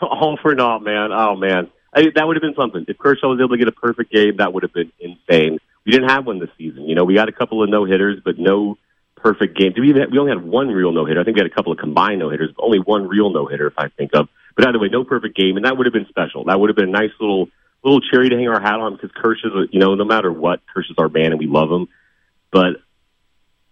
All 0.01 0.39
for 0.41 0.55
naught, 0.55 0.83
man. 0.83 1.11
Oh, 1.13 1.37
man. 1.37 1.71
I, 1.95 2.05
that 2.15 2.27
would 2.27 2.37
have 2.37 2.43
been 2.43 2.55
something. 2.55 2.85
If 2.89 2.99
Kershaw 2.99 3.29
was 3.29 3.39
able 3.41 3.51
to 3.51 3.59
get 3.59 3.69
a 3.69 3.73
perfect 3.73 4.13
game, 4.13 4.37
that 4.39 4.53
would 4.53 4.63
have 4.63 4.73
been 4.73 4.93
insane. 4.99 5.59
We 5.85 5.93
didn't 5.93 6.09
have 6.09 6.27
one 6.27 6.39
this 6.39 6.51
season. 6.57 6.89
You 6.89 6.95
know, 6.95 7.05
we 7.05 7.15
got 7.15 7.29
a 7.29 7.33
couple 7.33 7.63
of 7.63 7.69
no 7.69 7.85
hitters, 7.85 8.21
but 8.25 8.39
no 8.39 8.79
perfect 9.17 9.57
game. 9.59 9.73
We, 9.77 9.93
we 9.93 10.19
only 10.19 10.31
had 10.31 10.43
one 10.43 10.69
real 10.69 10.93
no 10.93 11.05
hitter. 11.05 11.21
I 11.21 11.25
think 11.25 11.37
we 11.37 11.43
had 11.43 11.51
a 11.51 11.55
couple 11.55 11.73
of 11.73 11.79
combined 11.79 12.21
no 12.21 12.31
hitters, 12.31 12.51
but 12.57 12.65
only 12.65 12.79
one 12.79 13.09
real 13.09 13.31
no 13.31 13.47
hitter, 13.47 13.67
if 13.67 13.75
I 13.77 13.89
think 13.89 14.13
of. 14.15 14.29
But 14.57 14.69
either 14.69 14.79
way, 14.79 14.89
no 14.91 15.05
perfect 15.05 15.37
game, 15.37 15.57
and 15.57 15.65
that 15.65 15.77
would 15.77 15.87
have 15.87 15.93
been 15.93 16.07
special. 16.09 16.45
That 16.45 16.61
would 16.61 16.69
have 16.69 16.77
been 16.77 16.89
a 16.89 16.93
nice 16.93 17.13
little 17.21 17.49
little 17.83 18.01
cherry 18.01 18.29
to 18.29 18.37
hang 18.37 18.49
our 18.49 18.61
hat 18.61 18.79
on 18.79 18.95
because 18.95 19.11
Kershaw's, 19.15 19.69
you 19.73 19.81
know, 19.81 19.95
no 19.95 20.05
matter 20.05 20.33
what, 20.33 20.61
Kershaw's 20.73 20.99
our 20.99 21.09
man 21.09 21.33
and 21.33 21.39
we 21.39 21.47
love 21.47 21.71
him. 21.71 21.89
But 22.53 22.77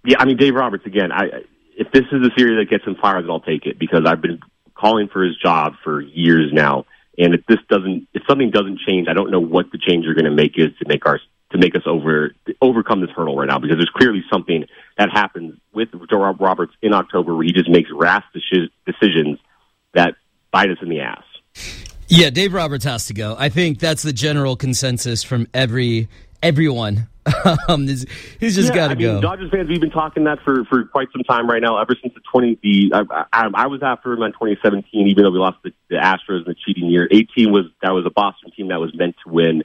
yeah, 0.04 0.16
I 0.18 0.24
mean, 0.24 0.36
Dave 0.36 0.54
Roberts 0.54 0.86
again. 0.86 1.12
I 1.12 1.44
if 1.76 1.90
this 1.92 2.04
is 2.12 2.26
a 2.26 2.30
series 2.36 2.58
that 2.58 2.68
gets 2.68 2.84
him 2.84 2.96
fired, 3.00 3.24
then 3.24 3.30
I'll 3.30 3.40
take 3.40 3.66
it 3.66 3.78
because 3.78 4.04
I've 4.06 4.20
been 4.20 4.40
calling 4.74 5.08
for 5.08 5.22
his 5.22 5.36
job 5.36 5.74
for 5.84 6.00
years 6.00 6.52
now. 6.52 6.86
And 7.20 7.34
if 7.34 7.44
this 7.46 7.58
doesn't, 7.68 8.08
if 8.14 8.22
something 8.26 8.50
doesn't 8.50 8.80
change, 8.80 9.06
I 9.08 9.12
don't 9.12 9.30
know 9.30 9.40
what 9.40 9.70
the 9.70 9.78
change 9.78 10.06
you're 10.06 10.14
going 10.14 10.24
to 10.24 10.30
make 10.30 10.52
is 10.56 10.68
to 10.78 10.88
make 10.88 11.06
our 11.06 11.20
to 11.52 11.58
make 11.58 11.74
us 11.74 11.82
over 11.84 12.34
overcome 12.62 13.00
this 13.00 13.10
hurdle 13.10 13.36
right 13.36 13.48
now 13.48 13.58
because 13.58 13.76
there's 13.76 13.90
clearly 13.94 14.22
something 14.32 14.64
that 14.96 15.10
happens 15.10 15.58
with 15.74 15.88
Joe 16.08 16.32
Roberts 16.32 16.72
in 16.80 16.94
October 16.94 17.34
where 17.34 17.44
he 17.44 17.52
just 17.52 17.68
makes 17.68 17.90
rash 17.92 18.24
decisions 18.86 19.38
that 19.94 20.14
bite 20.50 20.70
us 20.70 20.78
in 20.80 20.88
the 20.88 21.00
ass. 21.00 21.24
Yeah, 22.08 22.30
Dave 22.30 22.54
Roberts 22.54 22.84
has 22.84 23.06
to 23.06 23.14
go. 23.14 23.36
I 23.38 23.50
think 23.50 23.78
that's 23.78 24.02
the 24.02 24.12
general 24.12 24.56
consensus 24.56 25.22
from 25.22 25.46
every 25.52 26.08
everyone. 26.42 27.08
um, 27.68 27.86
he's, 27.86 28.06
he's 28.38 28.54
just 28.54 28.70
Yeah, 28.70 28.74
got 28.74 28.86
to 28.88 28.92
I 28.92 28.94
mean, 28.96 29.06
go. 29.06 29.20
Dodgers 29.20 29.50
fans, 29.50 29.68
we've 29.68 29.80
been 29.80 29.90
talking 29.90 30.24
that 30.24 30.38
for, 30.44 30.64
for 30.64 30.84
quite 30.84 31.08
some 31.12 31.22
time 31.22 31.48
right 31.48 31.62
now. 31.62 31.78
Ever 31.80 31.94
since 32.00 32.14
the 32.14 32.20
twenty, 32.30 32.58
the 32.62 32.92
I, 32.94 33.24
I, 33.32 33.50
I 33.54 33.66
was 33.66 33.82
after 33.82 34.12
him 34.12 34.22
in 34.22 34.32
2017, 34.32 35.08
even 35.08 35.24
though 35.24 35.30
we 35.30 35.38
lost 35.38 35.58
the, 35.62 35.72
the 35.88 35.96
Astros 35.96 36.38
in 36.38 36.44
the 36.46 36.54
cheating 36.66 36.88
year. 36.88 37.08
18 37.10 37.52
was 37.52 37.66
that 37.82 37.90
was 37.90 38.04
a 38.06 38.10
Boston 38.10 38.50
team 38.52 38.68
that 38.68 38.80
was 38.80 38.94
meant 38.96 39.16
to 39.24 39.32
win. 39.32 39.62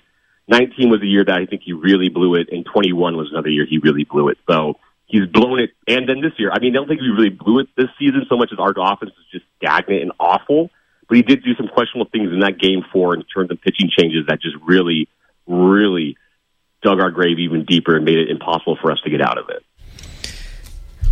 19 0.47 0.89
was 0.89 1.01
a 1.01 1.07
year 1.07 1.25
that 1.25 1.35
I 1.35 1.45
think 1.45 1.63
he 1.63 1.73
really 1.73 2.09
blew 2.09 2.35
it, 2.35 2.49
and 2.51 2.65
21 2.65 3.17
was 3.17 3.29
another 3.31 3.49
year 3.49 3.65
he 3.65 3.79
really 3.79 4.03
blew 4.03 4.29
it. 4.29 4.37
So 4.49 4.75
he's 5.07 5.27
blown 5.27 5.59
it, 5.59 5.71
and 5.87 6.07
then 6.07 6.21
this 6.21 6.33
year, 6.37 6.51
I 6.51 6.59
mean, 6.59 6.75
I 6.75 6.79
don't 6.79 6.87
think 6.87 7.01
he 7.01 7.09
really 7.09 7.29
blew 7.29 7.59
it 7.59 7.67
this 7.75 7.89
season 7.97 8.25
so 8.29 8.37
much 8.37 8.51
as 8.51 8.59
our 8.59 8.73
offense 8.77 9.11
is 9.11 9.25
just 9.31 9.45
stagnant 9.57 10.01
and 10.01 10.11
awful. 10.19 10.69
But 11.07 11.17
he 11.17 11.23
did 11.23 11.43
do 11.43 11.53
some 11.55 11.67
questionable 11.67 12.09
things 12.11 12.31
in 12.33 12.39
that 12.39 12.57
game 12.59 12.83
four 12.91 13.13
in 13.13 13.23
terms 13.23 13.51
of 13.51 13.61
pitching 13.61 13.89
changes 13.95 14.25
that 14.27 14.41
just 14.41 14.55
really, 14.65 15.07
really 15.45 16.17
dug 16.85 16.99
our 17.01 17.09
grave 17.11 17.39
even 17.39 17.65
deeper 17.65 17.95
and 17.95 18.05
made 18.05 18.19
it 18.19 18.29
impossible 18.29 18.77
for 18.79 18.91
us 18.91 18.99
to 19.01 19.09
get 19.09 19.19
out 19.21 19.37
of 19.39 19.49
it. 19.49 19.63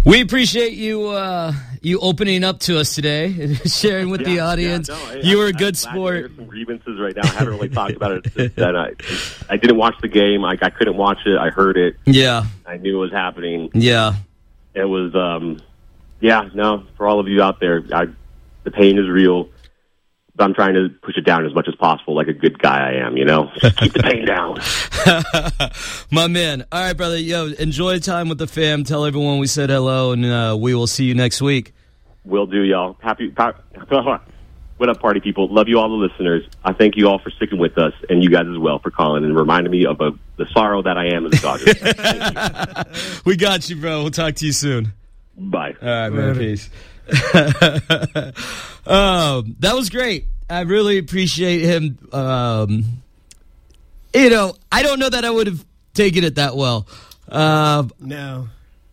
We 0.06 0.20
appreciate 0.22 0.74
you 0.74 1.08
uh, 1.08 1.54
you 1.82 1.98
opening 2.00 2.44
up 2.44 2.60
to 2.62 2.78
us 2.78 2.94
today 2.94 3.26
and 3.28 3.58
sharing 3.72 4.10
with 4.10 4.26
the 4.26 4.42
audience. 4.42 4.90
yeah, 4.90 4.96
no, 4.98 5.12
I- 5.12 5.16
you 5.24 5.38
were 5.38 5.46
a 5.48 5.54
good 5.54 5.78
I'm 5.86 5.94
glad 5.94 6.12
to 6.12 6.18
hear 6.18 6.28
sport. 6.28 6.32
Some 6.36 6.46
grievances 6.46 7.00
right 7.00 7.16
now. 7.16 7.22
I 7.24 7.28
haven't 7.28 7.54
really 7.54 7.70
talked 7.70 7.94
about 7.96 8.12
it 8.36 8.56
then. 8.56 8.76
I, 8.76 8.92
I 9.50 9.56
didn't 9.58 9.78
watch 9.78 9.96
the 10.02 10.10
game. 10.10 10.42
Like 10.42 10.62
I 10.62 10.70
couldn't 10.70 10.98
watch 10.98 11.20
it. 11.26 11.38
I 11.38 11.50
heard 11.50 11.78
it. 11.78 11.96
Yeah, 12.06 12.46
I 12.66 12.78
knew 12.78 12.98
it 12.98 13.00
was 13.02 13.12
happening. 13.12 13.70
yeah. 13.74 14.16
It 14.76 14.86
was, 14.86 15.14
um, 15.16 15.62
yeah, 16.20 16.50
no. 16.56 16.84
For 16.98 17.08
all 17.08 17.20
of 17.20 17.28
you 17.28 17.44
out 17.44 17.60
there, 17.60 17.84
I, 17.94 18.08
the 18.64 18.72
pain 18.72 18.98
is 18.98 19.08
real. 19.08 19.50
But 20.36 20.46
I'm 20.46 20.54
trying 20.56 20.74
to 20.74 20.90
push 21.04 21.16
it 21.16 21.26
down 21.26 21.46
as 21.46 21.54
much 21.54 21.68
as 21.68 21.76
possible, 21.76 22.16
like 22.16 22.28
a 22.28 22.34
good 22.34 22.58
guy 22.58 22.90
I 22.92 23.06
am. 23.06 23.18
You 23.18 23.26
know, 23.26 23.52
Just 23.62 23.78
keep 23.78 23.94
the 23.94 24.02
pain 24.02 24.26
down. 24.26 24.58
My 26.12 26.28
man. 26.28 26.66
All 26.72 26.82
right, 26.82 26.98
brother. 26.98 27.18
Yo, 27.20 27.48
enjoy 27.60 28.00
time 28.00 28.30
with 28.30 28.40
the 28.40 28.48
fam. 28.48 28.84
Tell 28.84 29.06
everyone 29.06 29.38
we 29.38 29.46
said 29.48 29.70
hello, 29.70 30.12
and 30.12 30.26
uh, 30.26 30.58
we 30.60 30.74
will 30.74 30.88
see 30.88 31.06
you 31.06 31.14
next 31.14 31.42
week. 31.42 31.74
Will 32.26 32.48
do, 32.48 32.64
y'all. 32.64 32.98
Happy. 33.02 33.30
pa- 33.30 33.54
What 34.78 34.90
up, 34.90 35.00
party 35.00 35.20
people? 35.20 35.48
Love 35.54 35.68
you 35.70 35.78
all, 35.80 35.88
the 35.88 35.96
listeners. 36.08 36.44
I 36.66 36.74
thank 36.74 36.98
you 36.98 37.08
all 37.08 37.20
for 37.20 37.30
sticking 37.30 37.60
with 37.60 37.78
us, 37.78 37.94
and 38.10 38.24
you 38.24 38.30
guys 38.32 38.48
as 38.52 38.58
well 38.58 38.80
for 38.80 38.90
calling 38.92 39.24
and 39.24 39.38
reminding 39.38 39.72
me 39.72 39.86
of 39.86 40.02
uh 40.02 40.12
the 40.38 40.46
sorrow 40.52 40.82
that 40.82 40.98
I 40.98 41.14
am 41.14 41.28
as 41.28 41.38
a 41.40 41.42
Dodgers. 41.42 41.78
fan. 41.78 41.94
Thank 41.94 42.88
you. 42.88 43.22
We 43.24 43.36
got 43.38 43.70
you, 43.70 43.76
bro. 43.76 44.02
We'll 44.02 44.12
talk 44.12 44.34
to 44.36 44.46
you 44.46 44.52
soon. 44.52 44.92
Bye. 45.38 45.76
All 45.82 45.88
right, 45.88 46.10
man. 46.10 46.38
Peace. 46.38 46.70
um, 48.86 49.56
that 49.60 49.74
was 49.76 49.90
great. 49.90 50.26
I 50.50 50.62
really 50.62 50.98
appreciate 50.98 51.62
him. 51.62 51.98
Um, 52.12 52.86
you 54.14 54.30
know, 54.30 54.56
I 54.72 54.84
don't 54.84 55.00
know 55.00 55.10
that 55.10 55.26
I 55.26 55.30
would 55.32 55.48
have 55.48 55.66
taken 55.94 56.24
it 56.24 56.36
that 56.36 56.56
well. 56.56 56.88
Uh, 57.28 57.84
No. 58.00 58.50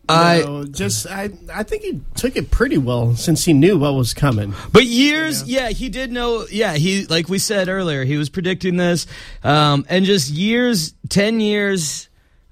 I- 0.09 0.41
No, 0.41 0.65
just 0.65 1.07
I 1.07 1.29
I 1.53 1.63
think 1.63 1.83
he 1.83 2.01
took 2.15 2.35
it 2.35 2.51
pretty 2.51 2.77
well 2.77 3.15
since 3.15 3.45
he 3.45 3.53
knew 3.53 3.77
what 3.77 3.93
was 3.93 4.13
coming. 4.13 4.53
but 4.73 4.85
years, 4.85 5.47
yeah. 5.47 5.69
he 5.69 5.87
did 5.89 6.11
know. 6.11 6.45
Yeah, 6.51 6.73
he 6.73 7.05
like 7.05 7.29
we 7.29 7.37
said 7.37 7.69
earlier, 7.69 8.03
he 8.03 8.17
was 8.17 8.27
predicting 8.27 8.75
this, 8.77 9.07
um, 9.43 9.85
and 9.87 10.03
just 10.05 10.29
years, 10.29 10.93
ten 11.07 11.39
years, 11.39 12.09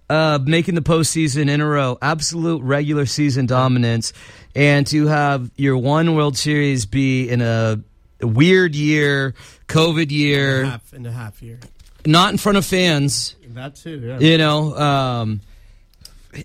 uh, 0.10 0.40
making 0.42 0.76
the 0.76 0.82
postseason 0.82 1.50
in 1.50 1.60
a 1.60 1.66
row, 1.68 1.98
absolute 2.02 2.62
regular 2.64 3.06
season 3.06 3.46
dominance, 3.46 4.14
and 4.60 4.86
to 4.88 5.08
have 5.08 5.50
your 5.56 5.78
one 5.78 6.16
World 6.16 6.36
Series 6.36 6.86
be 6.86 7.30
in 7.30 7.42
a 7.42 7.80
weird 8.22 8.76
year, 8.76 9.34
COVID 9.68 10.12
year, 10.12 10.66
half 10.66 10.94
in 10.94 11.06
a 11.06 11.12
half 11.14 11.42
year. 11.42 11.60
not 12.06 12.32
in 12.34 12.38
front 12.38 12.58
of 12.58 12.66
fans. 12.66 13.36
That 13.52 13.78
too. 13.78 14.00
Yeah. 14.00 14.20
You 14.20 14.38
know, 14.38 14.76
um, 14.78 15.40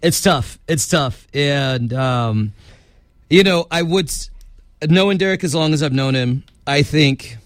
it's 0.00 0.22
tough. 0.22 0.60
It's 0.68 0.86
tough, 0.86 1.26
and 1.34 1.92
um, 1.92 2.52
you 3.28 3.42
know, 3.42 3.66
I 3.68 3.82
would 3.82 4.12
knowing 4.88 5.18
Derek 5.18 5.42
as 5.42 5.52
long 5.52 5.74
as 5.74 5.82
I've 5.82 5.92
known 5.92 6.14
him. 6.14 6.44
I 6.68 6.84
think 6.84 7.36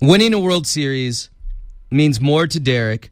winning 0.00 0.32
a 0.32 0.38
World 0.38 0.66
Series 0.66 1.28
means 1.90 2.18
more 2.18 2.46
to 2.46 2.58
Derek 2.58 3.10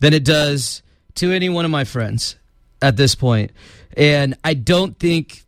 than 0.00 0.12
it 0.12 0.24
does 0.26 0.82
to 1.14 1.32
any 1.32 1.48
one 1.48 1.64
of 1.64 1.70
my 1.70 1.84
friends 1.84 2.36
at 2.82 2.98
this 2.98 3.14
point, 3.14 3.50
and 3.96 4.36
I 4.44 4.52
don't 4.52 4.98
think 4.98 5.44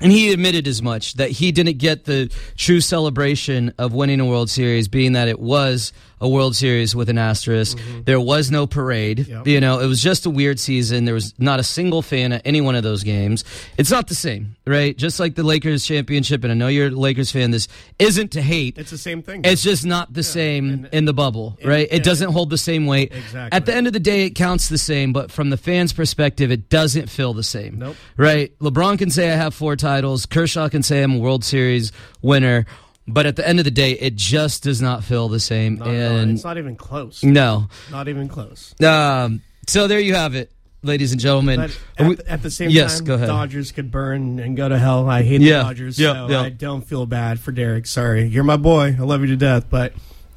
And 0.00 0.10
he 0.10 0.32
admitted 0.32 0.66
as 0.66 0.82
much 0.82 1.14
that 1.14 1.30
he 1.30 1.52
didn't 1.52 1.78
get 1.78 2.04
the 2.04 2.32
true 2.56 2.80
celebration 2.80 3.72
of 3.78 3.94
winning 3.94 4.18
a 4.20 4.26
World 4.26 4.50
Series, 4.50 4.88
being 4.88 5.12
that 5.12 5.28
it 5.28 5.38
was 5.38 5.92
a 6.20 6.28
World 6.28 6.56
Series 6.56 6.94
with 6.94 7.08
an 7.08 7.18
asterisk. 7.18 7.78
There 8.04 8.20
was 8.20 8.50
no 8.50 8.66
parade. 8.66 9.18
Mm-hmm. 9.18 9.32
Yep. 9.32 9.46
You 9.46 9.60
know, 9.60 9.80
it 9.80 9.86
was 9.86 10.02
just 10.02 10.26
a 10.26 10.30
weird 10.30 10.58
season. 10.60 11.04
There 11.04 11.14
was 11.14 11.34
not 11.38 11.60
a 11.60 11.62
single 11.62 12.02
fan 12.02 12.32
at 12.32 12.42
any 12.44 12.60
one 12.60 12.74
of 12.74 12.82
those 12.82 13.02
games. 13.02 13.44
It's 13.78 13.90
not 13.90 14.08
the 14.08 14.14
same, 14.14 14.56
right? 14.66 14.96
Just 14.96 15.20
like 15.20 15.34
the 15.34 15.42
Lakers 15.42 15.84
championship, 15.84 16.44
and 16.44 16.52
I 16.52 16.54
know 16.54 16.68
you're 16.68 16.86
a 16.88 16.90
Lakers 16.90 17.30
fan, 17.30 17.50
this 17.50 17.68
isn't 17.98 18.32
to 18.32 18.42
hate. 18.42 18.78
It's 18.78 18.90
the 18.90 18.98
same 18.98 19.22
thing. 19.22 19.42
It's 19.44 19.62
just 19.62 19.84
not 19.84 20.12
the 20.12 20.22
same 20.22 20.70
and- 20.70 20.88
in 20.92 21.04
the 21.04 21.12
bubble, 21.14 21.58
right? 21.64 21.86
yeah. 21.90 21.96
It 21.96 22.04
doesn't 22.04 22.32
hold 22.32 22.50
the 22.50 22.58
same 22.58 22.86
weight. 22.86 23.12
Exactly. 23.12 23.56
At 23.56 23.66
the 23.66 23.74
end 23.74 23.86
of 23.86 23.92
the 23.92 24.00
day, 24.00 24.24
it 24.26 24.30
counts 24.30 24.68
the 24.68 24.78
same, 24.78 25.12
but 25.12 25.30
from 25.30 25.50
the 25.50 25.56
fans' 25.56 25.92
perspective, 25.92 26.50
it 26.50 26.68
doesn't 26.68 27.08
feel 27.10 27.34
the 27.34 27.42
same. 27.42 27.78
Nope. 27.78 27.96
Right? 28.16 28.56
LeBron 28.60 28.98
can 28.98 29.10
say 29.10 29.30
I 29.32 29.36
have 29.36 29.54
four 29.54 29.76
titles. 29.76 30.26
Kershaw 30.26 30.68
can 30.68 30.82
say 30.82 31.02
I'm 31.02 31.14
a 31.14 31.18
World 31.18 31.44
Series 31.44 31.92
winner. 32.22 32.66
But 33.06 33.26
at 33.26 33.36
the 33.36 33.46
end 33.46 33.58
of 33.58 33.64
the 33.66 33.70
day, 33.70 33.92
it 33.92 34.16
just 34.16 34.62
does 34.62 34.80
not 34.80 35.04
feel 35.04 35.28
the 35.28 35.38
same. 35.40 35.76
Not 35.76 35.88
and 35.88 36.30
it's 36.32 36.44
not 36.44 36.56
even 36.58 36.74
close. 36.76 37.22
no. 37.22 37.68
Not 37.90 38.08
even 38.08 38.28
close. 38.28 38.74
Um, 38.82 39.42
so 39.66 39.86
there 39.86 40.00
you 40.00 40.14
have 40.14 40.34
it, 40.34 40.50
ladies 40.82 41.12
and 41.12 41.20
gentlemen. 41.20 41.60
At, 41.60 41.78
we- 42.08 42.14
the, 42.14 42.30
at 42.30 42.42
the 42.42 42.50
same 42.50 42.70
Yes, 42.70 42.96
time, 42.98 43.04
go 43.06 43.14
ahead. 43.14 43.28
Dodgers 43.28 43.72
could 43.72 43.90
burn 43.90 44.38
and 44.38 44.56
go 44.56 44.68
to 44.70 44.78
hell. 44.78 45.06
I 45.08 45.22
hate 45.22 45.42
Yeah, 45.42 45.58
the 45.58 45.64
Dodgers, 45.64 45.98
yeah, 45.98 46.12
so 46.14 46.28
yeah. 46.30 46.40
I 46.42 46.48
don't 46.48 46.80
feel 46.82 47.04
bad 47.04 47.40
for 47.40 47.52
Derek. 47.52 47.84
Sorry, 47.86 48.24
you're 48.26 48.42
my 48.44 48.56
boy. 48.56 48.96
I 48.98 49.02
love 49.02 49.20
you 49.20 49.26
to 49.28 49.36
death, 49.36 49.66
but 49.68 49.92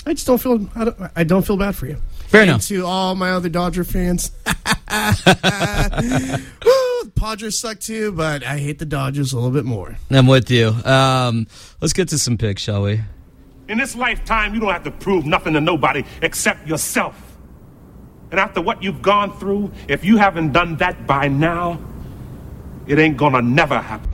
I 0.06 0.14
just 0.14 0.28
don't 0.28 0.38
feel. 0.42 0.70
I 0.76 0.86
don't, 0.86 0.98
I 1.16 1.24
don't 1.24 1.46
feel 1.48 1.58
bad 1.58 1.74
for 1.76 1.86
you. 1.88 1.98
Fair 2.28 2.42
and 2.42 2.50
enough. 2.50 2.64
To 2.68 2.86
all 2.86 3.16
my 3.16 3.32
other 3.32 3.48
Dodger 3.48 3.86
fans, 3.86 4.32
Padres 7.18 7.58
suck 7.58 7.80
too, 7.80 8.12
but 8.12 8.44
I 8.44 8.60
hate 8.60 8.78
the 8.78 8.86
Dodgers 8.86 9.34
a 9.34 9.36
little 9.36 9.52
bit 9.52 9.66
more. 9.66 9.98
I'm 10.12 10.28
with 10.28 10.52
you. 10.52 10.68
Um, 10.86 11.48
let's 11.82 11.94
get 11.94 12.10
to 12.10 12.20
some 12.20 12.38
picks, 12.38 12.62
shall 12.62 12.84
we? 12.84 13.02
In 13.68 13.80
this 13.80 13.96
lifetime, 13.96 14.54
you 14.54 14.60
don't 14.60 14.72
have 14.72 14.84
to 14.84 14.92
prove 14.92 15.26
nothing 15.26 15.54
to 15.54 15.62
nobody 15.62 16.04
except 16.22 16.68
yourself. 16.68 17.20
And 18.30 18.40
after 18.40 18.62
what 18.62 18.84
you've 18.84 19.02
gone 19.02 19.38
through, 19.40 19.72
if 19.88 20.06
you 20.06 20.18
haven't 20.18 20.54
done 20.54 20.78
that 20.78 21.08
by 21.08 21.28
now, 21.28 21.80
it 22.86 23.00
ain't 23.00 23.18
gonna 23.18 23.42
never 23.42 23.80
happen. 23.80 24.10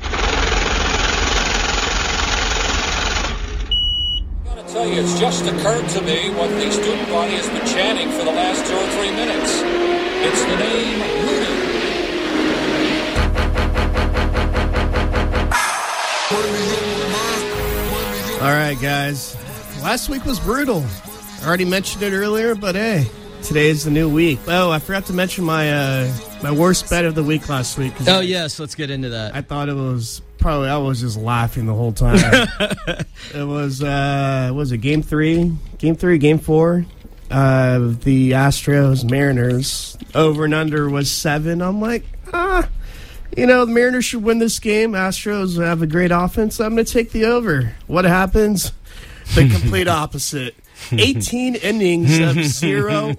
I 4.46 4.56
gotta 4.56 4.64
tell 4.72 4.88
you, 4.88 5.02
it's 5.02 5.20
just 5.20 5.46
occurred 5.46 5.90
to 5.90 6.02
me 6.02 6.30
what 6.32 6.50
the 6.50 6.72
student 6.72 7.10
body 7.10 7.34
has 7.34 7.50
been 7.50 7.68
chanting 7.68 8.10
for 8.12 8.24
the 8.24 8.32
last 8.32 8.66
two 8.66 8.76
or 8.76 8.88
three 8.98 9.12
minutes. 9.12 9.62
It's 10.26 10.42
the 10.46 10.56
name 10.56 11.43
All 18.44 18.50
right, 18.52 18.78
guys. 18.82 19.38
Last 19.82 20.10
week 20.10 20.26
was 20.26 20.40
brutal. 20.40 20.84
I 21.42 21.48
already 21.48 21.66
mentioned 21.66 22.04
it 22.04 22.12
earlier, 22.12 22.56
but 22.56 22.76
hey, 22.76 23.08
today 23.42 23.70
is 23.70 23.86
the 23.86 23.92
new 23.92 24.10
week. 24.10 24.40
Oh, 24.48 24.70
I 24.70 24.80
forgot 24.80 25.06
to 25.06 25.14
mention 25.14 25.46
my 25.46 25.72
uh, 25.72 26.14
my 26.42 26.52
worst 26.52 26.90
bet 26.90 27.06
of 27.06 27.16
the 27.16 27.24
week 27.24 27.48
last 27.48 27.78
week. 27.78 27.94
Oh, 28.08 28.20
yes, 28.20 28.60
let's 28.60 28.76
get 28.76 28.92
into 28.92 29.10
that. 29.10 29.34
I 29.34 29.42
thought 29.42 29.70
it 29.70 29.76
was 29.76 30.22
probably 30.40 30.68
I 30.68 30.78
was 30.78 31.00
just 31.00 31.18
laughing 31.18 31.66
the 31.66 31.74
whole 31.74 31.94
time. 31.94 32.18
it 33.34 33.48
was 33.48 33.82
uh 33.82 34.52
was 34.54 34.74
it 34.74 34.80
game 34.80 35.02
three, 35.02 35.54
game 35.78 35.96
three, 35.96 36.18
game 36.18 36.40
four. 36.40 36.86
Uh, 37.32 37.80
the 38.04 38.32
Astros 38.32 39.10
Mariners 39.10 39.98
over 40.14 40.46
and 40.46 40.54
under 40.54 40.90
was 40.90 41.10
seven. 41.10 41.62
I'm 41.62 41.80
like, 41.80 42.04
ah, 42.34 42.68
you 43.38 43.46
know, 43.46 43.66
the 43.66 43.72
Mariners 43.72 44.06
should 44.06 44.24
win 44.24 44.40
this 44.40 44.60
game. 44.60 44.94
Astros 44.94 45.64
have 45.64 45.82
a 45.82 45.88
great 45.88 46.12
offense. 46.12 46.60
I'm 46.60 46.74
going 46.76 46.86
to 46.86 46.92
take 46.92 47.12
the 47.12 47.26
over. 47.26 47.74
What 47.88 48.06
happens? 48.06 48.72
The 49.36 49.50
complete 49.60 49.88
opposite. 49.88 50.56
18 50.92 51.56
innings 51.56 52.20
of 52.20 52.44
zero 52.44 53.14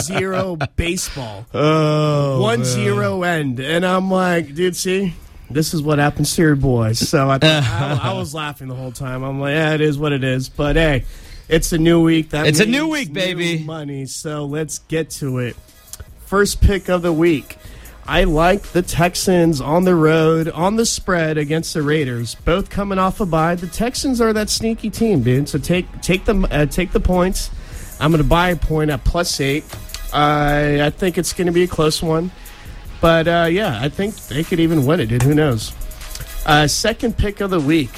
zero 0.00 0.56
baseball. 0.76 1.44
Oh, 1.54 2.40
One 2.40 2.64
zero 2.64 3.22
end. 3.22 3.60
And 3.60 3.84
I'm 3.84 4.10
like, 4.10 4.54
dude, 4.54 4.74
see, 4.74 5.12
this 5.50 5.74
is 5.74 5.82
what 5.82 5.98
happens 5.98 6.34
to 6.36 6.42
your 6.42 6.56
boys. 6.56 6.98
So 7.06 7.28
I, 7.28 7.38
I, 7.42 8.00
I 8.02 8.12
was 8.14 8.34
laughing 8.34 8.68
the 8.68 8.74
whole 8.74 8.92
time. 8.92 9.22
I'm 9.24 9.38
like, 9.40 9.52
yeah, 9.52 9.74
it 9.74 9.82
is 9.82 9.98
what 9.98 10.12
it 10.12 10.24
is. 10.24 10.48
But 10.48 10.76
hey, 10.76 11.04
it's 11.50 11.72
a 11.72 11.78
new 11.78 12.00
week. 12.02 12.30
That 12.30 12.46
It's 12.46 12.60
a 12.60 12.66
new 12.66 12.88
week, 12.88 13.12
baby. 13.12 13.58
new 13.58 13.64
money. 13.66 14.06
So 14.06 14.46
let's 14.46 14.78
get 14.78 15.10
to 15.10 15.38
it. 15.38 15.54
First 16.24 16.62
pick 16.62 16.88
of 16.88 17.02
the 17.02 17.12
week. 17.12 17.58
I 18.06 18.24
like 18.24 18.62
the 18.62 18.82
Texans 18.82 19.60
on 19.60 19.84
the 19.84 19.94
road 19.94 20.48
on 20.48 20.76
the 20.76 20.84
spread 20.84 21.38
against 21.38 21.72
the 21.72 21.82
Raiders. 21.82 22.34
Both 22.34 22.68
coming 22.68 22.98
off 22.98 23.20
a 23.20 23.26
bye. 23.26 23.54
The 23.54 23.68
Texans 23.68 24.20
are 24.20 24.32
that 24.32 24.50
sneaky 24.50 24.90
team, 24.90 25.22
dude. 25.22 25.48
So 25.48 25.58
take 25.58 25.86
take 26.02 26.24
them 26.24 26.44
uh, 26.50 26.66
take 26.66 26.90
the 26.90 27.00
points. 27.00 27.50
I'm 28.00 28.10
going 28.10 28.22
to 28.22 28.28
buy 28.28 28.50
a 28.50 28.56
point 28.56 28.90
at 28.90 29.04
plus 29.04 29.40
eight. 29.40 29.64
I 30.12 30.86
I 30.86 30.90
think 30.90 31.16
it's 31.16 31.32
going 31.32 31.46
to 31.46 31.52
be 31.52 31.62
a 31.62 31.68
close 31.68 32.02
one, 32.02 32.32
but 33.00 33.28
uh, 33.28 33.48
yeah, 33.50 33.78
I 33.80 33.88
think 33.88 34.16
they 34.26 34.42
could 34.42 34.58
even 34.58 34.84
win 34.84 34.98
it, 34.98 35.06
dude. 35.06 35.22
Who 35.22 35.34
knows? 35.34 35.72
Uh, 36.44 36.66
second 36.66 37.16
pick 37.16 37.40
of 37.40 37.50
the 37.50 37.60
week. 37.60 37.92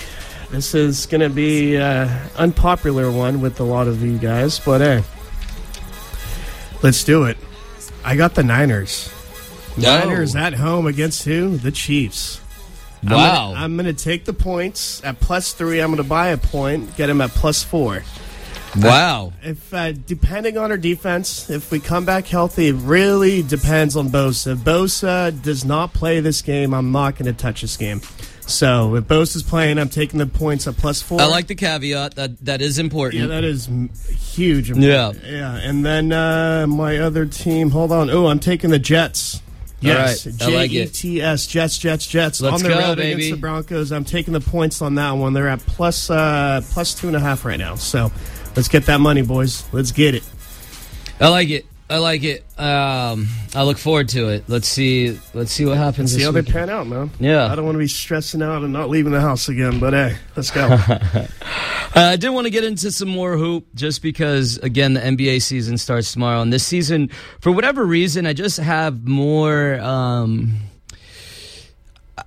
This 0.51 0.75
is 0.75 1.07
going 1.07 1.23
to 1.23 1.31
be 1.31 1.79
uh, 1.79 2.09
unpopular 2.37 3.11
one 3.11 3.41
with 3.41 3.59
a 3.59 3.65
lot 3.65 3.89
of 3.89 4.03
you 4.03 4.19
guys, 4.19 4.61
but 4.61 4.83
hey, 4.83 5.03
let's 6.83 7.03
do 7.03 7.25
it. 7.25 7.39
I 8.05 8.15
got 8.17 8.35
the 8.35 8.45
Niners. 8.45 9.11
Niners 9.77 10.37
at 10.37 10.55
home 10.55 10.87
against 10.87 11.25
who? 11.25 11.57
The 11.57 11.73
Chiefs. 11.73 12.41
Wow. 13.03 13.53
I'm 13.55 13.77
going 13.77 13.87
to 13.87 13.93
take 13.93 14.25
the 14.25 14.33
points 14.33 15.03
at 15.05 15.21
plus 15.21 15.53
three. 15.53 15.81
I'm 15.81 15.91
going 15.91 16.03
to 16.03 16.09
buy 16.09 16.29
a 16.29 16.39
point, 16.39 16.97
get 16.97 17.11
him 17.11 17.21
at 17.21 17.31
plus 17.31 17.63
four. 17.63 18.03
Wow. 18.77 19.33
If 19.43 19.73
uh, 19.73 19.93
depending 19.93 20.59
on 20.59 20.71
our 20.71 20.77
defense, 20.77 21.49
if 21.49 21.71
we 21.71 21.81
come 21.81 22.05
back 22.05 22.27
healthy, 22.27 22.69
it 22.69 22.73
really 22.75 23.43
depends 23.43 23.97
on 23.97 24.09
Bosa. 24.09 24.53
If 24.53 24.59
Bosa 24.59 25.43
does 25.43 25.65
not 25.65 25.93
play 25.93 26.21
this 26.21 26.43
game, 26.43 26.75
I'm 26.75 26.91
not 26.91 27.17
going 27.17 27.27
to 27.27 27.33
touch 27.33 27.61
this 27.61 27.77
game. 27.77 28.01
So 28.47 28.97
if 28.97 29.05
Bosa's 29.05 29.43
playing, 29.43 29.79
I'm 29.79 29.89
taking 29.89 30.19
the 30.19 30.27
points 30.27 30.67
at 30.67 30.77
plus 30.77 31.01
four. 31.01 31.21
I 31.21 31.27
like 31.27 31.47
the 31.47 31.55
caveat 31.55 32.17
that 32.17 32.45
that 32.45 32.61
is 32.61 32.79
important. 32.79 33.23
Yeah, 33.23 33.29
that 33.29 33.45
is 33.45 33.69
huge. 34.35 34.71
Yeah. 34.71 35.13
yeah. 35.25 35.55
And 35.57 35.85
then 35.85 36.13
uh, 36.13 36.67
my 36.67 36.99
other 36.99 37.27
team. 37.27 37.71
Hold 37.71 37.93
on. 37.93 38.11
Oh, 38.11 38.27
I'm 38.27 38.41
taking 38.41 38.71
the 38.71 38.79
Jets. 38.79 39.41
Yes, 39.85 40.27
All 40.27 40.33
right. 40.33 40.43
I 40.43 40.57
like 40.57 40.71
J 40.71 40.77
E 40.77 40.81
it. 40.81 40.93
Jets, 41.49 41.79
Jets, 41.79 42.07
Jets. 42.07 42.41
Let's 42.41 42.55
on 42.55 42.63
the 42.63 42.69
go, 42.69 42.79
road 42.79 42.97
baby. 42.97 43.13
against 43.13 43.31
the 43.31 43.41
Broncos. 43.41 43.93
I'm 43.93 44.05
taking 44.05 44.33
the 44.33 44.41
points 44.41 44.83
on 44.83 44.95
that 44.97 45.13
one. 45.13 45.33
They're 45.33 45.49
at 45.49 45.61
plus 45.61 46.11
uh, 46.11 46.63
plus 46.71 46.95
two 46.95 47.09
and 47.09 47.17
a 47.17 47.21
half 47.21 47.45
right 47.45 47.59
now. 47.59 47.75
So 47.75 48.11
let's 48.57 48.69
get 48.69 48.87
that 48.87 49.01
money, 49.01 49.23
boys. 49.23 49.65
Let's 49.73 49.93
get 49.93 50.15
it. 50.15 50.23
I 51.21 51.29
like 51.29 51.51
it. 51.51 51.67
I 51.95 51.99
like 51.99 52.25
it. 52.25 52.45
Um, 52.59 53.29
I 53.55 53.63
look 53.63 53.79
forward 53.79 54.09
to 54.09 54.29
it. 54.31 54.49
Let's 54.49 54.67
see. 54.67 55.17
Let's 55.33 55.53
see 55.53 55.65
what 55.65 55.77
happens. 55.77 56.13
See 56.13 56.25
how 56.25 56.33
they 56.33 56.43
pan 56.43 56.69
out, 56.69 56.89
man. 56.89 57.09
Yeah. 57.21 57.47
I 57.47 57.55
don't 57.55 57.65
want 57.65 57.77
to 57.77 57.79
be 57.79 57.87
stressing 57.87 58.43
out 58.43 58.65
and 58.65 58.73
not 58.73 58.91
leaving 58.91 59.13
the 59.13 59.21
house 59.21 59.49
again. 59.49 59.79
But 59.79 59.93
hey, 59.93 60.17
let's 60.35 60.51
go. 60.51 60.77
Uh, 61.97 62.01
I 62.01 62.17
did 62.17 62.31
want 62.31 62.45
to 62.45 62.51
get 62.51 62.65
into 62.65 62.91
some 62.91 63.07
more 63.07 63.37
hoop 63.37 63.69
just 63.77 64.03
because, 64.03 64.59
again, 64.59 64.95
the 64.95 65.01
NBA 65.01 65.41
season 65.43 65.79
starts 65.79 66.11
tomorrow. 66.11 66.41
And 66.41 66.53
this 66.53 66.67
season, 66.67 67.09
for 67.41 67.53
whatever 67.53 67.85
reason, 67.85 68.27
I 68.27 68.33
just 68.33 68.57
have 68.57 69.07
more. 69.07 69.79
Um, 69.81 70.55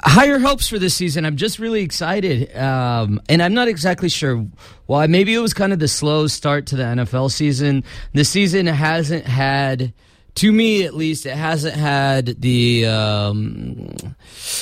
higher 0.04 0.40
hopes 0.40 0.68
for 0.68 0.80
this 0.80 0.94
season. 0.96 1.26
I'm 1.26 1.38
just 1.38 1.60
really 1.60 1.82
excited. 1.82 2.56
Um, 2.56 3.22
and 3.30 3.42
I'm 3.42 3.54
not 3.54 3.68
exactly 3.68 4.10
sure 4.10 4.46
why. 4.86 5.08
Maybe 5.08 5.34
it 5.34 5.40
was 5.40 5.54
kind 5.54 5.74
of 5.74 5.80
the 5.80 5.88
slow 5.88 6.28
start 6.28 6.66
to 6.68 6.76
the 6.76 6.84
NFL 6.84 7.32
season. 7.32 7.84
The 8.14 8.26
season 8.26 8.66
hasn't 8.68 9.26
had. 9.26 9.94
To 10.38 10.52
me, 10.52 10.84
at 10.84 10.94
least, 10.94 11.26
it 11.26 11.36
hasn't 11.36 11.74
had 11.76 12.40
the 12.40 12.86
um, 12.86 13.96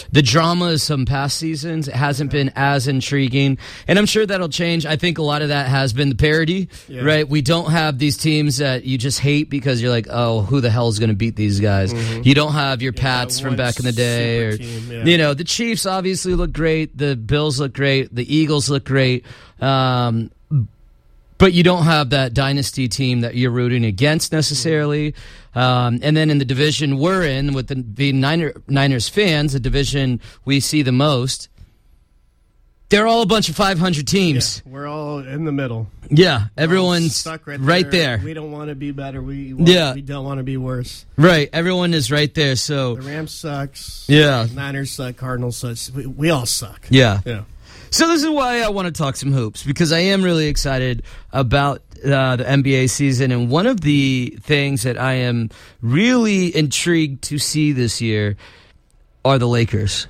the 0.09 0.21
drama 0.21 0.71
of 0.71 0.81
some 0.81 1.05
past 1.05 1.37
seasons. 1.37 1.89
It 1.89 1.95
hasn't 1.95 2.31
been 2.31 2.53
as 2.55 2.87
intriguing, 2.87 3.57
and 3.85 3.99
I'm 3.99 4.05
sure 4.05 4.25
that'll 4.25 4.47
change. 4.47 4.85
I 4.85 4.95
think 4.95 5.17
a 5.17 5.21
lot 5.21 5.41
of 5.41 5.49
that 5.49 5.67
has 5.67 5.91
been 5.91 6.07
the 6.07 6.15
parody, 6.15 6.69
right? 6.89 7.27
We 7.27 7.41
don't 7.41 7.71
have 7.71 7.99
these 7.99 8.15
teams 8.15 8.57
that 8.57 8.85
you 8.85 8.97
just 8.97 9.19
hate 9.19 9.49
because 9.49 9.81
you're 9.81 9.91
like, 9.91 10.07
oh, 10.09 10.43
who 10.43 10.61
the 10.61 10.69
hell 10.69 10.87
is 10.87 10.97
going 10.97 11.09
to 11.09 11.15
beat 11.15 11.35
these 11.35 11.59
guys? 11.59 11.91
You 12.25 12.33
don't 12.33 12.53
have 12.53 12.81
your 12.81 12.93
Pats 12.93 13.41
from 13.41 13.57
back 13.57 13.77
in 13.77 13.83
the 13.83 13.91
day, 13.91 14.45
or 14.45 14.57
team, 14.57 14.91
yeah. 14.91 15.03
you 15.03 15.17
know, 15.17 15.33
the 15.33 15.43
Chiefs 15.43 15.85
obviously 15.85 16.35
look 16.35 16.53
great. 16.53 16.97
The 16.97 17.17
Bills 17.17 17.59
look 17.59 17.73
great. 17.73 18.15
The 18.15 18.33
Eagles 18.33 18.69
look 18.69 18.85
great. 18.85 19.25
Um, 19.59 20.31
but 21.37 21.53
you 21.53 21.63
don't 21.63 21.83
have 21.83 22.11
that 22.11 22.33
dynasty 22.33 22.87
team 22.87 23.21
that 23.21 23.35
you're 23.35 23.51
rooting 23.51 23.83
against 23.85 24.31
necessarily. 24.31 25.13
Um, 25.53 25.99
and 26.01 26.15
then 26.15 26.29
in 26.29 26.37
the 26.37 26.45
division 26.45 26.97
we're 26.97 27.23
in, 27.23 27.53
with 27.53 27.67
the 27.67 27.75
being 27.77 28.19
Niner, 28.19 28.53
Niners 28.67 29.07
fans, 29.09 29.53
the 29.53 29.59
division 29.59 30.19
we 30.45 30.59
see 30.59 30.81
the 30.81 30.91
most, 30.91 31.49
they're 32.89 33.07
all 33.07 33.21
a 33.23 33.25
bunch 33.25 33.49
of 33.49 33.55
500 33.55 34.07
teams. 34.07 34.61
We're 34.65 34.85
all 34.87 35.19
in 35.19 35.43
the 35.45 35.51
middle. 35.51 35.87
Yeah, 36.09 36.45
everyone's 36.55 37.15
stuck 37.15 37.47
right, 37.47 37.59
right 37.59 37.89
there. 37.89 38.21
We 38.23 38.33
don't 38.35 38.51
want 38.51 38.69
to 38.69 38.75
be 38.75 38.91
better. 38.91 39.21
We 39.23 39.53
want, 39.55 39.67
Yeah. 39.67 39.93
we 39.95 40.01
don't 40.01 40.23
want 40.23 40.37
to 40.37 40.43
be 40.43 40.55
worse. 40.57 41.03
Right, 41.17 41.49
everyone 41.51 41.93
is 41.95 42.11
right 42.11 42.31
there. 42.33 42.55
So 42.55 42.95
The 42.95 43.01
Rams 43.01 43.31
sucks. 43.33 44.05
Yeah. 44.07 44.45
Niners 44.53 44.91
suck. 44.91 45.15
Cardinals 45.17 45.57
sucks. 45.57 45.91
We, 45.91 46.05
we 46.05 46.29
all 46.29 46.45
suck. 46.45 46.85
yeah. 46.89 47.21
Yeah. 47.25 47.43
So 47.95 48.09
this 48.09 48.23
is 48.23 48.29
why 48.29 48.59
I 48.59 48.67
want 48.67 48.87
to 48.87 48.91
talk 48.91 49.15
some 49.15 49.31
hoops 49.31 49.63
because 49.63 49.93
I 49.93 49.99
am 49.99 50.21
really 50.21 50.47
excited 50.47 51.03
about 51.31 51.81
uh, 52.03 52.35
the 52.35 52.43
NBA 52.43 52.89
season, 52.89 53.31
and 53.31 53.49
one 53.49 53.67
of 53.67 53.79
the 53.79 54.37
things 54.41 54.83
that 54.83 54.99
I 54.99 55.13
am 55.13 55.49
really 55.79 56.53
intrigued 56.53 57.23
to 57.29 57.37
see 57.37 57.71
this 57.71 58.01
year 58.01 58.35
are 59.23 59.39
the 59.39 59.47
Lakers. 59.47 60.07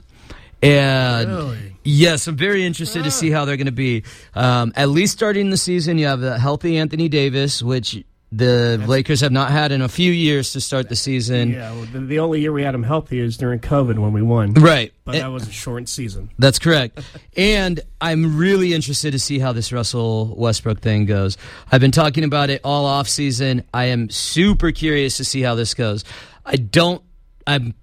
And 0.64 1.30
Really? 1.30 1.76
yes, 1.84 2.26
I'm 2.26 2.36
very 2.36 2.66
interested 2.66 3.04
to 3.04 3.12
see 3.12 3.30
how 3.30 3.46
they're 3.46 3.56
going 3.56 3.68
to 3.68 3.72
be. 3.72 4.02
Um, 4.34 4.74
at 4.76 4.90
least 4.90 5.14
starting 5.14 5.52
the 5.52 5.58
season, 5.58 6.00
you 6.00 6.08
have 6.08 6.24
a 6.24 6.40
healthy 6.40 6.80
Anthony 6.80 7.08
Davis, 7.08 7.62
which 7.62 8.04
the 8.32 8.84
Lakers 8.88 9.22
have 9.22 9.32
not 9.32 9.52
had 9.52 9.72
in 9.72 9.82
a 9.82 9.88
few 9.88 10.12
years 10.12 10.52
to 10.54 10.62
start 10.62 10.90
the 10.90 10.96
season. 10.96 11.52
Yeah. 11.52 11.72
Well, 11.72 11.86
the, 11.86 12.00
the 12.00 12.20
only 12.20 12.42
year 12.42 12.52
we 12.52 12.64
had 12.64 12.76
him 12.76 12.84
healthy 12.84 13.20
is 13.20 13.38
during 13.38 13.60
COVID 13.60 13.98
when 13.98 14.12
we 14.14 14.22
won. 14.22 14.54
Right. 14.54 14.92
But 15.06 15.16
And- 15.16 15.24
that 15.24 15.28
was 15.32 15.48
a 15.48 15.52
short 15.52 15.88
season. 15.88 16.30
That's 16.38 16.60
correct. 16.60 17.00
and 17.38 17.80
I'm 18.02 18.38
really 18.38 18.74
interested 18.74 19.12
to 19.12 19.20
see 19.20 19.40
how 19.40 19.54
this 19.54 19.72
Russell 19.72 20.36
Westbrook 20.36 20.82
thing 20.82 21.06
goes. 21.06 21.38
I've 21.72 21.82
been 21.82 21.92
talking 21.92 22.24
about 22.24 22.50
it 22.50 22.62
all 22.64 22.86
off 22.86 23.08
season. 23.08 23.64
I 23.74 23.86
am 23.86 24.10
super 24.10 24.72
curious 24.72 25.18
to 25.18 25.24
see 25.24 25.42
how 25.42 25.56
this 25.56 25.74
goes. 25.74 26.04
I 26.46 26.56
don't 26.58 27.02
I'm 27.48 27.74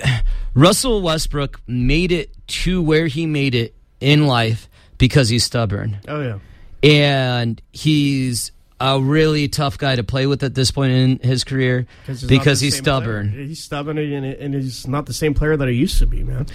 Russell 0.54 1.00
Westbrook 1.02 1.60
made 1.66 2.12
it 2.12 2.30
to 2.48 2.82
where 2.82 3.06
he 3.06 3.24
made 3.26 3.54
it 3.54 3.74
in 4.00 4.26
life 4.26 4.68
because 4.98 5.28
he's 5.28 5.44
stubborn. 5.44 5.98
Oh 6.08 6.20
yeah. 6.20 6.38
And 6.82 7.60
he's 7.72 8.52
a 8.80 9.00
really 9.00 9.48
tough 9.48 9.78
guy 9.78 9.96
to 9.96 10.04
play 10.04 10.26
with 10.26 10.42
at 10.42 10.54
this 10.54 10.70
point 10.70 10.92
in 10.92 11.18
his 11.20 11.44
career 11.44 11.86
because 12.06 12.60
he's 12.60 12.76
stubborn. 12.76 13.30
player. 13.32 13.44
He's 13.46 13.62
stubborn 13.62 13.96
and, 13.98 14.26
and 14.26 14.54
he's 14.54 14.86
not 14.86 15.06
the 15.06 15.14
same 15.14 15.32
player 15.34 15.56
that 15.56 15.68
he 15.68 15.74
used 15.74 15.98
to 16.00 16.06
be, 16.06 16.22
man. 16.22 16.46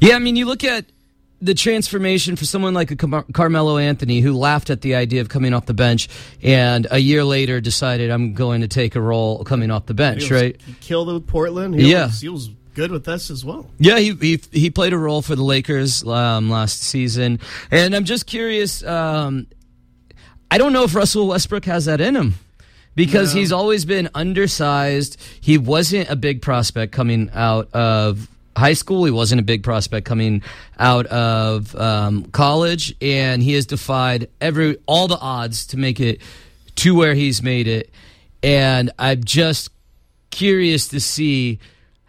Yeah, 0.00 0.16
I 0.16 0.18
mean, 0.18 0.34
you 0.36 0.46
look 0.46 0.64
at 0.64 0.86
the 1.40 1.54
transformation 1.54 2.34
for 2.34 2.44
someone 2.44 2.74
like 2.74 2.90
a 2.90 2.96
Car- 2.96 3.24
Carmelo 3.32 3.78
Anthony 3.78 4.20
who 4.20 4.32
laughed 4.32 4.70
at 4.70 4.80
the 4.80 4.96
idea 4.96 5.20
of 5.20 5.28
coming 5.28 5.54
off 5.54 5.66
the 5.66 5.74
bench 5.74 6.08
and 6.42 6.88
a 6.90 6.98
year 6.98 7.22
later 7.22 7.60
decided 7.60 8.10
I'm 8.10 8.34
going 8.34 8.62
to 8.62 8.68
take 8.68 8.96
a 8.96 9.00
role 9.00 9.44
coming 9.44 9.70
off 9.70 9.86
the 9.86 9.94
bench, 9.94 10.24
He 10.24 10.32
was- 10.32 10.42
right? 10.42 10.60
He 10.66 10.72
killed 10.80 11.08
it 11.10 11.12
with 11.12 11.26
Portland. 11.28 11.76
He 11.76 11.92
Yeah. 11.92 12.06
Was, 12.06 12.20
he 12.20 12.28
was 12.28 12.50
good 12.74 12.90
with 12.90 13.06
us 13.06 13.30
as 13.30 13.44
well. 13.44 13.70
Yeah, 13.78 13.98
he, 14.00 14.14
he 14.14 14.40
he 14.52 14.70
played 14.70 14.92
a 14.92 14.98
role 14.98 15.22
for 15.22 15.36
the 15.36 15.42
Lakers 15.44 16.04
um, 16.04 16.48
last 16.50 16.80
season, 16.82 17.38
and 17.70 17.94
I'm 17.94 18.04
just 18.04 18.26
curious. 18.26 18.82
Um, 18.84 19.46
I 20.50 20.58
don't 20.58 20.72
know 20.72 20.84
if 20.84 20.94
Russell 20.94 21.28
Westbrook 21.28 21.64
has 21.66 21.84
that 21.86 22.00
in 22.00 22.16
him 22.16 22.34
because 22.94 23.34
No. 23.34 23.40
he's 23.40 23.52
always 23.52 23.84
been 23.84 24.08
undersized. 24.14 25.16
He 25.40 25.58
wasn't 25.58 26.08
a 26.10 26.16
big 26.16 26.42
prospect 26.42 26.92
coming 26.92 27.30
out 27.34 27.72
of 27.72 28.28
high 28.56 28.72
school. 28.72 29.04
He 29.04 29.10
wasn't 29.10 29.40
a 29.40 29.44
big 29.44 29.62
prospect 29.62 30.06
coming 30.06 30.42
out 30.78 31.06
of 31.06 31.74
um, 31.76 32.24
college, 32.32 32.94
and 33.00 33.42
he 33.42 33.52
has 33.52 33.66
defied 33.66 34.28
every 34.40 34.78
all 34.86 35.06
the 35.06 35.18
odds 35.18 35.66
to 35.68 35.76
make 35.76 36.00
it 36.00 36.20
to 36.76 36.94
where 36.94 37.14
he's 37.14 37.42
made 37.42 37.68
it. 37.68 37.90
And 38.42 38.90
I'm 38.98 39.22
just 39.24 39.70
curious 40.30 40.88
to 40.88 41.00
see 41.00 41.58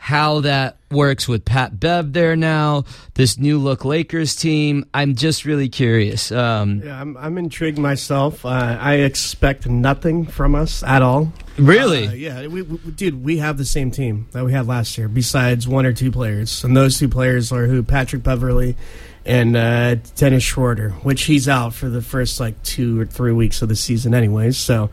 how 0.01 0.39
that 0.39 0.77
works 0.89 1.27
with 1.27 1.43
Pat 1.43 1.77
Bev 1.77 2.13
there 2.13 2.37
now, 2.37 2.85
this 3.15 3.37
new 3.37 3.59
look 3.59 3.83
Lakers 3.83 4.33
team. 4.33 4.85
I'm 4.93 5.13
just 5.13 5.43
really 5.43 5.67
curious. 5.67 6.31
Um, 6.31 6.81
Yeah, 6.83 6.99
I'm, 6.99 7.17
I'm 7.17 7.37
intrigued 7.37 7.77
myself. 7.77 8.45
Uh, 8.45 8.77
I 8.79 8.95
expect 8.95 9.67
nothing 9.67 10.25
from 10.25 10.55
us 10.55 10.83
at 10.83 11.01
all. 11.01 11.33
Really? 11.57 12.07
Uh, 12.07 12.11
yeah, 12.13 12.47
we, 12.47 12.61
we, 12.61 12.77
dude, 12.91 13.23
we 13.23 13.37
have 13.39 13.57
the 13.57 13.65
same 13.65 13.91
team 13.91 14.29
that 14.31 14.45
we 14.45 14.53
had 14.53 14.65
last 14.67 14.97
year, 14.97 15.09
besides 15.09 15.67
one 15.67 15.85
or 15.85 15.91
two 15.91 16.11
players, 16.11 16.63
and 16.63 16.75
those 16.77 16.97
two 16.97 17.09
players 17.09 17.51
are 17.51 17.67
who 17.67 17.83
Patrick 17.83 18.23
Beverley 18.23 18.77
and 19.25 19.57
uh, 19.57 19.95
Dennis 20.15 20.43
Schroeder, 20.43 20.91
which 21.03 21.23
he's 21.23 21.49
out 21.49 21.73
for 21.73 21.89
the 21.89 22.01
first 22.01 22.39
like 22.39 22.63
two 22.63 23.01
or 23.01 23.05
three 23.05 23.33
weeks 23.33 23.61
of 23.61 23.67
the 23.67 23.75
season, 23.75 24.13
anyways. 24.13 24.57
So, 24.57 24.89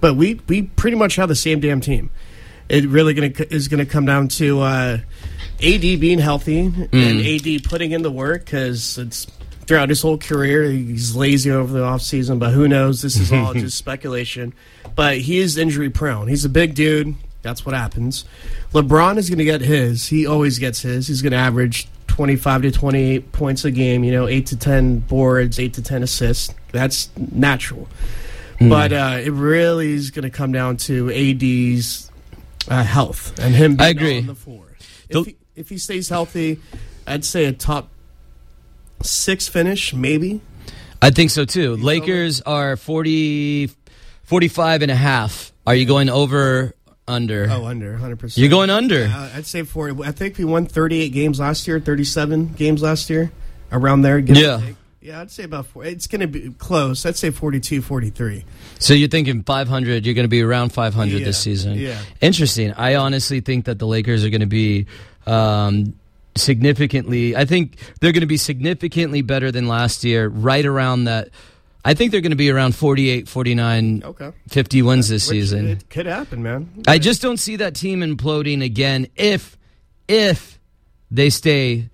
but 0.00 0.14
we 0.14 0.40
we 0.48 0.62
pretty 0.62 0.96
much 0.96 1.16
have 1.16 1.28
the 1.28 1.36
same 1.36 1.60
damn 1.60 1.82
team. 1.82 2.08
It 2.70 2.86
really 2.88 3.14
gonna 3.14 3.32
is 3.50 3.68
gonna 3.68 3.84
come 3.84 4.06
down 4.06 4.28
to 4.28 4.60
uh, 4.60 4.98
AD 5.62 5.80
being 5.80 6.18
healthy 6.18 6.60
and 6.92 7.20
AD 7.20 7.64
putting 7.64 7.90
in 7.90 8.02
the 8.02 8.10
work 8.10 8.44
because 8.44 8.96
it's 8.96 9.26
throughout 9.66 9.88
his 9.88 10.02
whole 10.02 10.18
career 10.18 10.64
he's 10.70 11.14
lazy 11.14 11.50
over 11.50 11.72
the 11.72 11.84
offseason, 11.84 12.38
but 12.38 12.50
who 12.52 12.66
knows? 12.66 13.02
This 13.02 13.16
is 13.16 13.32
all 13.32 13.54
just 13.54 13.76
speculation. 13.76 14.52
But 14.94 15.18
he 15.18 15.38
is 15.38 15.56
injury 15.56 15.90
prone. 15.90 16.28
He's 16.28 16.44
a 16.44 16.48
big 16.48 16.74
dude. 16.74 17.14
That's 17.42 17.64
what 17.64 17.74
happens. 17.74 18.24
LeBron 18.72 19.16
is 19.16 19.30
going 19.30 19.38
to 19.38 19.44
get 19.44 19.60
his. 19.60 20.08
He 20.08 20.26
always 20.26 20.58
gets 20.58 20.82
his. 20.82 21.06
He's 21.08 21.22
going 21.22 21.32
to 21.32 21.38
average 21.38 21.88
25 22.08 22.62
to 22.62 22.70
28 22.70 23.32
points 23.32 23.64
a 23.64 23.70
game, 23.70 24.04
you 24.04 24.12
know, 24.12 24.26
8 24.26 24.46
to 24.46 24.56
10 24.56 24.98
boards, 25.00 25.58
8 25.58 25.74
to 25.74 25.82
10 25.82 26.02
assists. 26.02 26.52
That's 26.72 27.08
natural. 27.16 27.88
But 28.60 28.92
uh, 28.92 29.20
it 29.22 29.32
really 29.32 29.92
is 29.92 30.10
going 30.10 30.24
to 30.24 30.30
come 30.30 30.52
down 30.52 30.76
to 30.78 31.10
AD's 31.10 32.09
uh, 32.70 32.84
health 32.84 33.38
and 33.38 33.54
him 33.54 33.76
being 33.76 33.86
I 33.86 33.90
agree. 33.90 34.18
on 34.18 34.26
the 34.26 34.34
floor. 34.34 34.64
If 35.08 35.26
he, 35.26 35.36
if 35.56 35.68
he 35.68 35.76
stays 35.76 36.08
healthy, 36.08 36.60
I'd 37.06 37.24
say 37.24 37.44
a 37.46 37.52
top 37.52 37.88
six 39.02 39.48
finish, 39.48 39.92
maybe. 39.92 40.40
I 41.02 41.10
think 41.10 41.30
so 41.30 41.44
too. 41.44 41.76
Lakers 41.76 42.40
are 42.42 42.76
40, 42.76 43.70
45 44.22 44.82
and 44.82 44.90
a 44.90 44.94
half. 44.94 45.52
Are 45.66 45.74
you 45.74 45.84
going 45.86 46.08
over, 46.08 46.74
under? 47.08 47.48
Oh, 47.50 47.64
under 47.66 47.98
100%. 47.98 48.36
You're 48.36 48.48
going 48.48 48.70
under. 48.70 49.04
Uh, 49.06 49.30
I'd 49.34 49.46
say 49.46 49.62
40. 49.62 50.04
I 50.04 50.12
think 50.12 50.38
we 50.38 50.44
won 50.44 50.66
38 50.66 51.08
games 51.08 51.40
last 51.40 51.66
year, 51.66 51.80
37 51.80 52.52
games 52.54 52.82
last 52.82 53.10
year, 53.10 53.32
around 53.72 54.02
there. 54.02 54.18
Yeah. 54.18 54.60
Yeah, 55.02 55.22
I'd 55.22 55.30
say 55.30 55.44
about 55.44 55.64
four. 55.66 55.84
It's 55.84 56.06
going 56.06 56.20
to 56.20 56.26
be 56.26 56.50
close. 56.58 57.06
I'd 57.06 57.16
say 57.16 57.30
42, 57.30 57.80
43. 57.80 58.44
So 58.78 58.92
you're 58.92 59.08
thinking 59.08 59.42
500, 59.42 60.04
you're 60.04 60.14
going 60.14 60.24
to 60.24 60.28
be 60.28 60.42
around 60.42 60.74
500 60.74 61.24
this 61.24 61.38
season. 61.38 61.78
yeah. 61.78 61.98
Interesting. 62.20 62.72
I 62.74 62.96
honestly 62.96 63.40
think 63.40 63.64
that 63.64 63.78
the 63.78 63.86
Lakers 63.86 64.24
are 64.26 64.28
going 64.30 64.42
to 64.42 64.46
be 64.46 64.86
um, 65.26 65.94
significantly, 66.36 67.34
I 67.34 67.46
think 67.46 67.76
they're 68.00 68.12
going 68.12 68.20
to 68.20 68.26
be 68.26 68.36
significantly 68.36 69.22
better 69.22 69.50
than 69.50 69.68
last 69.68 70.04
year, 70.04 70.28
right 70.28 70.66
around 70.66 71.04
that. 71.04 71.30
I 71.82 71.94
think 71.94 72.12
they're 72.12 72.20
going 72.20 72.32
to 72.32 72.36
be 72.36 72.50
around 72.50 72.74
48, 72.74 73.26
49, 73.26 74.02
Okay. 74.04 74.32
50 74.48 74.82
wins 74.82 75.08
this 75.08 75.26
Which 75.26 75.34
season. 75.38 75.66
It 75.68 75.88
could 75.88 76.04
happen, 76.04 76.42
man. 76.42 76.68
I 76.86 76.98
just 76.98 77.22
don't 77.22 77.38
see 77.38 77.56
that 77.56 77.74
team 77.74 78.00
imploding 78.00 78.62
again 78.62 79.06
if 79.16 79.56
if 80.06 80.58
they 81.10 81.30
stay 81.30 81.88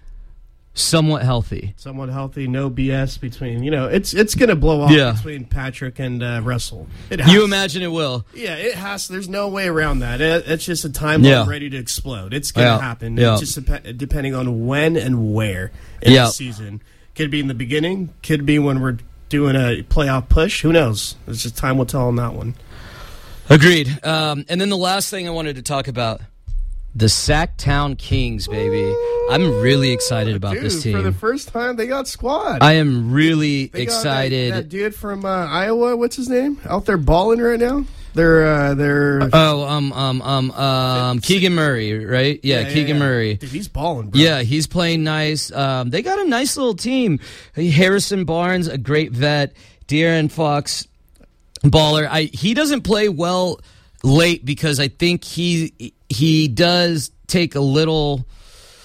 somewhat 0.77 1.23
healthy. 1.23 1.73
Somewhat 1.77 2.11
healthy, 2.11 2.47
no 2.47 2.71
BS 2.71 3.19
between, 3.19 3.63
you 3.65 3.71
know, 3.71 3.87
it's 3.89 4.15
it's 4.15 4.35
going 4.35 4.51
to 4.51 4.57
blow 4.57 4.83
off 4.83 4.91
Yeah. 4.93 5.13
between 5.13 5.45
Patrick 5.47 5.99
and 5.99 6.23
uh, 6.23 6.41
Russell. 6.45 6.87
It 7.11 7.19
has 7.21 7.33
You 7.33 7.45
imagine 7.45 7.83
it 7.83 7.89
will. 7.91 8.25
Yeah, 8.35 8.55
it 8.55 8.75
has. 8.75 9.09
There's 9.09 9.29
no 9.29 9.49
way 9.49 9.67
around 9.69 10.01
that. 10.01 10.21
It, 10.21 10.45
it's 10.47 10.65
just 10.67 10.85
a 10.85 10.91
time 10.93 11.25
Yeah. 11.25 11.47
ready 11.49 11.69
to 11.71 11.77
explode. 11.77 12.33
It's 12.35 12.53
going 12.53 12.67
to 12.67 12.75
Yeah, 12.75 12.81
happen. 12.81 13.17
yeah. 13.17 13.33
It's 13.33 13.41
just 13.53 13.65
dep- 13.67 13.97
depending 13.97 14.35
on 14.35 14.67
when 14.67 14.97
and 14.97 15.33
where 15.35 15.73
in 16.03 16.13
Yeah. 16.13 16.25
the 16.27 16.31
season. 16.31 16.83
Could 17.15 17.31
be 17.31 17.41
in 17.41 17.49
the 17.49 17.55
beginning. 17.55 18.11
Could 18.23 18.45
be 18.45 18.59
when 18.59 18.81
we're 18.81 18.99
doing 19.31 19.57
a 19.57 19.83
playoff 19.83 20.29
push. 20.29 20.61
Who 20.61 20.73
knows? 20.73 21.17
It's 21.27 21.43
just 21.43 21.57
time 21.57 21.79
will 21.79 21.87
tell 21.87 22.07
on 22.09 22.17
that 22.17 22.35
one. 22.35 22.55
Agreed. 23.49 24.05
Um, 24.05 24.45
and 24.49 24.61
then 24.61 24.69
the 24.69 24.77
last 24.77 25.09
thing 25.09 25.27
I 25.27 25.31
wanted 25.31 25.57
to 25.57 25.63
talk 25.63 25.89
about 25.89 26.21
the 26.97 27.07
Sacktown 27.07 27.99
Kings, 27.99 28.49
baby. 28.49 28.91
I'm 29.31 29.61
really 29.61 29.91
excited 29.91 30.35
about 30.35 30.55
Dude, 30.55 30.65
this 30.65 30.83
team. 30.83 30.97
for 30.97 31.03
the 31.03 31.13
first 31.13 31.49
time, 31.49 31.77
they 31.77 31.87
got 31.87 32.09
squad. 32.09 32.63
I 32.63 32.75
am 32.75 33.13
really 33.13 33.67
They 33.67 33.85
got 33.85 33.93
that- 33.93 33.99
excited. 33.99 34.53
That, 34.55 34.69
dude 34.71 34.95
from 34.95 35.25
uh, 35.27 35.29
Iowa, 35.47 35.95
what's 35.97 36.17
his 36.17 36.31
name? 36.31 36.59
Out 36.67 36.87
there 36.87 36.97
balling 36.97 37.41
right 37.41 37.61
now. 37.61 37.85
They're 38.15 38.47
uh, 38.47 38.75
they're 38.75 39.29
Oh, 39.31 39.65
um, 39.65 39.93
um, 39.93 40.23
um, 40.23 40.51
um, 40.53 41.19
Keegan 41.19 41.55
Murray, 41.55 42.03
right? 42.03 42.41
Yeah, 42.43 42.65
Keegan 42.73 42.99
Murray. 42.99 43.35
Dude, 43.35 43.51
he's 43.51 43.69
balling. 43.69 44.09
Bro. 44.09 44.19
Yeah, 44.19 44.41
he's 44.41 44.67
playing 44.67 45.05
nice. 45.05 45.53
Um, 45.53 45.91
they 45.91 46.01
got 46.01 46.19
a 46.21 46.25
nice 46.27 46.57
little 46.57 46.75
team. 46.75 47.21
Harrison 47.55 48.25
Barnes, 48.25 48.69
a 48.69 48.79
great 48.79 49.13
vet. 49.13 49.53
De'Aaron 49.87 50.31
Fox, 50.33 50.89
baller. 51.63 52.09
I 52.11 52.23
he 52.23 52.55
doesn't 52.55 52.83
play 52.83 53.11
well 53.11 53.61
late 54.03 54.47
because 54.47 54.81
I 54.81 54.89
think 54.89 55.23
he 55.23 55.93
he 56.09 56.49
does 56.49 57.11
take 57.27 57.55
a 57.55 57.61
little. 57.61 58.27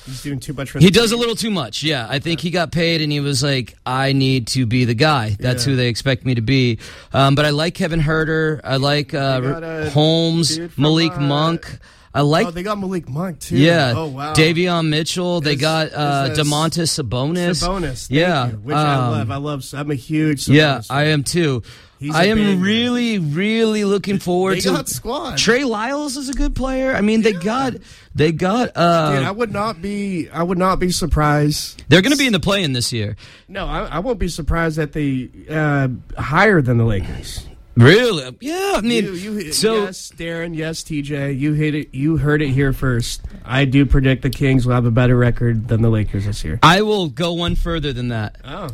he's 0.06 0.24
doing 0.24 0.40
too 0.40 0.54
much. 0.54 0.72
For 0.72 0.80
He 0.80 0.90
does 0.90 1.12
a 1.12 1.18
little 1.18 1.36
too 1.36 1.52
much. 1.52 1.84
Yeah, 1.84 2.08
I 2.10 2.20
think 2.20 2.40
he 2.40 2.50
got 2.50 2.72
paid 2.72 3.02
and 3.02 3.12
he 3.12 3.20
was 3.20 3.44
like, 3.44 3.76
I 3.86 4.14
need 4.14 4.48
to 4.48 4.66
be 4.66 4.86
the 4.86 4.96
guy. 4.96 5.36
That's 5.40 5.66
Yeah. 5.66 5.72
who 5.72 5.76
they 5.78 5.88
expect 5.88 6.26
me 6.26 6.36
to 6.36 6.42
be. 6.42 6.80
Um, 7.14 7.36
but 7.36 7.46
I 7.46 7.50
like 7.52 7.76
Kevin 7.76 8.00
Huerter. 8.02 8.60
I 8.64 8.78
like 8.78 9.14
uh, 9.14 9.40
They 9.40 9.48
got 9.52 9.64
a 9.64 9.90
Holmes, 9.92 10.60
Malik 10.78 11.14
uh, 11.14 11.22
Monk. 11.22 11.80
I 12.14 12.22
like. 12.22 12.48
oh, 12.48 12.52
they 12.52 12.64
got 12.64 12.78
Malik 12.78 13.08
Monk 13.08 13.40
too. 13.40 13.56
yeah, 13.56 13.94
Oh 13.96 14.08
wow. 14.08 14.34
Davion 14.34 14.90
Mitchell. 14.90 15.40
They 15.40 15.54
Is- 15.54 15.62
got 15.62 15.94
uh, 15.94 16.30
Domantas 16.36 16.92
Sabonis. 17.02 17.64
Sabonis. 17.64 18.08
Yeah, 18.10 18.50
you, 18.50 18.54
which 18.58 18.76
I 18.76 18.96
um, 18.96 19.12
love. 19.12 19.32
I 19.32 19.38
love. 19.38 19.66
I'm 19.74 19.92
a 19.92 19.96
huge. 19.96 20.44
Sabonis 20.46 20.54
Yeah, 20.54 20.82
fan. 20.82 20.98
I 20.98 21.04
am 21.06 21.24
too. 21.24 21.64
He's 22.02 22.16
I 22.16 22.26
am 22.26 22.62
really, 22.62 23.20
really 23.20 23.84
looking 23.84 24.18
forward 24.18 24.56
They 24.56 24.62
to 24.62 24.70
got 24.70 24.90
squad. 24.90 25.38
Trey 25.38 25.64
Lyles 25.64 26.18
is 26.18 26.30
a 26.30 26.34
good 26.34 26.56
player. 26.56 26.96
I 26.96 27.02
mean, 27.02 27.22
they 27.22 27.32
got 27.32 27.76
they 28.16 28.32
got 28.32 28.72
uh 28.76 29.18
Dude, 29.18 29.24
I 29.24 29.30
would 29.30 29.54
not 29.54 29.84
be. 29.84 30.28
I 30.28 30.42
would 30.42 30.58
not 30.58 30.80
be 30.80 30.90
surprised. 30.90 31.84
they're 31.90 32.02
going 32.02 32.12
to 32.12 32.18
be 32.18 32.26
in 32.26 32.34
the 32.34 32.40
play-in 32.40 32.74
this 32.74 32.92
year. 32.92 33.18
No, 33.48 33.68
I, 33.68 33.82
I 33.86 34.00
won't 34.00 34.18
be 34.18 34.30
surprised 34.30 34.78
that 34.78 34.94
they 34.94 35.30
uh, 35.48 35.90
higher 36.20 36.60
than 36.64 36.80
the 36.80 36.86
Lakers. 36.86 37.46
Really? 37.78 38.36
Yeah, 38.42 38.74
I 38.78 38.82
mean, 38.82 39.06
You, 39.06 39.14
you, 39.14 39.54
so 39.54 39.84
yes, 39.84 40.12
Darren. 40.18 40.56
Yes, 40.56 40.82
TJ. 40.84 41.38
You 41.38 41.54
hit 41.54 41.76
it. 41.76 41.94
You 41.94 42.18
heard 42.18 42.42
it 42.42 42.50
here 42.50 42.74
first. 42.74 43.22
I 43.46 43.66
do 43.66 43.86
predict 43.86 44.24
the 44.24 44.32
Kings 44.32 44.66
will 44.66 44.74
have 44.74 44.88
a 44.88 44.92
better 44.92 45.16
record 45.16 45.68
than 45.68 45.84
the 45.84 45.90
Lakers 45.92 46.26
this 46.26 46.44
year. 46.44 46.58
I 46.64 46.82
will 46.82 47.10
go 47.10 47.34
one 47.34 47.54
further 47.54 47.94
than 47.94 48.08
that. 48.08 48.38
Oh, 48.44 48.70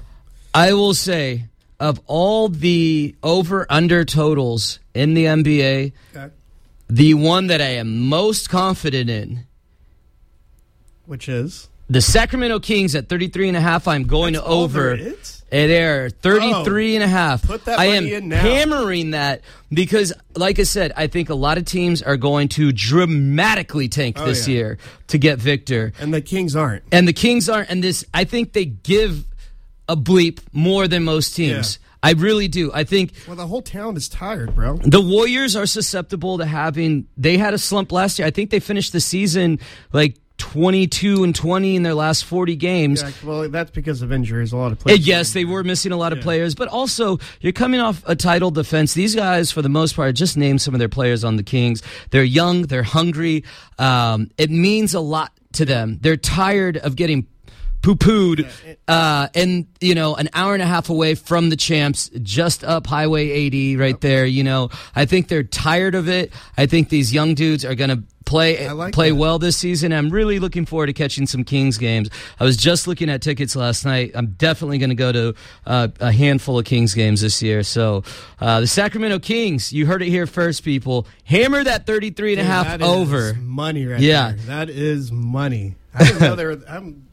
I 0.54 0.72
will 0.72 0.94
say 0.94 1.48
of 1.80 2.02
all 2.08 2.50
the 2.50 3.16
over 3.24 3.66
under 3.70 4.04
totals 4.04 4.80
in 4.94 5.14
the 5.14 5.26
NBA, 5.26 5.92
okay. 6.16 6.34
the 6.90 7.14
one 7.14 7.48
that 7.48 7.62
I 7.62 7.76
am 7.76 8.08
most 8.08 8.50
confident 8.50 9.10
in 9.10 9.46
Which 11.06 11.30
is 11.30 11.70
The 11.90 12.02
Sacramento 12.02 12.60
Kings 12.60 12.96
at 12.96 13.08
33 13.10 13.50
and 13.50 13.58
a 13.58 13.62
half, 13.62 13.88
I'm 13.88 14.04
going 14.04 14.34
That's 14.34 14.46
to 14.46 14.52
over. 14.52 14.92
And 14.94 15.16
eh, 15.52 15.68
they're 15.68 16.10
33 16.10 16.96
and 16.96 17.04
a 17.04 17.08
half. 17.08 17.46
Oh, 17.46 17.48
put 17.48 17.66
that 17.66 17.80
I 17.80 17.86
am 17.86 18.06
in 18.08 18.30
now. 18.30 18.42
hammering 18.42 19.12
that 19.12 19.42
because, 19.72 20.12
like 20.36 20.60
I 20.60 20.64
said, 20.64 20.92
I 20.98 21.08
think 21.08 21.30
a 21.30 21.36
lot 21.36 21.58
of 21.58 21.66
teams 21.66 22.02
are 22.02 22.18
going 22.18 22.50
to 22.50 22.72
dramatically 22.74 23.88
tank 23.88 24.18
Oh, 24.20 24.26
this 24.26 24.48
yeah. 24.48 24.56
year 24.56 24.78
to 25.08 25.18
get 25.18 25.38
Victor. 25.40 25.94
and 26.00 26.14
the 26.14 26.22
Kings 26.22 26.56
aren't. 26.56 26.84
And 26.92 27.08
the 27.08 27.14
Kings 27.14 27.48
aren't. 27.48 27.70
And 27.70 27.84
this, 27.84 28.04
I 28.14 28.24
think 28.26 28.54
they 28.54 28.66
give 28.66 29.24
a 29.90 29.96
bleep 29.96 30.40
more 30.52 30.88
than 30.88 31.04
most 31.04 31.36
teams. 31.36 31.80
I 32.04 32.12
really 32.14 32.48
do. 32.48 32.72
I 32.74 32.84
think 32.84 33.14
Well, 33.28 33.36
the 33.36 33.48
whole 33.48 33.62
town 33.64 33.98
is 33.98 34.08
tired, 34.08 34.54
bro. 34.56 34.78
the 34.78 35.02
Warriors 35.02 35.56
are 35.56 35.66
susceptible 35.66 36.38
to 36.38 36.46
having. 36.46 37.08
They 37.18 37.38
had 37.38 37.54
a 37.54 37.58
slump 37.58 37.92
last 37.92 38.20
year. 38.20 38.28
I 38.28 38.32
think 38.32 38.52
they 38.52 38.60
finished 38.60 38.94
the 38.94 39.00
season 39.02 39.60
like 39.92 40.18
22 40.38 41.24
and 41.24 41.36
20 41.36 41.76
in 41.76 41.82
their 41.82 41.96
last 41.96 42.24
40 42.26 42.56
games. 42.56 43.02
Yeah, 43.02 43.12
well, 43.24 43.50
that's 43.50 43.72
because 43.72 44.04
of 44.04 44.12
injuries. 44.12 44.52
A 44.54 44.58
lot 44.58 44.72
of 44.72 44.80
players. 44.80 45.06
Yes, 45.08 45.34
they 45.34 45.44
were 45.46 45.64
missing 45.64 45.92
a 45.92 45.98
lot 45.98 46.14
of 46.14 46.22
players, 46.22 46.54
but 46.54 46.68
also 46.68 47.18
you're 47.42 47.52
coming 47.52 47.80
off 47.80 48.04
a 48.06 48.16
title 48.16 48.52
defense. 48.52 48.94
These 48.94 49.16
guys, 49.16 49.52
for 49.52 49.64
the 49.64 49.70
most 49.70 49.96
part, 49.96 50.16
just 50.16 50.38
name 50.38 50.60
some 50.60 50.76
of 50.76 50.80
their 50.80 50.90
players 50.90 51.24
on 51.24 51.36
the 51.38 51.44
Kings. 51.44 51.82
They're 52.12 52.24
young, 52.24 52.62
they're 52.64 52.84
hungry. 52.84 53.44
Um, 53.80 54.30
it 54.38 54.52
means 54.52 54.94
a 54.94 55.00
lot 55.00 55.32
to 55.54 55.66
them. 55.66 55.98
They're 56.02 56.16
tired 56.18 56.78
of 56.78 56.96
getting 56.96 57.26
poo-pooed, 57.82 58.50
uh, 58.88 59.28
and 59.36 59.68
you 59.80 59.96
know, 59.96 60.16
an 60.16 60.30
hour 60.34 60.54
and 60.54 60.64
a 60.64 60.66
half 60.66 60.90
away 60.90 61.16
from 61.16 61.50
the 61.50 61.56
champs, 61.56 62.10
just 62.22 62.64
up 62.64 62.88
Highway 62.88 63.30
80, 63.30 63.78
right 63.78 64.00
there. 64.02 64.26
You 64.26 64.44
know, 64.44 64.70
I 64.96 65.06
think 65.06 65.28
they're 65.28 65.44
tired 65.44 65.96
of 65.96 66.10
it. 66.10 66.32
I 66.58 66.66
think 66.66 66.90
these 66.90 67.14
young 67.14 67.34
dudes 67.36 67.64
are 67.66 67.76
going 67.76 67.90
to 67.90 68.04
play 68.26 68.70
like 68.70 68.94
play 68.94 69.12
that. 69.12 69.16
well 69.16 69.40
this 69.40 69.56
season. 69.56 69.94
I'm 69.94 70.10
really 70.10 70.38
looking 70.40 70.66
forward 70.66 70.88
to 70.88 70.94
catching 70.94 71.26
some 71.28 71.46
Kings 71.46 71.78
games. 71.78 72.10
I 72.40 72.44
was 72.44 72.58
just 72.58 72.86
looking 72.86 73.10
at 73.10 73.22
tickets 73.22 73.56
last 73.56 73.86
night. 73.86 74.12
I'm 74.16 74.32
definitely 74.32 74.80
going 74.80 74.90
to 74.90 74.96
go 74.96 75.12
to 75.14 75.34
uh, 75.66 75.88
a 76.02 76.12
handful 76.12 76.60
of 76.60 76.66
Kings 76.66 76.94
games 76.94 77.22
this 77.22 77.42
year. 77.42 77.64
So 77.64 78.04
uh, 78.42 78.60
the 78.62 78.68
Sacramento 78.68 79.20
Kings, 79.20 79.72
you 79.72 79.86
heard 79.86 80.02
it 80.02 80.10
here 80.10 80.28
first, 80.28 80.66
people. 80.66 81.08
Hammer 81.24 81.64
that 81.64 81.86
33 81.86 82.34
and 82.34 82.42
a 82.42 82.44
half 82.44 82.66
that 82.68 82.82
is 82.82 82.88
over. 82.88 83.34
money 83.36 83.86
right 83.86 84.02
Yeah. 84.02 84.32
there. 84.32 84.38
That 84.48 84.70
is 84.70 85.10
money. 85.10 85.76
I 85.94 86.04
didn't 86.04 86.20
know 86.22 86.36
there. 86.36 86.48
Were, 86.50 86.62
I'm. 86.68 87.08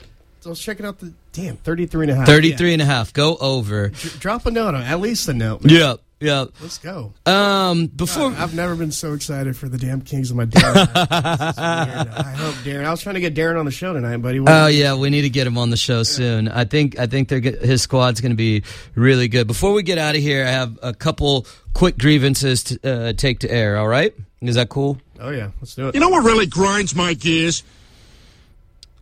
I 0.47 0.51
was 0.51 0.61
checking 0.61 0.85
out 0.87 0.99
the 0.99 1.13
damn 1.33 1.57
33 1.57 2.05
and 2.05 2.11
a 2.11 2.15
half. 2.17 2.27
33 2.27 2.73
and 2.75 2.83
a 2.83 2.85
half. 2.85 3.13
Go 3.13 3.37
over. 3.37 3.91
Yeah. 3.93 4.11
Drop 4.19 4.47
a 4.47 4.51
note 4.51 4.75
on 4.75 4.83
at 4.83 5.01
least 5.01 5.29
a 5.29 5.35
note. 5.35 5.65
man. 5.65 5.75
Yeah. 5.75 5.95
Yeah. 6.21 6.47
Let's 6.63 6.79
go. 6.79 7.13
Um, 7.27 7.87
before 7.89 8.31
I've 8.31 8.55
never 8.55 8.75
been 8.77 8.93
so 8.93 9.13
excited 9.13 9.57
for 9.59 9.69
the 9.69 9.77
damn 9.77 10.01
Kings 10.01 10.31
of 10.31 10.39
my 10.39 10.47
damn 10.47 10.75
life. 10.75 10.93
This 10.95 11.03
is 11.03 11.57
weird. 11.59 12.09
I 12.09 12.35
hope 12.37 12.55
Darren. 12.65 12.85
I 12.87 12.91
was 12.93 13.03
trying 13.03 13.17
to 13.17 13.21
get 13.21 13.35
Darren 13.35 13.59
on 13.59 13.67
the 13.67 13.71
show 13.71 13.93
tonight, 13.93 14.19
buddy. 14.19 14.41
Oh 14.47 14.67
yeah, 14.69 14.95
we 14.95 15.11
need 15.11 15.23
to 15.23 15.29
get 15.29 15.47
him 15.47 15.59
on 15.59 15.69
the 15.69 15.77
show 15.77 16.03
soon. 16.03 16.49
I 16.49 16.65
think 16.65 16.99
I 16.99 17.07
think 17.09 17.29
they're 17.29 17.41
his 17.41 17.83
squad's 17.83 18.23
going 18.23 18.31
to 18.33 18.37
be 18.37 18.63
really 18.95 19.29
good. 19.29 19.47
Before 19.47 19.73
we 19.75 19.83
get 19.83 19.99
out 19.99 20.15
of 20.15 20.23
here, 20.23 20.47
I 20.47 20.51
have 20.51 20.79
a 20.83 20.95
couple 20.95 21.47
quick 21.75 21.99
grievances 21.99 22.63
to 22.65 23.09
uh, 23.09 23.13
take 23.13 23.41
to 23.41 23.51
air. 23.51 23.77
All 23.77 23.89
right, 23.89 24.15
is 24.41 24.55
that 24.55 24.71
cool? 24.71 24.99
oh 25.21 25.31
yeah, 25.31 25.51
let's 25.61 25.75
do 25.75 25.89
it. 25.89 25.95
You 25.95 26.01
know 26.01 26.09
what 26.09 26.25
really 26.25 26.47
grinds 26.47 26.95
my 26.95 27.13
gears? 27.13 27.65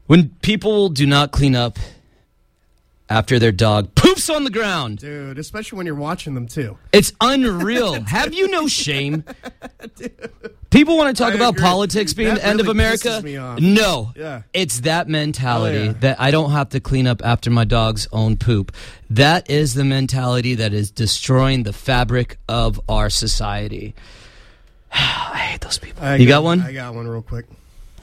When 0.07 0.31
people 0.43 0.89
do 0.89 1.07
not 1.07 1.31
clean 1.33 1.55
up 1.55 1.79
after 3.09 3.39
their 3.39 3.53
dog 3.53 3.95
poops 3.95 4.29
on 4.31 4.45
the 4.45 4.51
ground, 4.51 4.99
Dude, 4.99 5.39
especially 5.39 5.77
when 5.77 5.87
you're 5.87 5.95
watching 5.95 6.35
them 6.35 6.47
too. 6.47 6.79
it's 6.93 7.13
unreal. 7.21 8.03
have 8.07 8.33
you 8.35 8.49
no 8.49 8.67
shame? 8.69 9.25
People 10.71 10.97
want 10.97 11.15
to 11.15 11.23
talk 11.23 11.33
I 11.33 11.37
about 11.37 11.51
agree. 11.55 11.65
politics 11.65 12.15
being 12.15 12.31
That 12.31 12.41
the 12.41 12.47
end 12.47 12.61
of 12.61 12.69
America. 12.69 13.21
me 13.23 13.37
off. 13.37 13.61
No, 13.61 14.13
Yeah. 14.17 14.43
it's 14.55 14.81
that 14.81 15.07
mentality 15.07 15.79
Oh, 15.79 15.85
yeah. 15.85 15.93
that 16.01 16.21
I 16.21 16.31
don't 16.31 16.53
have 16.53 16.71
to 16.71 16.81
clean 16.81 17.07
up 17.07 17.21
after 17.23 17.51
my 17.51 17.65
dog's 17.65 18.09
own 18.11 18.39
poop. 18.39 18.73
That 19.11 19.51
is 19.51 19.75
the 19.75 19.85
mentality 19.85 20.55
that 20.55 20.73
is 20.73 20.91
destroying 20.91 21.65
the 21.65 21.75
fabric 21.75 22.39
of 22.49 22.81
our 22.89 23.11
society. 23.11 23.95
I 24.93 25.49
hate 25.51 25.61
those 25.61 25.79
people. 25.79 26.03
I 26.05 26.17
you 26.17 26.27
got 26.27 26.43
one? 26.43 26.63
I 26.63 26.73
got 26.73 26.95
one 26.95 27.07
real 27.07 27.21
quick. 27.23 27.45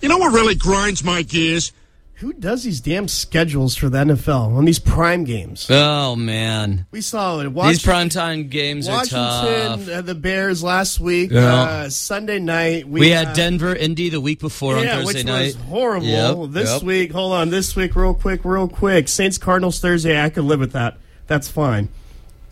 You 0.01 0.09
know 0.09 0.19
what 0.19 0.31
really 0.33 0.53
grinds 0.55 1.03
my 1.03 1.23
gears? 1.23 1.71
Who 2.19 2.33
does 2.33 2.63
these 2.63 2.81
damn 2.81 3.07
schedules 3.07 3.77
for 3.77 3.87
the 3.87 3.99
NFL 3.99 4.57
on 4.57 4.65
these 4.65 4.77
prime 4.77 5.23
games? 5.23 5.67
oh 5.69 6.17
man, 6.17 6.85
We 6.91 6.99
saw 6.99 7.39
it. 7.39 7.43
these 7.45 7.53
Washington, 7.53 8.09
primetime 8.09 8.49
games 8.49 8.89
are 8.89 9.05
tough. 9.05 9.45
Washington 9.45 9.93
uh, 9.93 10.01
the 10.01 10.15
Bears 10.15 10.61
last 10.61 10.99
week. 10.99 11.31
Yeah. 11.31 11.53
Uh, 11.53 11.89
Sunday 11.89 12.39
night. 12.39 12.89
We 12.89 13.11
had 13.11 13.27
uh, 13.27 13.33
Denver, 13.35 13.73
Indy 13.73 14.09
the 14.09 14.19
week 14.19 14.41
before 14.41 14.83
yeah, 14.83 14.97
on 14.97 15.05
Thursday 15.05 15.19
which 15.19 15.25
night. 15.27 15.45
was 15.45 15.55
horrible. 15.55 16.07
Yep, 16.07 16.51
this 16.51 16.69
yep. 16.73 16.83
week, 16.83 17.13
hold 17.13 17.31
on. 17.31 17.51
This 17.51 17.73
week, 17.77 17.95
real 17.95 18.13
quick, 18.13 18.43
real 18.43 18.67
quick. 18.67 19.07
Saints 19.07 19.37
Cardinals 19.37 19.79
Thursday. 19.79 20.21
I 20.21 20.29
could 20.29 20.43
live 20.43 20.59
with 20.59 20.73
that. 20.73 20.97
That's 21.27 21.47
fine. 21.47 21.87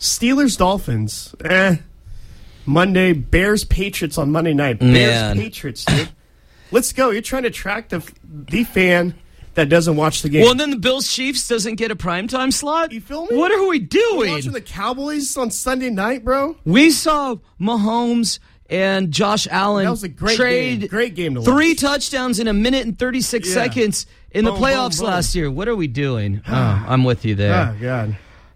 Steelers 0.00 0.56
Dolphins. 0.56 1.34
Eh. 1.44 1.76
Monday 2.64 3.12
Bears 3.12 3.64
Patriots 3.64 4.16
on 4.16 4.32
Monday 4.32 4.54
night. 4.54 4.78
Bears 4.78 4.90
Man. 4.90 5.36
Patriots, 5.36 5.84
dude. 5.84 6.08
Let's 6.70 6.94
go. 6.94 7.10
You're 7.10 7.20
trying 7.20 7.42
to 7.42 7.48
attract 7.48 7.90
the 7.90 8.10
the 8.24 8.64
fan 8.64 9.14
that 9.58 9.68
doesn't 9.68 9.96
watch 9.96 10.22
the 10.22 10.28
game. 10.28 10.42
Well, 10.42 10.52
and 10.52 10.60
then 10.60 10.70
the 10.70 10.76
Bills 10.76 11.12
Chiefs 11.12 11.48
doesn't 11.48 11.74
get 11.74 11.90
a 11.90 11.96
primetime 11.96 12.52
slot. 12.52 12.92
You 12.92 13.00
feel 13.00 13.26
me? 13.26 13.36
What 13.36 13.50
are 13.52 13.66
we 13.66 13.80
doing? 13.80 14.30
watching 14.32 14.52
the 14.52 14.60
Cowboys 14.60 15.36
on 15.36 15.50
Sunday 15.50 15.90
night, 15.90 16.24
bro. 16.24 16.56
We 16.64 16.90
saw 16.90 17.36
Mahomes 17.60 18.38
and 18.70 19.10
Josh 19.10 19.48
Allen 19.50 19.84
That 19.86 19.90
was 19.90 20.04
a 20.04 20.08
great 20.08 20.36
trade 20.36 20.80
game. 20.80 20.88
Great 20.88 21.14
game 21.16 21.34
to 21.34 21.40
watch. 21.40 21.48
three 21.48 21.74
touchdowns 21.74 22.38
in 22.38 22.46
a 22.48 22.52
minute 22.52 22.86
and 22.86 22.98
36 22.98 23.48
Yeah. 23.48 23.54
seconds 23.54 24.06
in 24.30 24.44
the 24.44 24.52
Boom, 24.52 24.60
boom, 24.60 24.68
playoffs 24.68 24.98
boom. 24.98 25.06
last 25.08 25.34
year. 25.34 25.50
What 25.50 25.66
are 25.68 25.76
we 25.76 25.86
doing? 25.88 26.40
Oh, 26.48 26.84
I'm 26.88 27.02
with 27.02 27.24
you 27.24 27.34
there. 27.34 27.74
Oh 27.76 27.82
God. 27.82 28.16